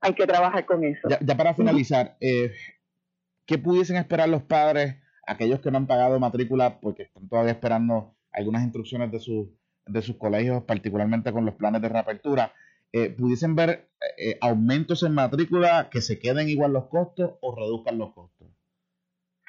hay 0.00 0.14
que 0.14 0.26
trabajar 0.26 0.64
con 0.66 0.84
eso. 0.84 1.08
Ya, 1.20 1.36
para 1.36 1.54
finalizar, 1.54 2.16
eh, 2.20 2.52
¿qué 3.46 3.58
pudiesen 3.58 3.96
esperar 3.96 4.28
los 4.28 4.42
padres, 4.42 4.96
aquellos 5.26 5.60
que 5.60 5.70
no 5.70 5.78
han 5.78 5.86
pagado 5.86 6.18
matrícula 6.18 6.80
porque 6.80 7.04
están 7.04 7.28
todavía 7.28 7.52
esperando 7.52 8.14
algunas 8.32 8.62
instrucciones 8.62 9.10
de, 9.10 9.20
sus 9.20 9.48
de 9.86 10.02
sus 10.02 10.16
colegios, 10.16 10.64
particularmente 10.64 11.32
con 11.32 11.44
los 11.44 11.54
planes 11.54 11.82
de 11.82 11.88
reapertura? 11.88 12.52
Eh, 12.92 13.10
¿Pudiesen 13.10 13.54
ver 13.54 13.88
eh, 14.16 14.36
aumentos 14.40 15.02
en 15.02 15.14
matrícula 15.14 15.88
que 15.90 16.00
se 16.00 16.18
queden 16.18 16.48
igual 16.48 16.72
los 16.72 16.86
costos 16.86 17.32
o 17.40 17.54
reduzcan 17.54 17.98
los 17.98 18.12
costos? 18.12 18.48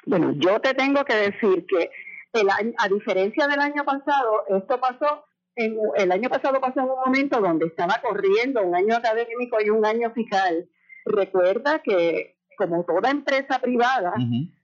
Bueno, 0.06 0.32
yo 0.36 0.60
te 0.60 0.74
tengo 0.74 1.04
que 1.04 1.14
decir 1.14 1.66
que 1.66 1.90
el 2.32 2.48
a 2.50 2.88
diferencia 2.88 3.46
del 3.46 3.60
año 3.60 3.84
pasado, 3.84 4.44
esto 4.48 4.80
pasó 4.80 5.24
el 5.54 6.12
año 6.12 6.28
pasado 6.30 6.60
pasó 6.60 6.80
en 6.80 6.90
un 6.90 7.00
momento 7.04 7.40
donde 7.40 7.66
estaba 7.66 8.00
corriendo 8.02 8.62
un 8.62 8.74
año 8.74 8.96
académico 8.96 9.58
y 9.60 9.70
un 9.70 9.84
año 9.84 10.10
fiscal. 10.12 10.68
Recuerda 11.04 11.80
que 11.80 12.36
como 12.56 12.84
toda 12.84 13.10
empresa 13.10 13.58
privada, 13.58 14.14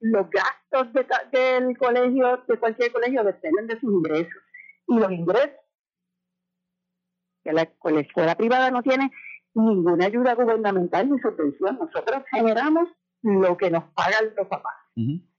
los 0.00 0.26
gastos 0.30 0.92
del 1.32 1.76
colegio, 1.76 2.44
de 2.46 2.58
cualquier 2.58 2.92
colegio, 2.92 3.24
dependen 3.24 3.66
de 3.66 3.80
sus 3.80 3.92
ingresos. 3.92 4.42
Y 4.86 4.98
los 4.98 5.10
ingresos, 5.10 5.56
que 7.44 7.52
la, 7.52 7.62
escuela 7.62 8.34
privada 8.36 8.70
no 8.70 8.82
tiene 8.82 9.10
ninguna 9.54 10.06
ayuda 10.06 10.34
gubernamental 10.34 11.10
ni 11.10 11.18
subvención. 11.18 11.78
Nosotros 11.78 12.22
generamos 12.30 12.88
lo 13.22 13.56
que 13.56 13.70
nos 13.70 13.84
pagan 13.94 14.32
los 14.36 14.46
papás. 14.46 14.74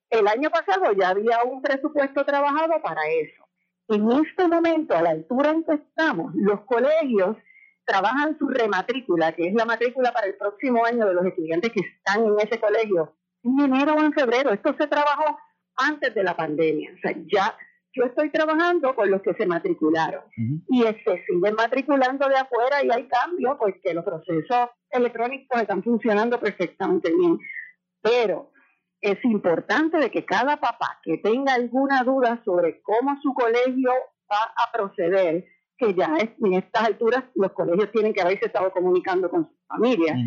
El 0.09 0.27
año 0.27 0.49
pasado 0.49 0.91
ya 0.93 1.09
había 1.09 1.43
un 1.43 1.61
presupuesto 1.61 2.25
trabajado 2.25 2.81
para 2.81 3.01
eso. 3.07 3.48
En 3.89 4.11
este 4.11 4.47
momento, 4.47 4.95
a 4.95 5.01
la 5.01 5.09
altura 5.09 5.49
en 5.49 5.63
que 5.63 5.73
estamos, 5.73 6.31
los 6.35 6.61
colegios 6.61 7.35
trabajan 7.85 8.37
su 8.37 8.47
rematrícula, 8.47 9.31
que 9.31 9.47
es 9.47 9.53
la 9.55 9.65
matrícula 9.65 10.11
para 10.11 10.27
el 10.27 10.35
próximo 10.35 10.85
año 10.85 11.07
de 11.07 11.15
los 11.15 11.25
estudiantes 11.25 11.71
que 11.71 11.79
están 11.79 12.23
en 12.23 12.39
ese 12.39 12.59
colegio, 12.59 13.15
en 13.43 13.59
enero 13.59 13.95
o 13.95 14.03
en 14.03 14.13
febrero. 14.13 14.51
Esto 14.51 14.75
se 14.77 14.85
trabajó 14.85 15.39
antes 15.75 16.13
de 16.13 16.23
la 16.23 16.37
pandemia. 16.37 16.91
O 16.93 16.99
sea, 16.99 17.15
ya 17.33 17.57
yo 17.93 18.03
estoy 18.03 18.29
trabajando 18.29 18.93
con 18.93 19.09
los 19.09 19.23
que 19.23 19.33
se 19.33 19.47
matricularon 19.47 20.21
y 20.69 20.83
se 20.83 21.25
siguen 21.25 21.55
matriculando 21.55 22.29
de 22.29 22.35
afuera 22.35 22.83
y 22.83 22.91
hay 22.91 23.07
cambios 23.07 23.57
porque 23.57 23.95
los 23.95 24.05
procesos 24.05 24.69
electrónicos 24.91 25.59
están 25.59 25.81
funcionando 25.81 26.39
perfectamente 26.39 27.11
bien. 27.11 27.39
Pero 28.03 28.51
es 29.01 29.23
importante 29.23 29.97
de 29.97 30.11
que 30.11 30.25
cada 30.25 30.57
papá 30.57 30.99
que 31.03 31.17
tenga 31.17 31.53
alguna 31.53 32.03
duda 32.03 32.41
sobre 32.43 32.81
cómo 32.81 33.19
su 33.21 33.33
colegio 33.33 33.91
va 34.31 34.53
a 34.55 34.71
proceder, 34.71 35.45
que 35.77 35.93
ya 35.93 36.17
en 36.17 36.53
estas 36.53 36.83
alturas 36.83 37.23
los 37.35 37.51
colegios 37.53 37.91
tienen 37.91 38.13
que 38.13 38.21
haberse 38.21 38.47
estado 38.47 38.71
comunicando 38.71 39.29
con 39.29 39.47
sus 39.47 39.67
familias, 39.67 40.17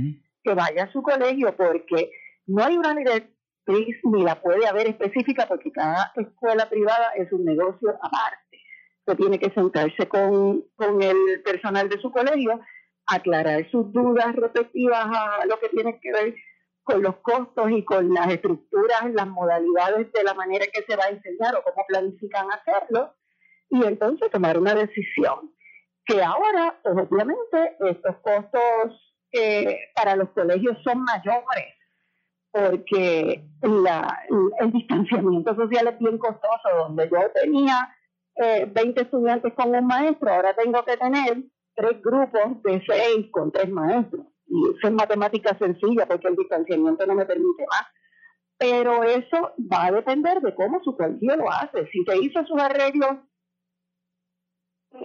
que 0.42 0.54
vaya 0.54 0.84
a 0.84 0.92
su 0.92 1.02
colegio 1.02 1.54
porque 1.56 2.10
no 2.46 2.64
hay 2.64 2.76
una 2.76 2.94
directriz 2.94 3.96
ni 4.04 4.22
la 4.22 4.40
puede 4.40 4.66
haber 4.66 4.88
específica 4.88 5.46
porque 5.46 5.70
cada 5.70 6.12
escuela 6.16 6.68
privada 6.68 7.12
es 7.16 7.30
un 7.32 7.44
negocio 7.44 7.90
aparte. 7.90 8.58
Se 9.06 9.14
tiene 9.16 9.38
que 9.38 9.50
sentarse 9.50 10.08
con, 10.08 10.64
con 10.74 11.02
el 11.02 11.42
personal 11.44 11.88
de 11.88 12.00
su 12.00 12.10
colegio, 12.10 12.60
aclarar 13.06 13.68
sus 13.70 13.92
dudas 13.92 14.34
respectivas 14.34 15.04
a 15.06 15.44
lo 15.46 15.58
que 15.58 15.68
tiene 15.68 15.98
que 16.00 16.12
ver 16.12 16.34
con 16.84 17.02
los 17.02 17.16
costos 17.16 17.70
y 17.70 17.84
con 17.84 18.12
las 18.12 18.28
estructuras, 18.28 19.12
las 19.12 19.28
modalidades 19.28 20.12
de 20.12 20.24
la 20.24 20.34
manera 20.34 20.66
que 20.72 20.82
se 20.82 20.96
va 20.96 21.04
a 21.04 21.10
enseñar 21.10 21.54
o 21.54 21.62
cómo 21.62 21.84
planifican 21.86 22.48
hacerlo, 22.50 23.14
y 23.70 23.84
entonces 23.84 24.30
tomar 24.30 24.58
una 24.58 24.74
decisión. 24.74 25.52
Que 26.04 26.22
ahora, 26.22 26.80
obviamente, 26.84 27.76
estos 27.80 28.16
costos 28.16 29.14
eh, 29.32 29.78
para 29.94 30.16
los 30.16 30.30
colegios 30.30 30.76
son 30.82 31.04
mayores, 31.04 31.74
porque 32.50 33.44
la, 33.62 34.20
el 34.58 34.72
distanciamiento 34.72 35.54
social 35.54 35.86
es 35.86 35.98
bien 36.00 36.18
costoso, 36.18 36.68
donde 36.76 37.08
yo 37.08 37.30
tenía 37.30 37.96
eh, 38.36 38.66
20 38.70 39.02
estudiantes 39.02 39.54
con 39.54 39.74
un 39.74 39.86
maestro, 39.86 40.32
ahora 40.32 40.54
tengo 40.54 40.84
que 40.84 40.96
tener 40.96 41.44
tres 41.74 42.02
grupos 42.02 42.62
de 42.64 42.82
seis 42.86 43.26
con 43.30 43.52
tres 43.52 43.70
maestros 43.70 44.26
y 44.52 44.68
eso 44.68 44.86
es 44.86 44.92
matemática 44.92 45.56
sencilla 45.58 46.06
porque 46.06 46.28
el 46.28 46.36
distanciamiento 46.36 47.06
no 47.06 47.14
me 47.14 47.24
permite 47.24 47.64
más. 47.70 47.86
Pero 48.58 49.02
eso 49.02 49.54
va 49.72 49.86
a 49.86 49.92
depender 49.92 50.42
de 50.42 50.54
cómo 50.54 50.82
su 50.84 50.94
colegio 50.94 51.36
lo 51.36 51.50
hace. 51.50 51.86
Si 51.90 52.04
se 52.04 52.18
hizo 52.18 52.44
sus 52.44 52.60
arreglos 52.60 53.16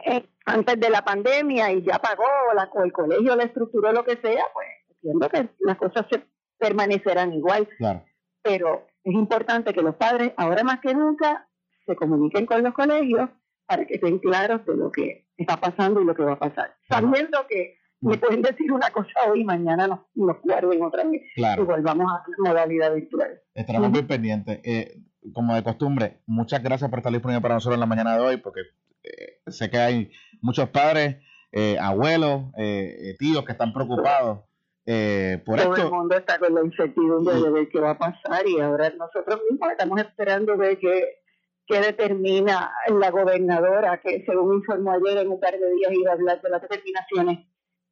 eh, 0.05 0.27
antes 0.45 0.77
de 0.77 0.89
la 0.89 1.01
pandemia 1.01 1.71
y 1.71 1.81
ya 1.81 1.97
pagó 1.97 2.25
la, 2.53 2.69
o 2.73 2.83
el 2.83 2.91
colegio 2.91 3.37
le 3.37 3.45
estructuró 3.45 3.93
lo 3.93 4.03
que 4.03 4.17
sea, 4.17 4.43
pues 4.53 4.67
entiendo 4.89 5.29
que 5.29 5.49
las 5.59 5.77
cosas 5.77 6.05
se 6.11 6.27
permanecerán 6.59 7.31
igual. 7.31 7.69
Pero 8.41 8.85
es 9.05 9.13
importante 9.13 9.73
que 9.73 9.81
los 9.81 9.95
padres, 9.95 10.33
ahora 10.35 10.65
más 10.65 10.81
que 10.81 10.93
nunca, 10.93 11.47
se 11.85 11.95
comuniquen 11.95 12.45
con 12.45 12.63
los 12.63 12.73
colegios 12.73 13.29
para 13.65 13.85
que 13.85 13.93
estén 13.93 14.19
claros 14.19 14.65
de 14.65 14.75
lo 14.75 14.91
que 14.91 15.25
está 15.37 15.55
pasando 15.55 16.01
y 16.01 16.05
lo 16.05 16.13
que 16.13 16.23
va 16.23 16.33
a 16.33 16.39
pasar. 16.39 16.75
Sabiendo 16.89 17.47
que 17.47 17.76
me 18.01 18.17
pueden 18.17 18.41
decir 18.41 18.71
una 18.71 18.89
cosa 18.91 19.11
hoy 19.29 19.41
y 19.41 19.43
mañana 19.43 19.87
nos, 19.87 19.99
nos 20.15 20.37
guarden 20.43 20.81
otra 20.83 21.03
vez 21.03 21.21
y 21.35 21.61
volvamos 21.61 22.11
a 22.11 22.23
la 22.27 22.49
modalidad 22.49 22.93
virtual. 22.93 23.41
Estaremos 23.53 23.89
muy 23.89 24.03
pendientes. 24.03 24.59
Eh, 24.63 25.01
como 25.33 25.55
de 25.55 25.63
costumbre, 25.63 26.21
muchas 26.25 26.63
gracias 26.63 26.89
por 26.89 26.99
estar 26.99 27.11
disponible 27.11 27.41
para 27.41 27.55
nosotros 27.55 27.75
en 27.75 27.81
la 27.81 27.85
mañana 27.85 28.15
de 28.15 28.21
hoy, 28.21 28.37
porque 28.37 28.61
eh, 29.03 29.39
sé 29.47 29.69
que 29.69 29.77
hay 29.77 30.11
muchos 30.41 30.69
padres, 30.69 31.17
eh, 31.51 31.77
abuelos, 31.79 32.43
tíos 33.17 33.43
que 33.43 33.51
están 33.51 33.73
preocupados. 33.73 34.45
por 35.45 35.59
Todo 35.59 35.75
el 35.75 35.91
mundo 35.91 36.15
está 36.15 36.39
con 36.39 36.53
la 36.53 36.63
incertidumbre 36.63 37.41
de 37.41 37.51
ver 37.51 37.69
qué 37.69 37.79
va 37.79 37.91
a 37.91 37.97
pasar 37.97 38.47
y 38.47 38.59
ahora 38.59 38.91
nosotros 38.91 39.41
mismos 39.49 39.71
estamos 39.71 39.99
esperando 39.99 40.55
ver 40.55 40.77
qué, 40.77 41.21
qué 41.65 41.81
determina 41.81 42.71
la 42.87 43.09
gobernadora, 43.09 43.99
que 44.01 44.23
según 44.25 44.57
informó 44.57 44.91
ayer 44.91 45.17
en 45.17 45.29
un 45.29 45.39
par 45.39 45.57
de 45.57 45.73
días 45.73 45.91
iba 45.93 46.11
a 46.11 46.13
hablar 46.13 46.41
de 46.41 46.49
las 46.49 46.61
determinaciones 46.61 47.47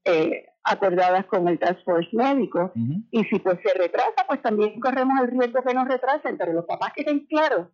eh, 0.05 0.45
acordadas 0.63 1.25
con 1.25 1.47
el 1.47 1.59
Task 1.59 1.83
Force 1.83 2.09
médico. 2.13 2.71
Y 3.11 3.23
si 3.25 3.39
pues 3.39 3.59
se 3.63 3.73
retrasa, 3.77 4.25
pues 4.27 4.41
también 4.41 4.79
corremos 4.79 5.19
el 5.21 5.31
riesgo 5.31 5.61
que 5.61 5.73
nos 5.73 5.87
retrasen, 5.87 6.37
pero 6.37 6.53
los 6.53 6.65
papás 6.65 6.93
que 6.93 7.01
estén 7.01 7.25
claros 7.25 7.67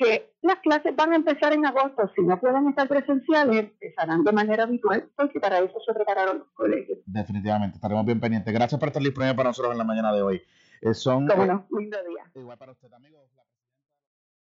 que 0.00 0.32
las 0.40 0.58
clases 0.60 0.96
van 0.96 1.12
a 1.12 1.16
empezar 1.16 1.52
en 1.52 1.66
agosto, 1.66 2.10
si 2.16 2.22
no 2.22 2.40
pueden 2.40 2.68
estar 2.68 2.88
presenciales, 2.88 3.70
empezarán 3.80 4.24
de 4.24 4.32
manera 4.32 4.62
habitual, 4.62 5.10
porque 5.14 5.38
para 5.38 5.58
eso 5.58 5.78
se 5.84 5.92
prepararon 5.92 6.38
los 6.38 6.48
colegios. 6.52 7.00
Definitivamente, 7.04 7.76
estaremos 7.76 8.06
bien 8.06 8.18
pendientes. 8.18 8.52
Gracias 8.52 8.80
por 8.80 8.88
estar 8.88 9.02
disponible 9.02 9.34
para 9.34 9.50
nosotros 9.50 9.72
en 9.72 9.78
la 9.78 9.84
mañana 9.84 10.10
de 10.14 10.22
hoy. 10.22 10.42
Eh, 10.80 10.94
son, 10.94 11.28
Cómo 11.28 11.44
no, 11.44 11.66
lindo 11.78 11.98
día. 12.08 12.24
Igual 12.34 12.56
para 12.56 12.72
usted, 12.72 12.90
amigos. 12.94 13.28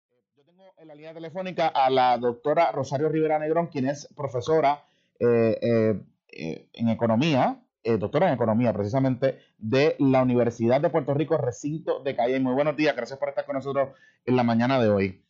Eh, 0.10 0.24
yo 0.36 0.44
tengo 0.44 0.74
en 0.80 0.88
la 0.88 0.96
línea 0.96 1.14
telefónica 1.14 1.68
a 1.68 1.92
la 1.92 2.18
doctora 2.18 2.72
Rosario 2.72 3.08
Rivera 3.10 3.38
Negrón, 3.38 3.68
quien 3.68 3.88
es 3.88 4.12
profesora 4.16 4.84
eh, 5.20 5.60
eh, 5.62 6.02
en 6.30 6.90
economía, 6.90 7.62
eh, 7.84 7.98
doctora 7.98 8.28
en 8.28 8.34
economía 8.34 8.74
precisamente, 8.74 9.40
de 9.58 9.96
la 10.00 10.22
Universidad 10.22 10.82
de 10.82 10.90
Puerto 10.90 11.14
Rico, 11.14 11.38
recinto 11.38 12.02
de 12.04 12.16
Calle. 12.16 12.40
Muy 12.40 12.54
buenos 12.54 12.76
días, 12.76 12.96
gracias 12.96 13.20
por 13.20 13.30
estar 13.30 13.46
con 13.46 13.56
nosotros 13.56 13.90
en 14.26 14.36
la 14.36 14.44
mañana 14.44 14.80
de 14.80 14.90
hoy. 14.90 15.22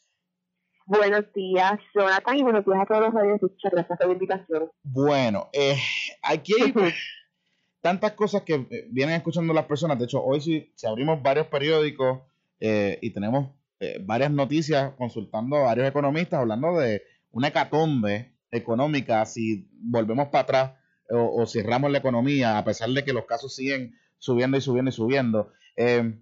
Buenos 0.85 1.25
días, 1.33 1.79
Jonathan, 1.93 2.37
y 2.37 2.43
buenos 2.43 2.65
días 2.65 2.79
a 2.79 2.85
todos 2.85 3.01
los 3.01 3.13
radios. 3.13 3.41
Muchas 3.41 3.71
gracias 3.71 3.97
por 3.97 4.07
la 4.07 4.13
invitación. 4.13 4.71
Bueno, 4.83 5.49
eh, 5.51 5.77
aquí 6.21 6.53
hay 6.61 6.73
tantas 7.81 8.13
cosas 8.13 8.43
que 8.43 8.55
eh, 8.55 8.87
vienen 8.89 9.15
escuchando 9.15 9.53
las 9.53 9.65
personas. 9.65 9.99
De 9.99 10.05
hecho, 10.05 10.23
hoy 10.23 10.41
si, 10.41 10.71
si 10.75 10.87
abrimos 10.87 11.21
varios 11.21 11.47
periódicos 11.47 12.21
eh, 12.59 12.97
y 13.01 13.11
tenemos 13.11 13.49
eh, 13.79 14.01
varias 14.03 14.31
noticias 14.31 14.93
consultando 14.97 15.57
a 15.57 15.63
varios 15.63 15.87
economistas 15.87 16.39
hablando 16.39 16.77
de 16.79 17.03
una 17.31 17.49
hecatombe 17.49 18.33
económica 18.49 19.25
si 19.25 19.69
volvemos 19.73 20.29
para 20.29 20.41
atrás 20.43 20.71
o, 21.09 21.45
cerramos 21.45 21.91
la 21.91 21.99
economía, 21.99 22.57
a 22.57 22.63
pesar 22.63 22.89
de 22.89 23.03
que 23.03 23.13
los 23.13 23.25
casos 23.25 23.55
siguen 23.55 23.95
subiendo 24.17 24.57
y 24.57 24.61
subiendo 24.61 24.89
y 24.89 24.93
subiendo. 24.93 25.51
Eh, 25.75 26.19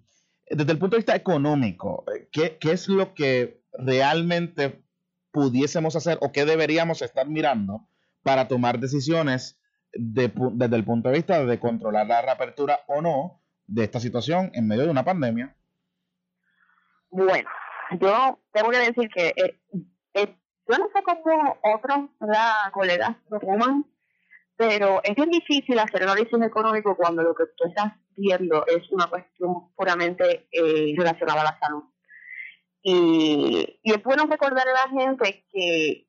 desde 0.49 0.71
el 0.71 0.79
punto 0.79 0.95
de 0.95 0.99
vista 0.99 1.15
económico, 1.15 2.05
¿qué, 2.31 2.57
¿qué, 2.59 2.71
es 2.71 2.89
lo 2.89 3.13
que 3.13 3.61
realmente 3.73 4.83
pudiésemos 5.31 5.95
hacer 5.95 6.17
o 6.21 6.31
qué 6.31 6.45
deberíamos 6.45 7.01
estar 7.01 7.27
mirando 7.27 7.87
para 8.23 8.47
tomar 8.47 8.79
decisiones 8.79 9.59
desde 9.93 10.75
el 10.75 10.83
punto 10.83 11.09
de 11.09 11.15
vista 11.15 11.45
de 11.45 11.59
controlar 11.59 12.07
la 12.07 12.21
reapertura 12.21 12.81
o 12.87 13.01
no 13.01 13.41
de 13.67 13.83
esta 13.83 13.99
situación 13.99 14.51
en 14.53 14.67
medio 14.67 14.83
de 14.83 14.89
una 14.89 15.05
pandemia? 15.05 15.55
Bueno, 17.09 17.49
yo 17.99 18.39
tengo 18.51 18.71
que 18.71 18.79
decir 18.79 19.09
que 19.09 19.27
eh, 19.35 19.59
eh, 20.13 20.35
yo 20.67 20.77
no 20.77 20.87
sé 20.93 21.03
cómo 21.03 21.57
otros 21.61 22.09
colegas 22.71 23.15
lo 23.29 23.39
toman, 23.39 23.85
pero 24.55 25.01
es 25.03 25.15
bien 25.15 25.29
difícil 25.29 25.79
hacer 25.79 26.03
análisis 26.03 26.41
económico 26.41 26.95
cuando 26.95 27.23
lo 27.23 27.33
que 27.33 27.45
tú 27.57 27.67
estás 27.67 27.93
viendo 28.15 28.65
es 28.67 28.89
una 28.91 29.07
cuestión 29.07 29.73
puramente 29.75 30.47
eh, 30.51 30.93
relacionada 30.97 31.41
a 31.41 31.45
la 31.45 31.59
salud. 31.59 31.83
Y, 32.81 33.79
es 33.83 34.03
bueno 34.03 34.25
recordar 34.25 34.67
a 34.67 34.73
la 34.73 35.01
gente 35.01 35.45
que 35.51 36.07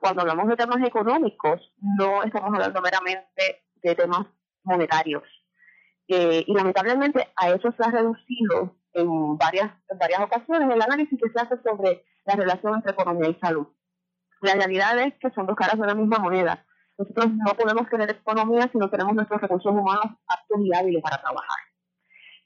cuando 0.00 0.22
hablamos 0.22 0.48
de 0.48 0.56
temas 0.56 0.86
económicos, 0.86 1.72
no 1.80 2.22
estamos 2.22 2.52
hablando 2.52 2.80
meramente 2.80 3.64
de 3.76 3.94
temas 3.94 4.26
monetarios. 4.64 5.22
Eh, 6.08 6.44
y 6.46 6.54
lamentablemente 6.54 7.28
a 7.36 7.50
eso 7.50 7.72
se 7.72 7.84
ha 7.84 7.90
reducido 7.90 8.76
en 8.94 9.36
varias, 9.36 9.70
en 9.88 9.98
varias 9.98 10.20
ocasiones 10.20 10.70
el 10.74 10.82
análisis 10.82 11.18
que 11.20 11.30
se 11.30 11.40
hace 11.40 11.62
sobre 11.62 12.04
la 12.24 12.34
relación 12.34 12.74
entre 12.74 12.92
economía 12.92 13.28
y 13.28 13.34
salud. 13.40 13.68
La 14.40 14.54
realidad 14.54 14.98
es 14.98 15.14
que 15.20 15.30
son 15.30 15.46
dos 15.46 15.56
caras 15.56 15.76
de 15.76 15.82
una 15.82 15.94
misma 15.94 16.18
moneda. 16.18 16.64
Nosotros 16.98 17.28
no 17.30 17.54
podemos 17.54 17.88
tener 17.88 18.10
economía 18.10 18.68
si 18.72 18.78
no 18.78 18.90
tenemos 18.90 19.14
nuestros 19.14 19.40
recursos 19.40 19.72
humanos 19.72 20.06
aptos 20.26 20.58
y 20.60 20.74
hábiles 20.74 21.00
para 21.00 21.20
trabajar. 21.20 21.58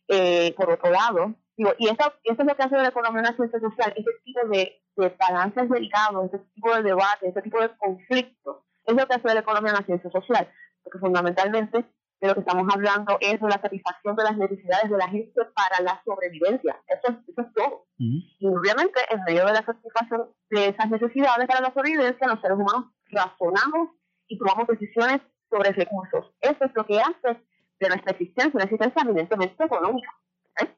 Eh, 0.09 0.55
por 0.57 0.70
otro 0.70 0.90
lado, 0.90 1.34
digo, 1.57 1.72
y 1.78 1.88
esto, 1.88 2.12
es 2.22 2.36
lo 2.38 2.55
que 2.55 2.62
hace 2.62 2.76
la 2.76 2.88
economía 2.88 3.22
una 3.22 3.36
ciencia 3.36 3.59
social, 3.59 3.94
ese 3.96 4.11
tipo 4.24 4.40
de, 4.48 4.82
de 4.96 5.16
balances 5.18 5.70
delicados, 5.70 6.26
ese 6.26 6.44
tipo 6.55 6.74
de 6.74 6.82
debate, 6.82 7.28
ese 7.28 7.40
tipo 7.40 7.61
de 7.61 7.70
conflictos, 7.78 8.59
es 8.84 8.94
lo 8.94 9.07
que 9.07 9.14
hace 9.14 9.34
la 9.34 9.40
economía 9.40 9.72
una 9.72 9.86
ciencia 9.86 10.11
social, 10.11 10.46
porque 10.82 10.98
fundamentalmente 10.98 11.86
de 12.20 12.28
lo 12.28 12.34
que 12.34 12.40
estamos 12.40 12.68
hablando 12.72 13.16
es 13.20 13.40
de 13.40 13.48
la 13.48 13.61
satisfacción 13.61 14.16
de 14.16 14.24
las 14.24 14.36
necesidades 14.36 14.90
de 14.90 14.98
la 14.98 15.09
gente 15.09 15.40
para 15.55 15.82
la 15.82 16.00
sobrevivencia. 16.05 16.80
Eso, 16.86 17.18
eso 17.26 17.40
es 17.40 17.53
todo. 17.55 17.86
Y 17.98 18.46
obviamente, 18.46 19.00
en 19.11 19.24
medio 19.24 19.46
de 19.46 19.55
la 19.55 19.64
satisfacción 19.64 20.28
de 20.50 20.68
esas 20.68 20.90
necesidades 20.90 21.48
para 21.48 21.62
la 21.62 21.72
sobrevivencia, 21.72 22.28
los 22.28 22.40
seres 22.40 22.59
humanos 22.59 22.92
razonamos 23.07 23.90
y 24.33 24.39
tomamos 24.39 24.66
decisiones 24.66 25.20
sobre 25.51 25.72
recursos. 25.72 26.33
Eso 26.41 26.64
es 26.64 26.70
lo 26.74 26.87
que 26.87 26.99
hace 26.99 27.39
de 27.80 27.89
nuestra 27.89 28.12
existencia 28.12 28.51
una 28.55 28.64
existencia 28.64 29.03
evidentemente 29.03 29.64
económica. 29.64 30.11
¿eh? 30.61 30.68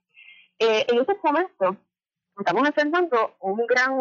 Eh, 0.59 0.87
en 0.89 0.99
este 0.99 1.15
momento 1.23 1.77
estamos 2.39 2.67
enfrentando 2.67 3.37
un 3.41 3.65
gran 3.67 3.93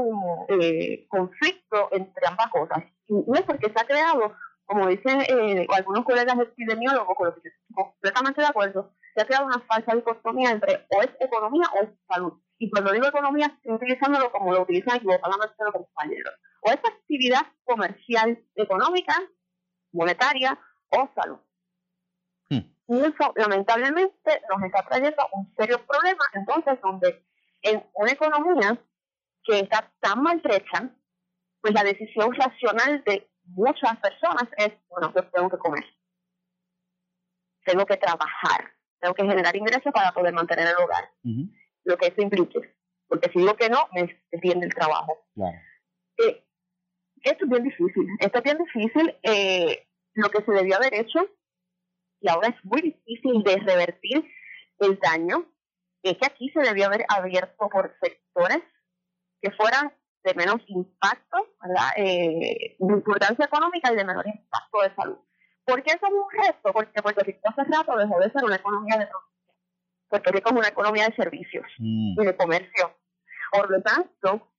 eh, 0.49 1.05
conflicto 1.07 1.89
entre 1.91 2.27
ambas 2.27 2.49
cosas. 2.49 2.83
Y 3.07 3.13
no 3.13 3.35
es 3.35 3.43
porque 3.43 3.71
se 3.71 3.79
ha 3.79 3.85
creado 3.85 4.33
como 4.65 4.87
dicen 4.87 5.21
eh, 5.21 5.67
algunos 5.69 6.05
colegas 6.05 6.39
epidemiólogos, 6.39 7.15
con 7.15 7.27
los 7.27 7.35
que 7.35 7.49
estoy 7.49 7.75
completamente 7.75 8.41
de 8.41 8.47
acuerdo, 8.47 8.91
se 9.13 9.21
ha 9.21 9.25
creado 9.25 9.45
una 9.45 9.59
falsa 9.59 9.93
dicotomía 9.95 10.51
entre 10.51 10.85
o 10.89 11.01
es 11.01 11.09
economía 11.19 11.65
o 11.75 11.83
es 11.83 11.89
salud. 12.07 12.33
Y 12.57 12.69
cuando 12.69 12.91
digo 12.91 13.07
economía, 13.07 13.47
estoy 13.47 13.73
utilizándolo 13.73 14.31
como 14.31 14.53
lo 14.53 14.61
utilizan 14.61 14.97
equivocadamente 14.97 15.55
los 15.59 15.73
compañeros. 15.73 16.33
O 16.61 16.69
es 16.69 16.77
actividad 16.77 17.45
comercial 17.65 18.41
económica, 18.55 19.13
monetaria 19.93 20.59
o 20.89 21.09
salud. 21.15 21.39
Hmm. 22.49 22.69
Y 22.87 22.99
eso, 22.99 23.33
lamentablemente, 23.35 24.41
nos 24.49 24.63
está 24.63 24.83
trayendo 24.83 25.27
un 25.33 25.53
serio 25.55 25.79
problema, 25.85 26.23
entonces, 26.33 26.79
donde 26.81 27.23
en 27.61 27.83
una 27.93 28.11
economía 28.11 28.77
que 29.43 29.59
está 29.59 29.91
tan 29.99 30.21
maltrecha, 30.21 30.89
pues 31.61 31.73
la 31.73 31.83
decisión 31.83 32.33
racional 32.33 33.03
de 33.05 33.29
muchas 33.45 33.97
personas 33.99 34.43
es, 34.57 34.71
bueno, 34.89 35.11
yo 35.15 35.25
tengo 35.29 35.49
que 35.49 35.57
comer, 35.57 35.85
tengo 37.65 37.85
que 37.85 37.97
trabajar, 37.97 38.71
tengo 38.99 39.13
que 39.13 39.23
generar 39.23 39.55
ingresos 39.55 39.91
para 39.93 40.11
poder 40.11 40.33
mantener 40.33 40.67
el 40.67 40.75
hogar, 40.75 41.09
lo 41.83 41.97
que 41.97 42.07
eso 42.07 42.21
implique, 42.21 42.75
porque 43.07 43.29
si 43.31 43.39
digo 43.39 43.55
que 43.55 43.69
no, 43.69 43.87
me 43.93 44.01
extiende 44.31 44.65
el 44.65 44.73
trabajo. 44.73 45.25
Eh, 46.17 46.42
esto 47.23 47.45
es 47.45 47.49
bien 47.49 47.63
difícil, 47.63 48.07
esto 48.19 48.37
es 48.37 48.43
bien 48.43 48.57
difícil, 48.57 49.15
eh, 49.23 49.87
lo 50.13 50.29
que 50.29 50.43
se 50.43 50.51
debió 50.51 50.75
haber 50.75 50.93
hecho, 50.93 51.19
y 52.21 52.29
ahora 52.29 52.49
es 52.49 52.65
muy 52.65 52.81
difícil 52.81 53.43
de 53.43 53.57
revertir 53.57 54.23
el 54.79 54.99
daño, 54.99 55.45
es 56.03 56.17
que 56.17 56.25
aquí 56.25 56.49
se 56.49 56.61
debió 56.61 56.85
haber 56.87 57.05
abierto 57.07 57.69
por 57.69 57.95
sectores 58.01 58.61
que 59.41 59.51
fueran 59.51 59.93
de 60.23 60.33
menos 60.35 60.61
impacto, 60.67 61.37
¿verdad? 61.61 61.89
Eh, 61.97 62.75
de 62.79 62.93
importancia 62.93 63.45
económica 63.45 63.91
y 63.91 63.95
de 63.95 64.05
menor 64.05 64.25
impacto 64.27 64.81
de 64.81 64.95
salud. 64.95 65.17
¿Por 65.65 65.83
qué 65.83 65.91
eso 65.91 66.05
es 66.07 66.13
un 66.13 66.45
reto? 66.45 66.73
Porque 66.73 67.01
Puerto 67.01 67.23
Rico 67.23 67.39
hace 67.43 67.63
rato 67.63 67.97
dejó 67.97 68.19
de 68.19 68.31
ser 68.31 68.43
una 68.43 68.55
economía 68.55 68.97
de 68.97 69.07
producción. 69.07 69.33
Puerto 70.09 70.31
Rico 70.31 70.49
es 70.49 70.55
una 70.55 70.67
economía 70.67 71.07
de 71.07 71.15
servicios 71.15 71.65
mm. 71.77 72.21
y 72.21 72.25
de 72.25 72.37
comercio. 72.37 72.97
Por 73.51 73.69
lo 73.69 73.81
tanto, 73.81 74.52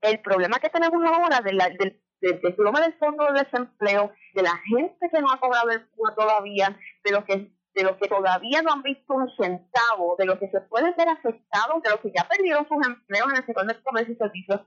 el 0.00 0.20
problema 0.20 0.58
que 0.58 0.70
tenemos 0.70 1.02
ahora 1.04 1.40
del, 1.40 1.58
del, 1.78 2.00
del, 2.20 2.40
del 2.40 2.98
fondo 2.98 3.32
de 3.32 3.44
desempleo, 3.44 4.12
de 4.34 4.42
la 4.42 4.56
gente 4.68 5.08
que 5.10 5.20
no 5.20 5.30
ha 5.30 5.40
cobrado 5.40 5.70
el 5.70 5.86
todavía, 6.14 6.78
de 7.04 7.10
los 7.10 7.24
que 7.24 7.56
de 7.76 7.82
los 7.82 7.98
que 7.98 8.08
todavía 8.08 8.62
no 8.62 8.72
han 8.72 8.82
visto 8.82 9.12
un 9.12 9.30
centavo, 9.36 10.16
de 10.18 10.24
los 10.24 10.38
que 10.38 10.48
se 10.48 10.62
pueden 10.62 10.94
ver 10.96 11.10
afectados, 11.10 11.82
de 11.82 11.90
los 11.90 12.00
que 12.00 12.10
ya 12.16 12.26
perdieron 12.26 12.66
sus 12.66 12.78
empleos 12.86 13.28
en 13.30 13.36
el 13.36 13.44
sector 13.44 13.66
de 13.66 13.82
comercio 13.82 14.14
y 14.14 14.16
servicios, 14.16 14.60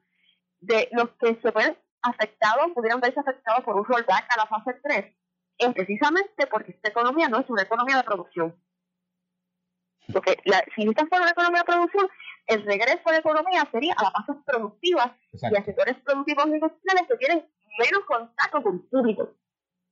de 0.59 0.89
los 0.91 1.09
que 1.19 1.39
se 1.41 1.51
pueden 1.51 1.75
afectados, 2.03 2.71
pudieran 2.75 3.01
verse 3.01 3.19
afectados 3.19 3.63
por 3.65 3.75
un 3.75 3.83
rollback 3.83 4.25
a 4.29 4.37
la 4.37 4.45
fase 4.45 4.79
3, 4.83 5.05
es 5.57 5.73
precisamente 5.73 6.47
porque 6.47 6.71
esta 6.71 6.89
economía 6.89 7.27
no 7.29 7.39
es 7.39 7.49
una 7.49 7.63
economía 7.63 7.97
de 7.97 8.03
producción. 8.03 8.55
Porque 10.13 10.37
la, 10.45 10.63
si 10.75 10.85
fuera 10.85 11.21
una 11.21 11.31
economía 11.31 11.61
de 11.61 11.65
producción, 11.65 12.07
el 12.47 12.65
regreso 12.65 13.01
de 13.05 13.11
la 13.11 13.17
economía 13.19 13.69
sería 13.71 13.93
a 13.97 14.03
las 14.03 14.13
fases 14.13 14.43
productivas. 14.45 15.11
Y 15.33 15.55
a 15.55 15.63
sectores 15.63 15.95
productivos 16.03 16.47
industriales 16.47 17.03
que 17.07 17.17
tienen 17.17 17.45
menos 17.77 18.05
contacto 18.05 18.63
con 18.63 18.75
el 18.75 18.81
público. 18.81 19.33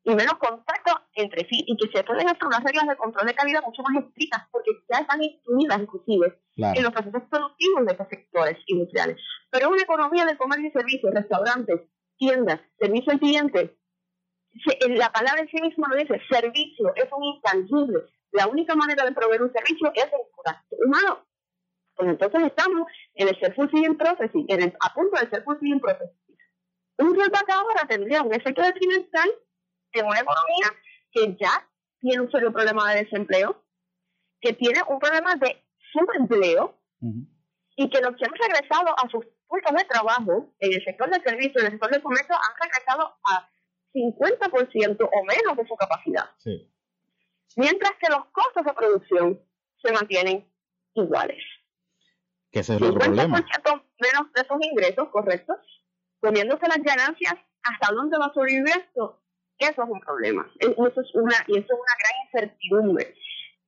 Y 0.03 0.15
menos 0.15 0.35
contacto 0.35 1.01
entre 1.13 1.47
sí. 1.49 1.63
Y 1.67 1.77
que 1.77 1.95
se 1.95 2.03
pueden 2.03 2.27
hacer 2.27 2.45
unas 2.45 2.63
reglas 2.63 2.87
de 2.87 2.97
control 2.97 3.27
de 3.27 3.35
calidad 3.35 3.63
mucho 3.63 3.83
más 3.83 4.03
estrictas 4.03 4.47
porque 4.51 4.71
ya 4.89 4.99
están 4.99 5.21
incluidas 5.21 5.81
inclusive 5.81 6.39
en 6.55 6.83
los 6.83 6.91
procesos 6.93 7.23
productivos 7.29 7.85
de 7.85 7.91
estos 7.91 8.07
sectores 8.09 8.57
industriales. 8.67 9.17
Pero 9.51 9.69
una 9.69 9.83
economía 9.83 10.25
de 10.25 10.37
comercio 10.37 10.67
y 10.67 10.71
servicios, 10.71 11.13
restaurantes, 11.13 11.81
tiendas, 12.17 12.59
servicio 12.79 13.13
al 13.13 13.19
cliente, 13.19 13.77
la 14.89 15.11
palabra 15.11 15.41
en 15.41 15.49
sí 15.49 15.61
misma 15.61 15.87
lo 15.89 15.97
dice, 15.97 16.19
servicio 16.29 16.93
es 16.95 17.09
un 17.15 17.23
intangible. 17.23 17.99
La 18.31 18.47
única 18.47 18.75
manera 18.75 19.05
de 19.05 19.11
proveer 19.11 19.41
un 19.41 19.51
servicio 19.51 19.91
es 19.93 20.03
el 20.03 20.31
corazón 20.31 20.79
humano. 20.85 21.25
Pues 21.95 22.09
entonces 22.09 22.43
estamos 22.45 22.87
en 23.15 23.27
el 23.27 23.39
self-fulfilling 23.39 23.97
processing, 23.97 24.45
en 24.49 24.61
el, 24.61 24.77
a 24.79 24.93
punto 24.93 25.19
del 25.19 25.29
self-fulfilling 25.29 25.79
processing. 25.79 26.37
Un 26.99 27.15
rollback 27.15 27.49
ahora 27.49 27.87
tendría 27.87 28.21
un 28.21 28.33
efecto 28.33 28.61
detrimental 28.61 29.29
en 29.93 30.05
una 30.05 30.19
economía 30.19 30.67
que 31.11 31.37
ya 31.39 31.67
tiene 31.99 32.21
un 32.21 32.31
serio 32.31 32.51
problema 32.51 32.91
de 32.91 33.03
desempleo, 33.03 33.63
que 34.41 34.53
tiene 34.53 34.81
un 34.87 34.99
problema 34.99 35.35
de 35.35 35.63
subempleo 35.91 36.79
y 37.75 37.89
que 37.89 38.01
los 38.01 38.15
que 38.15 38.25
han 38.25 38.33
regresado 38.33 38.89
a 38.97 39.09
sus 39.09 39.25
puestos 39.47 39.73
de 39.75 39.85
trabajo 39.85 40.53
en 40.59 40.73
el 40.73 40.83
sector 40.83 41.09
del 41.09 41.23
servicio, 41.23 41.61
en 41.61 41.67
el 41.67 41.71
sector 41.73 41.91
del 41.91 42.01
comercio, 42.01 42.35
han 42.35 42.55
regresado 42.61 43.17
a 43.23 43.49
50% 43.93 45.09
o 45.11 45.23
menos 45.23 45.57
de 45.57 45.67
su 45.67 45.75
capacidad. 45.75 46.29
Mientras 47.55 47.91
que 47.99 48.09
los 48.09 48.25
costos 48.31 48.65
de 48.65 48.73
producción 48.73 49.41
se 49.81 49.91
mantienen 49.91 50.47
iguales. 50.93 51.43
Que 52.51 52.59
ese 52.59 52.75
es 52.75 52.81
el 52.81 52.93
problema. 52.93 53.45
menos 53.99 54.33
de 54.33 54.41
esos 54.41 54.57
ingresos, 54.61 55.09
correcto, 55.09 55.55
poniéndose 56.19 56.67
las 56.67 56.81
ganancias, 56.81 57.35
¿hasta 57.63 57.93
dónde 57.93 58.17
va 58.17 58.25
a 58.25 58.33
sobrevivir 58.33 58.69
esto? 58.69 59.21
Eso 59.57 59.83
es 59.83 59.89
un 59.89 59.99
problema. 59.99 60.49
Eso 60.59 60.87
es 60.87 61.15
una, 61.15 61.35
y 61.47 61.57
eso 61.57 61.67
es 61.67 61.79
una 61.79 61.95
gran 61.99 62.13
incertidumbre. 62.25 63.15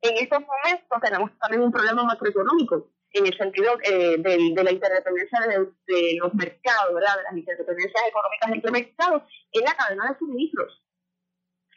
En 0.02 0.16
estos 0.18 0.40
momentos 0.40 1.02
tenemos 1.02 1.32
también 1.40 1.64
un 1.64 1.72
problema 1.72 2.04
macroeconómico. 2.04 2.90
en 3.12 3.26
el 3.26 3.36
sentido 3.36 3.74
eh, 3.84 4.18
de, 4.20 4.64
la 4.64 4.72
interdependencia 4.72 5.40
de, 5.42 6.18
los 6.22 6.34
mercados, 6.36 6.94
¿verdad? 6.94 7.18
de 7.18 7.24
las 7.24 7.38
interdependencias 7.38 8.04
económicas 8.08 8.52
entre 8.52 8.72
mercados, 8.72 9.24
en 9.52 9.64
la 9.64 9.74
cadena 9.74 10.12
de 10.12 10.20
suministros, 10.20 10.84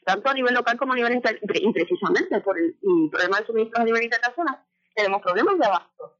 tanto 0.04 0.30
a 0.30 0.34
nivel 0.34 0.54
local 0.54 0.76
como 0.76 0.92
a 0.92 0.96
nivel 0.96 1.14
internacional, 1.14 1.62
y 1.62 1.72
precisamente 1.72 2.40
por 2.40 2.58
el, 2.58 2.76
problema 3.10 3.40
de 3.40 3.46
suministros 3.46 3.80
a 3.80 3.84
nivel 3.84 4.04
internacional, 4.04 4.64
tenemos 4.94 5.22
problemas 5.22 5.58
de 5.58 5.66
abasto, 5.66 6.18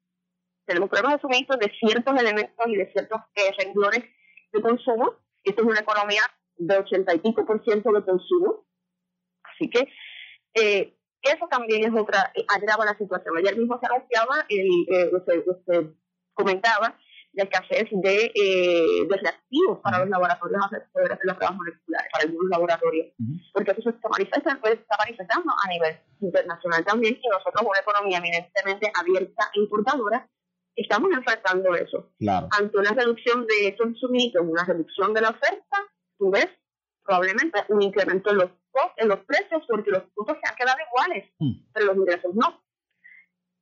tenemos 0.67 0.89
problemas 0.89 1.17
de 1.17 1.21
suministros 1.21 1.59
de 1.59 1.73
ciertos 1.79 2.21
elementos 2.21 2.67
y 2.67 2.77
de 2.77 2.93
ciertos 2.93 3.21
eh, 3.35 3.53
renglones 3.59 4.05
de 4.53 4.63
consumo. 4.63 5.15
Esto 5.43 5.63
es 5.63 5.69
una 5.69 5.81
economía 5.81 6.23
de 6.57 6.79
ochenta 6.79 7.15
y 7.15 7.19
pico 7.19 7.45
por 7.45 7.63
ciento 7.65 7.91
de 7.93 8.05
consumo, 8.05 8.67
así 9.43 9.69
que 9.69 9.89
eh, 10.55 10.97
eso 11.23 11.47
también 11.49 11.85
es 11.85 12.01
otra, 12.01 12.33
eh, 12.35 12.45
agrava 12.49 12.85
la 12.85 12.99
situación. 12.99 13.37
Ayer 13.37 13.57
mismo 13.57 13.79
se 13.79 13.87
anunciaba, 13.87 14.45
el, 14.49 14.87
eh, 14.89 15.11
usted, 15.13 15.91
comentaba, 16.35 16.99
la 17.35 17.45
escasez 17.45 17.89
de, 17.91 18.33
eh, 18.35 19.07
de 19.09 19.17
reactivos 19.17 19.79
para 19.81 20.01
los 20.01 20.09
laboratorios 20.09 20.63
a 20.65 20.69
poder 20.93 21.13
hacer 21.13 21.25
las 21.25 21.37
pruebas 21.37 21.57
moleculares, 21.57 22.13
para 22.13 22.25
algunos 22.25 22.51
laboratorios, 22.51 23.07
porque 23.53 23.71
eso 23.71 23.83
se 23.83 23.91
está, 23.91 24.09
manifestando, 24.09 24.69
está 24.69 24.97
manifestando 24.99 25.53
a 25.65 25.69
nivel 25.69 25.97
internacional 26.21 26.85
también, 26.85 27.19
y 27.23 27.29
nosotros, 27.29 27.63
una 27.67 27.81
economía 27.81 28.19
eminentemente 28.19 28.93
abierta 28.95 29.51
e 29.55 29.61
importadora, 29.61 30.29
estamos 30.77 31.11
enfrentando 31.13 31.75
eso. 31.75 32.13
Ante 32.51 32.77
una 32.77 32.91
reducción 32.91 33.47
de 33.47 33.69
esos 33.69 33.99
suministros, 33.99 34.47
una 34.47 34.65
reducción 34.65 35.15
de 35.15 35.21
la 35.23 35.31
oferta, 35.31 35.79
tú 36.19 36.31
ves 36.31 36.49
probablemente 37.03 37.65
un 37.69 37.83
incremento 37.83 38.31
en 38.31 38.39
los 38.39 38.51
en 38.97 39.09
los 39.09 39.21
precios 39.21 39.63
porque 39.69 39.91
los 39.91 40.03
costos 40.15 40.39
se 40.43 40.51
han 40.51 40.57
quedado 40.57 40.79
iguales, 40.89 41.31
mm. 41.39 41.53
pero 41.73 41.87
los 41.87 41.97
ingresos 41.97 42.35
no. 42.35 42.63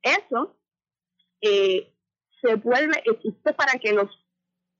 Eso 0.01 0.57
eh, 1.41 1.93
se 2.41 2.55
vuelve, 2.55 3.01
existe 3.05 3.53
para 3.53 3.73
que 3.79 3.93
los 3.93 4.09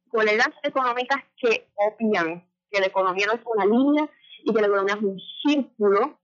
colegas 0.10 0.50
económicas 0.64 1.24
que 1.38 1.70
opinan 1.76 2.46
que 2.70 2.80
la 2.80 2.88
economía 2.88 3.28
no 3.28 3.34
es 3.34 3.42
una 3.46 3.66
línea 3.66 4.10
y 4.44 4.54
que 4.54 4.62
la 4.62 4.68
economía 4.68 4.96
es 4.96 5.02
un 5.02 5.20
círculo, 5.44 6.20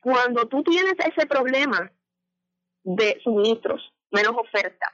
cuando 0.00 0.46
tú 0.46 0.62
tienes 0.62 0.94
ese 0.98 1.26
problema 1.26 1.92
de 2.84 3.20
suministros, 3.22 3.92
menos 4.10 4.34
oferta, 4.36 4.86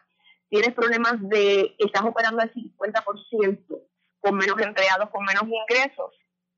tienes 0.48 0.74
problemas 0.74 1.16
de, 1.28 1.74
estás 1.78 2.02
operando 2.02 2.40
al 2.40 2.52
50%, 2.52 3.82
con 4.20 4.36
menos 4.36 4.58
empleados, 4.60 5.10
con 5.10 5.24
menos 5.24 5.44
ingresos, 5.44 6.14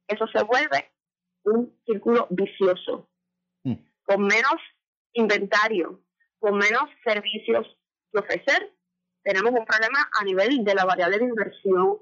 eso 0.06 0.26
se 0.28 0.42
vuelve 0.44 0.92
un 1.42 1.76
círculo 1.84 2.26
vicioso, 2.30 3.08
mm. 3.64 3.74
con 4.04 4.22
menos 4.22 4.54
inventario, 5.12 6.00
con 6.38 6.56
menos 6.56 6.88
servicios 7.04 7.66
que 8.12 8.18
ofrecer, 8.18 8.72
tenemos 9.22 9.52
un 9.52 9.64
problema 9.64 10.08
a 10.18 10.24
nivel 10.24 10.64
de 10.64 10.74
la 10.74 10.84
variable 10.84 11.18
de 11.18 11.24
inversión 11.24 11.98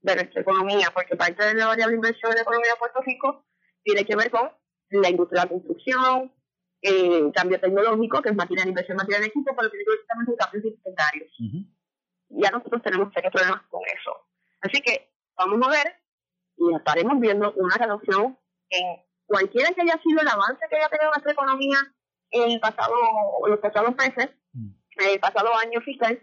de 0.00 0.14
nuestra 0.16 0.40
economía, 0.42 0.90
porque 0.94 1.16
parte 1.16 1.44
de 1.44 1.54
la 1.54 1.66
variable 1.66 1.92
de 1.92 1.96
inversión 1.96 2.30
de 2.30 2.36
la 2.36 2.42
economía 2.42 2.72
de 2.72 2.78
Puerto 2.78 3.00
Rico 3.02 3.44
tiene 3.82 4.04
que 4.04 4.16
ver 4.16 4.30
con 4.30 4.50
la 4.90 5.10
industria 5.10 5.42
de 5.42 5.46
la 5.46 5.50
construcción, 5.50 6.32
el 6.80 7.32
cambio 7.32 7.60
tecnológico, 7.60 8.20
que 8.20 8.28
es 8.28 8.36
materia 8.36 8.64
de 8.64 8.70
inversión, 8.70 8.96
materia 8.96 9.20
de 9.20 9.26
equipo, 9.26 9.54
pero 9.56 9.70
tiene 9.70 9.84
que 9.84 9.90
ver 9.90 10.06
también 10.06 10.26
con 10.26 10.36
cambios 10.36 10.64
inventarios. 10.64 11.32
Ya 12.28 12.50
nosotros 12.50 12.82
tenemos 12.82 13.12
serios 13.12 13.32
problemas 13.32 13.62
con 13.68 13.80
eso. 13.86 14.28
Así 14.60 14.80
que 14.82 15.10
vamos 15.36 15.66
a 15.66 15.70
ver 15.70 15.96
y 16.56 16.74
estaremos 16.74 17.18
viendo 17.20 17.52
una 17.56 17.76
reducción 17.76 18.38
en 18.70 19.02
cualquiera 19.26 19.72
que 19.72 19.82
haya 19.82 20.00
sido 20.02 20.20
el 20.20 20.28
avance 20.28 20.64
que 20.68 20.76
haya 20.76 20.88
tenido 20.88 21.10
nuestra 21.10 21.32
economía 21.32 21.78
en 22.30 22.50
el 22.52 22.60
pasado, 22.60 22.94
los 23.46 23.58
pasados 23.60 23.94
meses, 23.96 24.28
en 24.28 24.43
el 24.96 25.20
pasado 25.20 25.56
año 25.56 25.80
fiscal, 25.80 26.20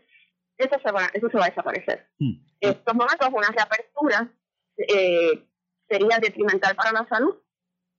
eso 0.57 0.75
se 0.83 0.91
va, 0.91 1.09
eso 1.13 1.29
se 1.29 1.37
va 1.37 1.45
a 1.45 1.49
desaparecer. 1.49 2.07
Mm. 2.19 2.33
En 2.61 2.69
estos 2.69 2.93
momentos, 2.93 3.29
una 3.31 3.47
reapertura 3.47 4.31
eh, 4.77 5.47
sería 5.89 6.19
detrimental 6.19 6.75
para 6.75 6.91
la 6.91 7.07
salud. 7.07 7.35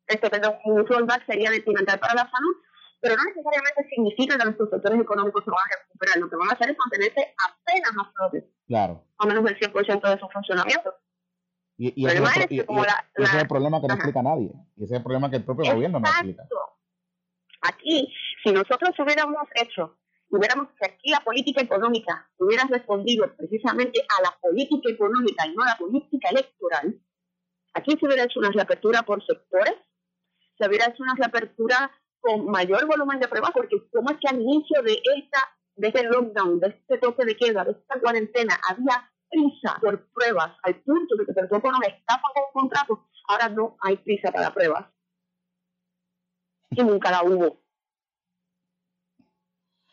Este, 0.06 0.30
perdón, 0.30 0.54
un 0.64 0.86
rollback 0.86 1.26
sería 1.26 1.50
detrimental 1.50 1.98
para 1.98 2.14
la 2.14 2.30
salud, 2.30 2.56
pero 3.00 3.16
no 3.16 3.24
necesariamente 3.24 3.88
significa 3.90 4.38
que 4.38 4.44
nuestros 4.44 4.70
sectores 4.70 5.00
económicos 5.00 5.44
se 5.44 5.50
van 5.50 5.60
a 5.60 5.82
recuperar. 5.82 6.16
Lo 6.18 6.30
que 6.30 6.36
van 6.36 6.50
a 6.50 6.52
hacer 6.52 6.70
es 6.70 6.76
mantenerse 6.78 7.34
apenas 7.36 7.92
a 7.98 8.12
flote. 8.12 8.50
Claro. 8.66 9.04
A 9.18 9.26
menos 9.26 9.44
del 9.44 9.58
100% 9.58 10.08
de 10.08 10.18
su 10.18 10.28
funcionamiento. 10.28 10.94
Y, 11.78 12.06
ese, 12.06 12.22
es 12.22 13.34
el 13.34 13.48
problema 13.48 13.80
que 13.80 13.88
no 13.88 13.94
explica 13.94 14.22
nadie. 14.22 14.52
Y 14.76 14.84
ese 14.84 14.94
es 14.94 14.98
el 14.98 15.02
problema 15.02 15.30
que 15.30 15.36
el 15.36 15.44
propio 15.44 15.74
gobierno 15.74 15.98
no 15.98 16.06
explica. 16.06 16.44
Aquí, 17.62 18.12
si 18.44 18.52
nosotros 18.52 18.90
hubiéramos 18.98 19.48
hecho, 19.54 19.98
hubiéramos 20.36 20.68
que 20.78 20.86
aquí 20.86 21.10
la 21.10 21.20
política 21.20 21.60
económica 21.60 22.28
hubiera 22.38 22.64
respondido 22.64 23.30
precisamente 23.36 24.00
a 24.00 24.22
la 24.22 24.38
política 24.40 24.90
económica 24.90 25.46
y 25.46 25.54
no 25.54 25.62
a 25.62 25.68
la 25.68 25.76
política 25.76 26.30
electoral, 26.30 26.98
aquí 27.74 27.96
se 27.98 28.06
hubiera 28.06 28.24
hecho 28.24 28.40
una 28.40 28.50
reapertura 28.50 29.02
por 29.02 29.24
sectores, 29.24 29.74
se 30.58 30.66
hubiera 30.66 30.86
hecho 30.86 31.02
una 31.02 31.14
reapertura 31.14 31.90
con 32.20 32.46
mayor 32.46 32.86
volumen 32.86 33.20
de 33.20 33.28
pruebas, 33.28 33.50
porque 33.52 33.76
como 33.90 34.10
es 34.10 34.18
que 34.18 34.28
al 34.28 34.40
inicio 34.40 34.82
de 34.82 35.00
esta 35.16 35.56
de 35.76 35.88
este 35.88 36.02
lockdown, 36.04 36.60
de 36.60 36.68
este 36.68 36.98
toque 36.98 37.24
de 37.24 37.36
queda, 37.36 37.64
de 37.64 37.72
esta 37.72 37.98
cuarentena, 38.00 38.58
había 38.68 39.10
prisa 39.28 39.78
por 39.80 40.06
pruebas 40.12 40.56
al 40.62 40.76
punto 40.82 41.16
de 41.16 41.24
que 41.24 41.40
el 41.40 41.48
cuerpo 41.48 41.70
nos 41.70 41.80
estafa 41.86 42.28
con 42.34 42.44
un 42.44 42.52
contrato, 42.52 43.08
ahora 43.28 43.48
no 43.48 43.76
hay 43.80 43.96
prisa 43.96 44.30
para 44.30 44.52
pruebas. 44.52 44.86
Y 46.70 46.82
nunca 46.82 47.10
la 47.10 47.22
hubo. 47.22 47.61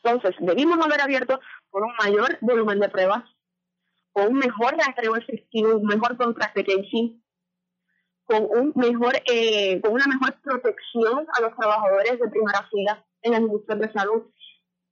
Entonces, 0.03 0.35
debimos 0.39 0.83
haber 0.83 1.01
abierto 1.01 1.39
con 1.69 1.83
un 1.83 1.93
mayor 1.99 2.37
volumen 2.41 2.79
de 2.79 2.89
pruebas, 2.89 3.23
con 4.13 4.27
un 4.27 4.39
mejor 4.39 4.75
rastreo 4.77 5.15
efectivo, 5.15 5.75
un 5.75 5.85
mejor 5.85 6.17
contract 6.17 6.55
tracing, 6.55 7.21
con 8.25 8.43
un 8.43 8.73
mejor, 8.75 9.13
eh, 9.25 9.81
con 9.81 9.93
una 9.93 10.05
mejor 10.07 10.39
protección 10.41 11.25
a 11.33 11.41
los 11.41 11.55
trabajadores 11.55 12.19
de 12.19 12.29
primera 12.29 12.67
fila 12.69 13.05
en 13.23 13.31
las 13.31 13.41
industrias 13.41 13.79
de 13.79 13.91
salud 13.91 14.23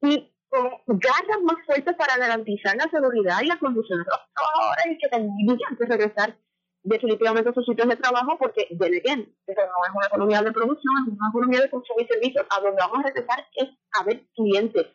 y 0.01 0.33
con 0.49 0.71
garras 0.87 1.41
más 1.43 1.57
fuertes 1.65 1.95
para 1.95 2.17
garantizar 2.17 2.75
la 2.75 2.89
seguridad 2.89 3.41
y 3.41 3.47
las 3.47 3.57
condiciones 3.57 4.05
de 4.05 4.11
los 4.11 4.21
trabajadores 4.33 4.85
y 4.87 4.97
que 4.97 5.09
tendrían 5.09 5.77
que 5.77 5.85
regresar 5.85 6.37
definitivamente 6.83 7.49
a 7.49 7.53
sus 7.53 7.65
sitios 7.65 7.87
de 7.87 7.95
trabajo 7.97 8.37
porque, 8.39 8.67
de 8.71 8.85
again, 8.85 9.35
pero 9.45 9.61
no 9.63 9.85
es 9.85 9.95
una 9.95 10.07
economía 10.07 10.41
de 10.41 10.51
producción, 10.51 10.93
es 11.05 11.13
una 11.13 11.29
economía 11.29 11.61
de 11.61 11.69
consumo 11.69 11.99
y 11.99 12.07
servicios. 12.07 12.45
A 12.49 12.61
donde 12.61 12.77
vamos 12.79 12.99
a 12.99 13.07
regresar 13.07 13.45
es 13.55 13.69
a 13.99 14.03
ver 14.03 14.25
clientes 14.35 14.87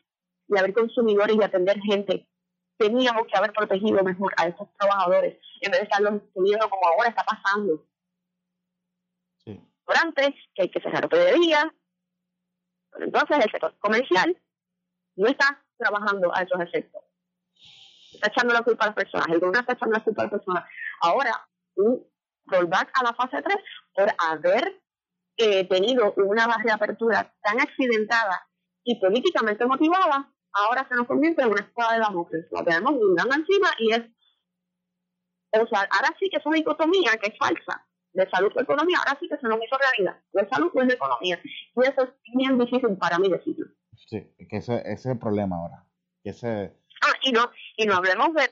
y 0.49 0.59
a 0.59 0.62
ver 0.62 0.72
consumidores 0.72 1.36
y 1.36 1.43
atender 1.43 1.80
gente. 1.80 2.28
Teníamos 2.76 3.26
que 3.26 3.36
haber 3.36 3.53
protegido 3.53 4.03
mejor 4.03 4.34
a 4.36 4.49
esos 4.49 4.68
trabajadores 4.76 5.38
en 5.61 5.70
vez 5.70 5.80
de 5.80 5.84
estarlos 5.84 6.22
teniendo 6.34 6.68
como 6.68 6.86
ahora 6.86 7.09
está 7.09 7.24
pasando. 7.24 7.86
Sí. 9.45 9.61
Por 9.84 9.97
antes, 9.97 10.34
que 10.55 10.62
hay 10.62 10.70
que 10.70 10.80
cerrar 10.80 11.09
día 11.09 11.72
pero 12.93 13.07
entonces 13.07 13.38
el 13.38 13.51
sector 13.51 13.74
comercial 13.78 14.36
no 15.16 15.28
está 15.28 15.64
trabajando 15.78 16.34
a 16.34 16.43
esos 16.43 16.61
efectos. 16.61 17.03
Está 18.12 18.28
echando 18.28 18.53
la 18.53 18.62
culpa 18.62 18.84
a 18.84 18.88
las 18.88 18.97
personas, 18.97 19.28
el 19.28 19.40
gobierno 19.40 19.61
está 19.61 19.72
echando 19.72 19.97
la 19.97 20.05
culpa 20.05 20.22
a 20.22 20.24
las 20.26 20.32
personas. 20.32 20.64
Ahora, 21.01 21.49
un 21.76 22.07
rollback 22.47 22.90
a 22.95 23.05
la 23.05 23.14
fase 23.14 23.43
3 23.43 23.57
por 23.95 24.14
haber 24.18 24.82
eh, 25.38 25.66
tenido 25.68 26.12
una 26.16 26.47
reapertura 26.59 27.34
tan 27.43 27.61
accidentada 27.61 28.47
y 28.85 28.97
políticamente 28.97 29.66
motivada, 29.66 30.33
ahora 30.53 30.87
se 30.89 30.95
nos 30.95 31.07
convierte 31.07 31.43
en 31.43 31.51
una 31.51 31.62
espada 31.62 31.95
de 31.95 32.01
Damocles. 32.01 32.47
La 32.51 32.64
tenemos 32.64 32.95
mirando 32.95 33.35
encima 33.35 33.68
y 33.78 33.93
es. 33.93 34.03
O 35.55 35.66
sea, 35.66 35.87
ahora 35.91 36.14
sí 36.18 36.28
que 36.30 36.39
es 36.39 36.47
una 36.47 36.57
dicotomía 36.57 37.12
que 37.20 37.28
es 37.28 37.39
falsa 37.39 37.87
de 38.12 38.28
salud 38.30 38.53
o 38.55 38.61
economía, 38.61 38.99
ahora 38.99 39.18
sí 39.18 39.28
que 39.28 39.37
se 39.37 39.47
nos 39.47 39.59
hizo 39.62 39.76
realidad. 39.76 40.22
De 40.33 40.49
salud 40.49 40.70
o 40.74 40.85
de 40.85 40.95
economía. 40.95 41.41
Y 41.45 41.80
eso 41.83 42.03
es 42.03 42.11
bien 42.35 42.59
difícil 42.59 42.97
para 42.97 43.18
mí 43.18 43.28
decirlo. 43.28 43.66
Sí, 44.09 44.35
que 44.49 44.57
ese, 44.57 44.83
es 44.85 45.07
el 45.07 45.18
problema 45.18 45.57
ahora. 45.57 45.87
ese... 46.24 46.76
Ah, 47.03 47.14
y 47.22 47.33
no, 47.33 47.51
y 47.76 47.87
no 47.87 47.97
hablemos 47.97 48.33
de 48.35 48.51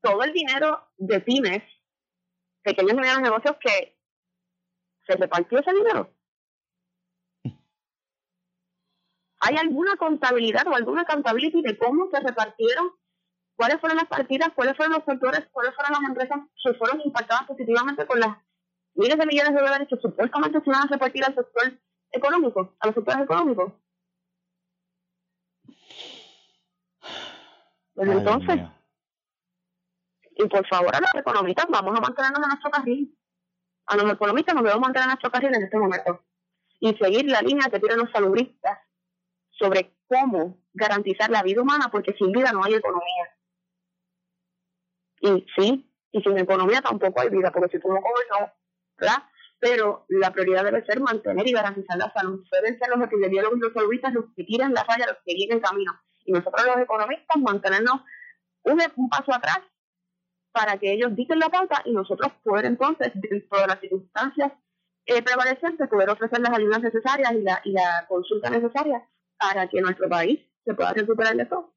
todo 0.00 0.22
el 0.22 0.32
dinero 0.32 0.80
de 0.96 1.20
pymes, 1.20 1.62
pequeños 2.62 2.92
y 2.92 2.96
medianos 2.96 3.22
negocios 3.22 3.56
que 3.60 3.98
se 5.06 5.16
repartió 5.16 5.58
ese 5.58 5.72
dinero. 5.72 6.12
¿Hay 9.40 9.56
alguna 9.56 9.96
contabilidad 9.96 10.66
o 10.66 10.74
alguna 10.74 11.02
accountability 11.02 11.62
de 11.62 11.78
cómo 11.78 12.08
se 12.10 12.20
repartieron? 12.20 12.92
¿Cuáles 13.56 13.80
fueron 13.80 13.96
las 13.96 14.06
partidas? 14.06 14.50
¿Cuáles 14.54 14.76
fueron 14.76 14.94
los 14.94 15.04
sectores? 15.04 15.48
¿Cuáles 15.50 15.74
fueron 15.74 15.92
las 15.92 16.08
empresas 16.08 16.38
que 16.62 16.74
fueron 16.74 17.00
impactadas 17.04 17.46
positivamente 17.46 18.06
con 18.06 18.20
las 18.20 18.36
miles 18.94 19.18
de 19.18 19.26
millones 19.26 19.54
de 19.54 19.60
dólares 19.60 19.88
que 19.88 19.96
supuestamente 19.96 20.60
se 20.60 20.70
iban 20.70 20.82
a 20.82 20.86
repartir 20.86 21.24
al 21.24 21.34
sector 21.34 21.80
económico, 22.12 22.76
a 22.80 22.86
los 22.86 22.94
sectores 22.94 23.22
económicos? 23.22 23.72
Pues 27.94 28.10
entonces, 28.10 28.60
y 30.36 30.48
por 30.48 30.66
favor 30.68 30.94
a 30.94 31.00
los 31.00 31.14
economistas, 31.14 31.66
vamos 31.68 31.98
a 31.98 32.00
mantenernos 32.00 32.42
en 32.42 32.48
nuestro 32.48 32.70
carril. 32.70 33.18
A 33.86 33.96
los 33.96 34.12
economistas 34.12 34.54
nos 34.54 34.64
debemos 34.64 34.82
mantener 34.82 35.04
en 35.04 35.10
nuestro 35.10 35.30
carril 35.30 35.54
en 35.54 35.62
este 35.62 35.78
momento. 35.78 36.24
Y 36.78 36.94
seguir 36.94 37.26
la 37.26 37.42
línea 37.42 37.68
que 37.70 37.78
tienen 37.78 37.98
los 37.98 38.10
saludistas 38.10 38.78
sobre 39.60 39.92
cómo 40.08 40.58
garantizar 40.72 41.30
la 41.30 41.42
vida 41.42 41.62
humana, 41.62 41.88
porque 41.92 42.14
sin 42.14 42.32
vida 42.32 42.50
no 42.52 42.64
hay 42.64 42.74
economía. 42.74 43.36
Y 45.20 45.46
sí, 45.56 45.92
y 46.12 46.22
sin 46.22 46.38
economía 46.38 46.80
tampoco 46.80 47.20
hay 47.20 47.28
vida, 47.28 47.52
porque 47.52 47.76
si 47.76 47.82
tú 47.82 47.88
no 47.88 48.00
comes, 48.00 48.26
no. 48.30 48.52
Pero 49.58 50.06
la 50.08 50.32
prioridad 50.32 50.64
debe 50.64 50.84
ser 50.86 51.00
mantener 51.00 51.46
y 51.46 51.52
garantizar 51.52 51.98
la 51.98 52.10
salud. 52.12 52.42
Deben 52.50 52.78
ser 52.78 52.88
los 52.88 53.02
epidemiólogos 53.02 53.58
y 53.58 53.60
los 53.60 53.72
saludistas 53.74 54.14
los 54.14 54.24
que 54.34 54.44
tiran 54.44 54.72
la 54.72 54.84
raya, 54.84 55.06
los 55.06 55.18
que 55.24 55.34
guíen 55.34 55.52
el 55.52 55.60
camino. 55.60 55.92
Y 56.24 56.32
nosotros 56.32 56.64
los 56.64 56.78
economistas 56.78 57.36
mantenernos 57.36 58.00
un, 58.62 59.08
paso 59.10 59.34
atrás 59.34 59.60
para 60.52 60.78
que 60.78 60.92
ellos 60.92 61.14
dicten 61.14 61.38
la 61.38 61.50
pauta 61.50 61.82
y 61.84 61.92
nosotros 61.92 62.32
poder 62.42 62.64
entonces, 62.64 63.12
dentro 63.14 63.60
de 63.60 63.66
las 63.66 63.80
circunstancias 63.80 64.52
eh, 65.04 65.22
prevalecentes, 65.22 65.88
poder 65.88 66.08
ofrecer 66.08 66.40
las 66.40 66.56
ayudas 66.56 66.80
necesarias 66.80 67.32
y 67.32 67.42
la, 67.42 67.60
y 67.64 67.72
la 67.72 68.06
consulta 68.08 68.48
necesaria 68.48 69.06
para 69.40 69.68
que 69.68 69.80
nuestro 69.80 70.08
país 70.08 70.38
se 70.64 70.74
pueda 70.74 70.92
recuperar 70.92 71.34
de 71.34 71.44
eso 71.44 71.74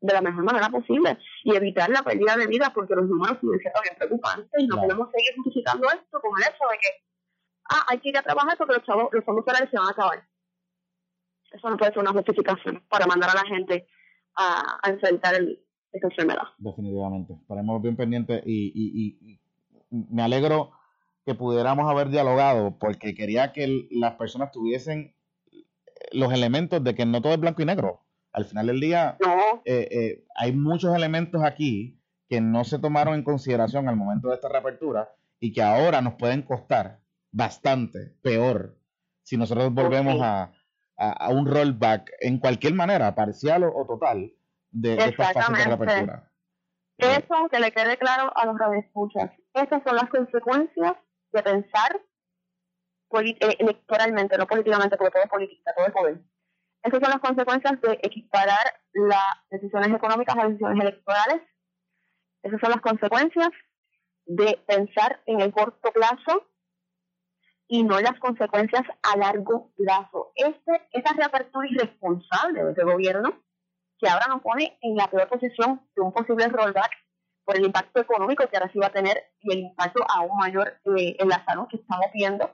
de 0.00 0.12
la 0.12 0.20
mejor 0.20 0.44
manera 0.44 0.68
posible 0.68 1.18
y 1.44 1.54
evitar 1.54 1.90
la 1.90 2.02
pérdida 2.02 2.36
de 2.36 2.46
vidas 2.46 2.70
porque 2.74 2.94
los 2.94 3.06
números 3.06 3.38
siguen 3.40 3.58
siendo 3.60 3.80
bien 3.82 3.94
preocupantes 3.96 4.50
y 4.58 4.66
no 4.66 4.76
podemos 4.76 5.08
seguir 5.12 5.34
justificando 5.36 5.88
esto 5.88 6.20
con 6.20 6.30
el 6.38 6.48
hecho 6.48 6.64
de 6.70 6.78
que 6.78 6.88
ah, 7.70 7.86
hay 7.88 7.98
que 7.98 8.08
ir 8.08 8.18
a 8.18 8.22
trabajar 8.22 8.56
porque 8.56 8.74
los, 8.74 8.84
chavos, 8.84 9.08
los 9.12 9.24
fondos 9.24 9.44
salarios 9.44 9.70
se 9.70 9.78
van 9.78 9.86
a 9.86 9.90
acabar. 9.90 10.26
Eso 11.52 11.70
no 11.70 11.76
puede 11.76 11.92
ser 11.92 12.00
una 12.00 12.12
justificación 12.12 12.82
para 12.88 13.06
mandar 13.06 13.30
a 13.30 13.34
la 13.34 13.44
gente 13.44 13.86
a, 14.36 14.78
a 14.82 14.90
enfrentar 14.90 15.34
el, 15.34 15.62
esta 15.92 16.08
enfermedad. 16.08 16.48
Definitivamente. 16.58 17.34
Estaremos 17.34 17.82
bien 17.82 17.96
pendientes 17.96 18.42
y, 18.46 18.72
y, 18.74 19.18
y, 19.30 19.40
me 19.90 20.22
alegro 20.22 20.72
que 21.24 21.34
pudiéramos 21.34 21.88
haber 21.88 22.08
dialogado 22.08 22.78
porque 22.78 23.14
quería 23.14 23.52
que 23.52 23.86
las 23.90 24.14
personas 24.14 24.50
tuviesen 24.50 25.14
los 26.12 26.32
elementos 26.32 26.82
de 26.82 26.94
que 26.94 27.06
no 27.06 27.22
todo 27.22 27.34
es 27.34 27.40
blanco 27.40 27.62
y 27.62 27.66
negro 27.66 28.02
al 28.32 28.46
final 28.46 28.66
del 28.66 28.80
día, 28.80 29.18
eh, 29.64 29.88
eh, 29.90 30.24
hay 30.34 30.52
muchos 30.52 30.94
elementos 30.94 31.42
aquí 31.44 32.00
que 32.28 32.40
no 32.40 32.64
se 32.64 32.78
tomaron 32.78 33.14
en 33.14 33.24
consideración 33.24 33.88
al 33.88 33.96
momento 33.96 34.28
de 34.28 34.36
esta 34.36 34.48
reapertura 34.48 35.10
y 35.38 35.52
que 35.52 35.62
ahora 35.62 36.00
nos 36.00 36.14
pueden 36.14 36.42
costar 36.42 37.00
bastante 37.30 38.14
peor 38.22 38.78
si 39.22 39.36
nosotros 39.36 39.72
volvemos 39.72 40.16
a, 40.22 40.52
un 41.30 41.46
rollback 41.46 42.10
en 42.20 42.38
cualquier 42.38 42.74
manera, 42.74 43.14
parcial 43.14 43.64
o, 43.64 43.84
total, 43.86 44.32
de, 44.70 44.94
esta 44.94 45.32
fase 45.32 45.52
de 45.52 45.64
reapertura. 45.64 46.30
Eso, 46.96 47.48
que 47.50 47.58
le 47.58 47.72
quede 47.72 47.98
claro 47.98 48.32
a 48.36 48.46
los 48.46 48.56
radioescuchas. 48.56 49.30
Esas 49.52 49.82
son 49.82 49.96
las 49.96 50.08
consecuencias 50.08 50.94
de 51.32 51.42
pensar 51.42 52.00
electoralmente, 53.20 54.38
no 54.38 54.46
políticamente, 54.46 54.96
porque 54.96 55.12
todo 55.12 55.22
es 55.22 55.30
política, 55.30 55.72
todo 55.74 55.86
es 55.86 55.92
poder. 55.92 56.20
Esas 56.82 57.00
son 57.00 57.10
las 57.10 57.20
consecuencias 57.20 57.80
de 57.80 57.92
equiparar 58.02 58.80
las 58.92 59.36
decisiones 59.50 59.94
económicas 59.94 60.36
a 60.36 60.48
decisiones 60.48 60.80
electorales. 60.80 61.42
Esas 62.42 62.60
son 62.60 62.70
las 62.70 62.80
consecuencias 62.80 63.50
de 64.26 64.58
pensar 64.66 65.22
en 65.26 65.40
el 65.40 65.52
corto 65.52 65.92
plazo 65.92 66.48
y 67.68 67.84
no 67.84 68.00
las 68.00 68.18
consecuencias 68.18 68.82
a 69.02 69.16
largo 69.16 69.70
plazo. 69.76 70.32
Este, 70.34 70.88
esta 70.90 71.12
reapertura 71.12 71.68
irresponsable 71.70 72.64
de 72.64 72.70
este 72.70 72.84
gobierno, 72.84 73.42
que 73.98 74.08
ahora 74.08 74.26
nos 74.28 74.42
pone 74.42 74.76
en 74.82 74.96
la 74.96 75.08
peor 75.08 75.28
posición 75.28 75.80
de 75.94 76.02
un 76.02 76.12
posible 76.12 76.48
rollback 76.48 76.90
por 77.44 77.56
el 77.56 77.64
impacto 77.64 78.00
económico 78.00 78.46
que 78.48 78.56
ahora 78.56 78.70
sí 78.72 78.78
va 78.78 78.88
a 78.88 78.92
tener 78.92 79.16
y 79.40 79.52
el 79.52 79.60
impacto 79.60 80.04
aún 80.08 80.36
mayor 80.36 80.80
eh, 80.96 81.16
en 81.18 81.28
la 81.28 81.44
salud 81.44 81.66
que 81.68 81.76
estamos 81.76 82.06
viendo 82.12 82.50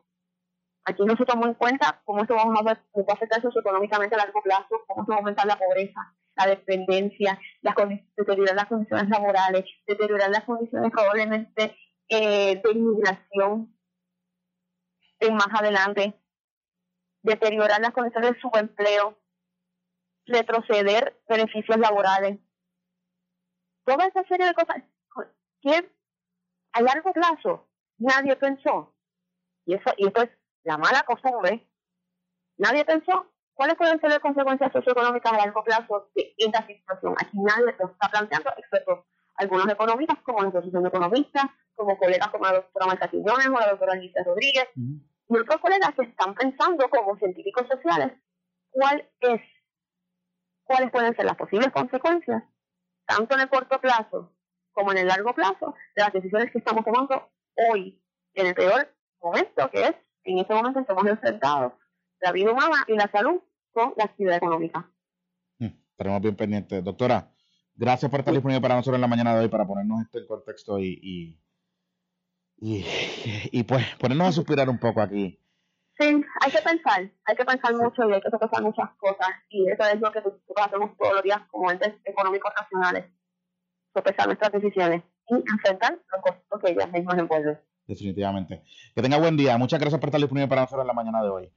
Aquí 0.89 1.05
no 1.05 1.15
se 1.19 1.27
tomó 1.27 1.45
en 1.45 1.53
cuenta 1.53 2.01
cómo 2.07 2.23
esto 2.23 2.35
vamos 2.35 2.59
a 2.59 2.63
ver, 2.63 2.83
cómo 2.93 3.05
va 3.05 3.13
a 3.13 3.17
afectar 3.17 3.43
socioeconómicamente 3.43 4.15
a 4.15 4.19
largo 4.19 4.41
plazo, 4.41 4.83
cómo 4.87 5.05
se 5.05 5.11
va 5.11 5.17
a 5.17 5.19
aumentar 5.19 5.47
la 5.47 5.59
pobreza, 5.59 6.15
la 6.35 6.47
dependencia, 6.47 7.39
las 7.61 7.75
deteriorar 8.17 8.55
las 8.55 8.69
condiciones 8.69 9.07
laborales, 9.11 9.67
deteriorar 9.87 10.31
las 10.31 10.45
condiciones 10.45 10.91
probablemente 10.91 11.77
eh, 12.09 12.63
de 12.65 12.73
inmigración 12.73 13.77
en 15.21 15.35
más 15.35 15.49
adelante, 15.53 16.19
deteriorar 17.23 17.83
las 17.83 17.93
condiciones 17.93 18.33
de 18.33 18.41
subempleo, 18.41 19.19
retroceder 20.25 21.21
beneficios 21.29 21.77
laborales. 21.77 22.39
Toda 23.85 24.07
esa 24.07 24.25
serie 24.25 24.47
de 24.47 24.55
cosas 24.55 24.83
que 25.61 25.93
a 26.73 26.81
largo 26.81 27.13
plazo 27.13 27.69
nadie 27.99 28.37
pensó. 28.37 28.95
Y 29.67 29.75
eso, 29.75 29.91
y 29.99 30.07
esto 30.07 30.23
es 30.23 30.38
la 30.69 30.77
mala 30.77 31.03
costumbre, 31.05 31.67
nadie 32.59 32.85
pensó 32.85 33.33
cuáles 33.55 33.75
pueden 33.77 33.99
ser 34.01 34.11
las 34.11 34.19
consecuencias 34.19 34.71
socioeconómicas 34.71 35.33
a 35.33 35.39
largo 35.39 35.65
plazo 35.65 36.11
de 36.15 36.35
esta 36.37 36.67
situación. 36.67 37.15
Aquí 37.19 37.39
nadie 37.41 37.75
lo 37.79 37.89
está 37.91 38.09
planteando, 38.11 38.51
excepto 38.55 39.07
algunos 39.37 39.67
economistas, 39.69 40.19
como 40.23 40.43
la 40.43 40.49
Asociación 40.49 40.83
de 40.83 40.89
Economistas, 40.91 41.45
como 41.75 41.97
colegas 41.97 42.29
como 42.29 42.45
la 42.45 42.53
doctora 42.53 42.87
Marta 42.87 43.09
Quiñones 43.09 43.49
o 43.49 43.59
la 43.59 43.71
doctora 43.71 43.93
Alicia 43.95 44.23
Rodríguez, 44.25 44.69
y 44.77 45.39
otros 45.39 45.61
colegas 45.61 45.95
que 45.97 46.03
están 46.03 46.35
pensando 46.35 46.91
como 46.91 47.17
científicos 47.17 47.67
sociales 47.67 48.13
cuál 48.71 49.09
es, 49.21 49.41
cuáles 50.65 50.91
pueden 50.91 51.17
ser 51.17 51.25
las 51.25 51.37
posibles 51.37 51.73
consecuencias, 51.73 52.43
tanto 53.07 53.35
en 53.35 53.41
el 53.41 53.49
corto 53.49 53.81
plazo 53.81 54.35
como 54.73 54.93
en 54.93 54.99
el 54.99 55.09
largo 55.09 55.35
plazo, 55.35 55.75
de 55.97 56.03
las 56.03 56.13
decisiones 56.13 56.53
que 56.53 56.59
estamos 56.59 56.85
tomando 56.85 57.31
hoy, 57.71 58.01
en 58.35 58.47
el 58.47 58.55
peor 58.55 58.95
momento 59.21 59.71
que 59.71 59.83
es 59.83 59.95
en 60.33 60.39
este 60.39 60.55
momento 60.55 60.81
estamos 60.81 61.07
enfrentados 61.07 61.73
la 62.21 62.33
vida 62.33 62.53
humana 62.53 62.85
y 62.87 62.95
la 62.95 63.11
salud 63.11 63.41
con 63.73 63.95
la 63.97 64.05
actividad 64.05 64.37
económica. 64.37 64.91
Hmm, 65.59 65.71
estaremos 65.91 66.21
bien 66.21 66.37
pendientes. 66.37 66.83
Doctora, 66.83 67.31
gracias 67.75 68.11
por 68.11 68.21
estar 68.21 68.35
disponible 68.35 68.61
para 68.61 68.77
nosotros 68.77 68.97
en 68.97 69.03
la 69.03 69.07
mañana 69.07 69.35
de 69.35 69.41
hoy 69.43 69.49
para 69.49 69.67
ponernos 69.67 70.03
esto 70.03 70.19
en 70.19 70.27
contexto 70.27 70.79
y, 70.79 71.39
y, 72.61 72.85
y, 73.53 73.63
pues 73.63 73.85
ponernos 74.01 74.29
a 74.29 74.33
suspirar 74.33 74.69
un 74.69 74.79
poco 74.79 75.01
aquí. 75.01 75.41
Sí, 75.99 76.05
hay 76.07 76.53
que 76.53 76.63
pensar, 76.63 77.11
hay 77.25 77.37
que 77.37 77.45
pensar 77.45 77.75
mucho 77.75 78.09
y 78.09 78.13
hay 78.13 78.21
que 78.21 78.31
pensar 78.31 78.63
muchas 78.63 78.91
cosas 78.99 79.31
y 79.49 79.69
eso 79.69 79.83
es 79.83 80.01
lo 80.01 80.13
que 80.13 80.21
nosotros 80.21 80.57
hacemos 80.57 80.97
todos 80.97 81.15
los 81.15 81.23
días 81.25 81.41
como 81.51 81.71
entes 81.71 81.95
económicos 82.05 82.53
nacionales, 82.57 83.11
sopesar 83.95 84.27
nuestras 84.27 84.53
decisiones 84.53 85.03
y 85.29 85.35
enfrentar 85.35 85.99
los 86.13 86.23
costos 86.23 86.61
que 86.63 86.71
ellas 86.73 86.93
mismas 86.93 87.19
envuelven 87.19 87.59
definitivamente. 87.89 88.63
Que 88.95 89.03
tenga 89.03 89.19
buen 89.19 89.37
día. 89.37 89.59
Muchas 89.59 89.81
gracias 89.81 89.99
por 89.99 90.09
estar 90.11 90.21
disponible 90.21 90.47
para 90.47 90.63
nosotros 90.63 90.83
en 90.83 90.87
la 90.87 90.93
mañana 90.93 91.23
de 91.23 91.29
hoy. 91.29 91.51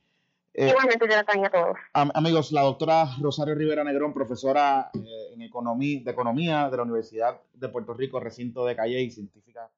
Eh, 0.53 0.69
Igualmente, 0.69 1.05
yo 1.07 1.45
a 1.45 1.49
todos. 1.49 1.77
amigos, 1.93 2.51
la 2.51 2.61
doctora 2.61 3.07
Rosario 3.21 3.55
Rivera 3.55 3.83
Negrón, 3.83 4.13
profesora 4.13 4.89
eh, 4.93 5.33
en 5.33 5.41
economía, 5.43 6.01
de 6.03 6.11
Economía 6.11 6.69
de 6.69 6.77
la 6.77 6.83
Universidad 6.83 7.39
de 7.53 7.69
Puerto 7.69 7.93
Rico, 7.93 8.19
recinto 8.19 8.65
de 8.65 8.75
Calle 8.75 9.01
y 9.01 9.11
científica 9.11 9.69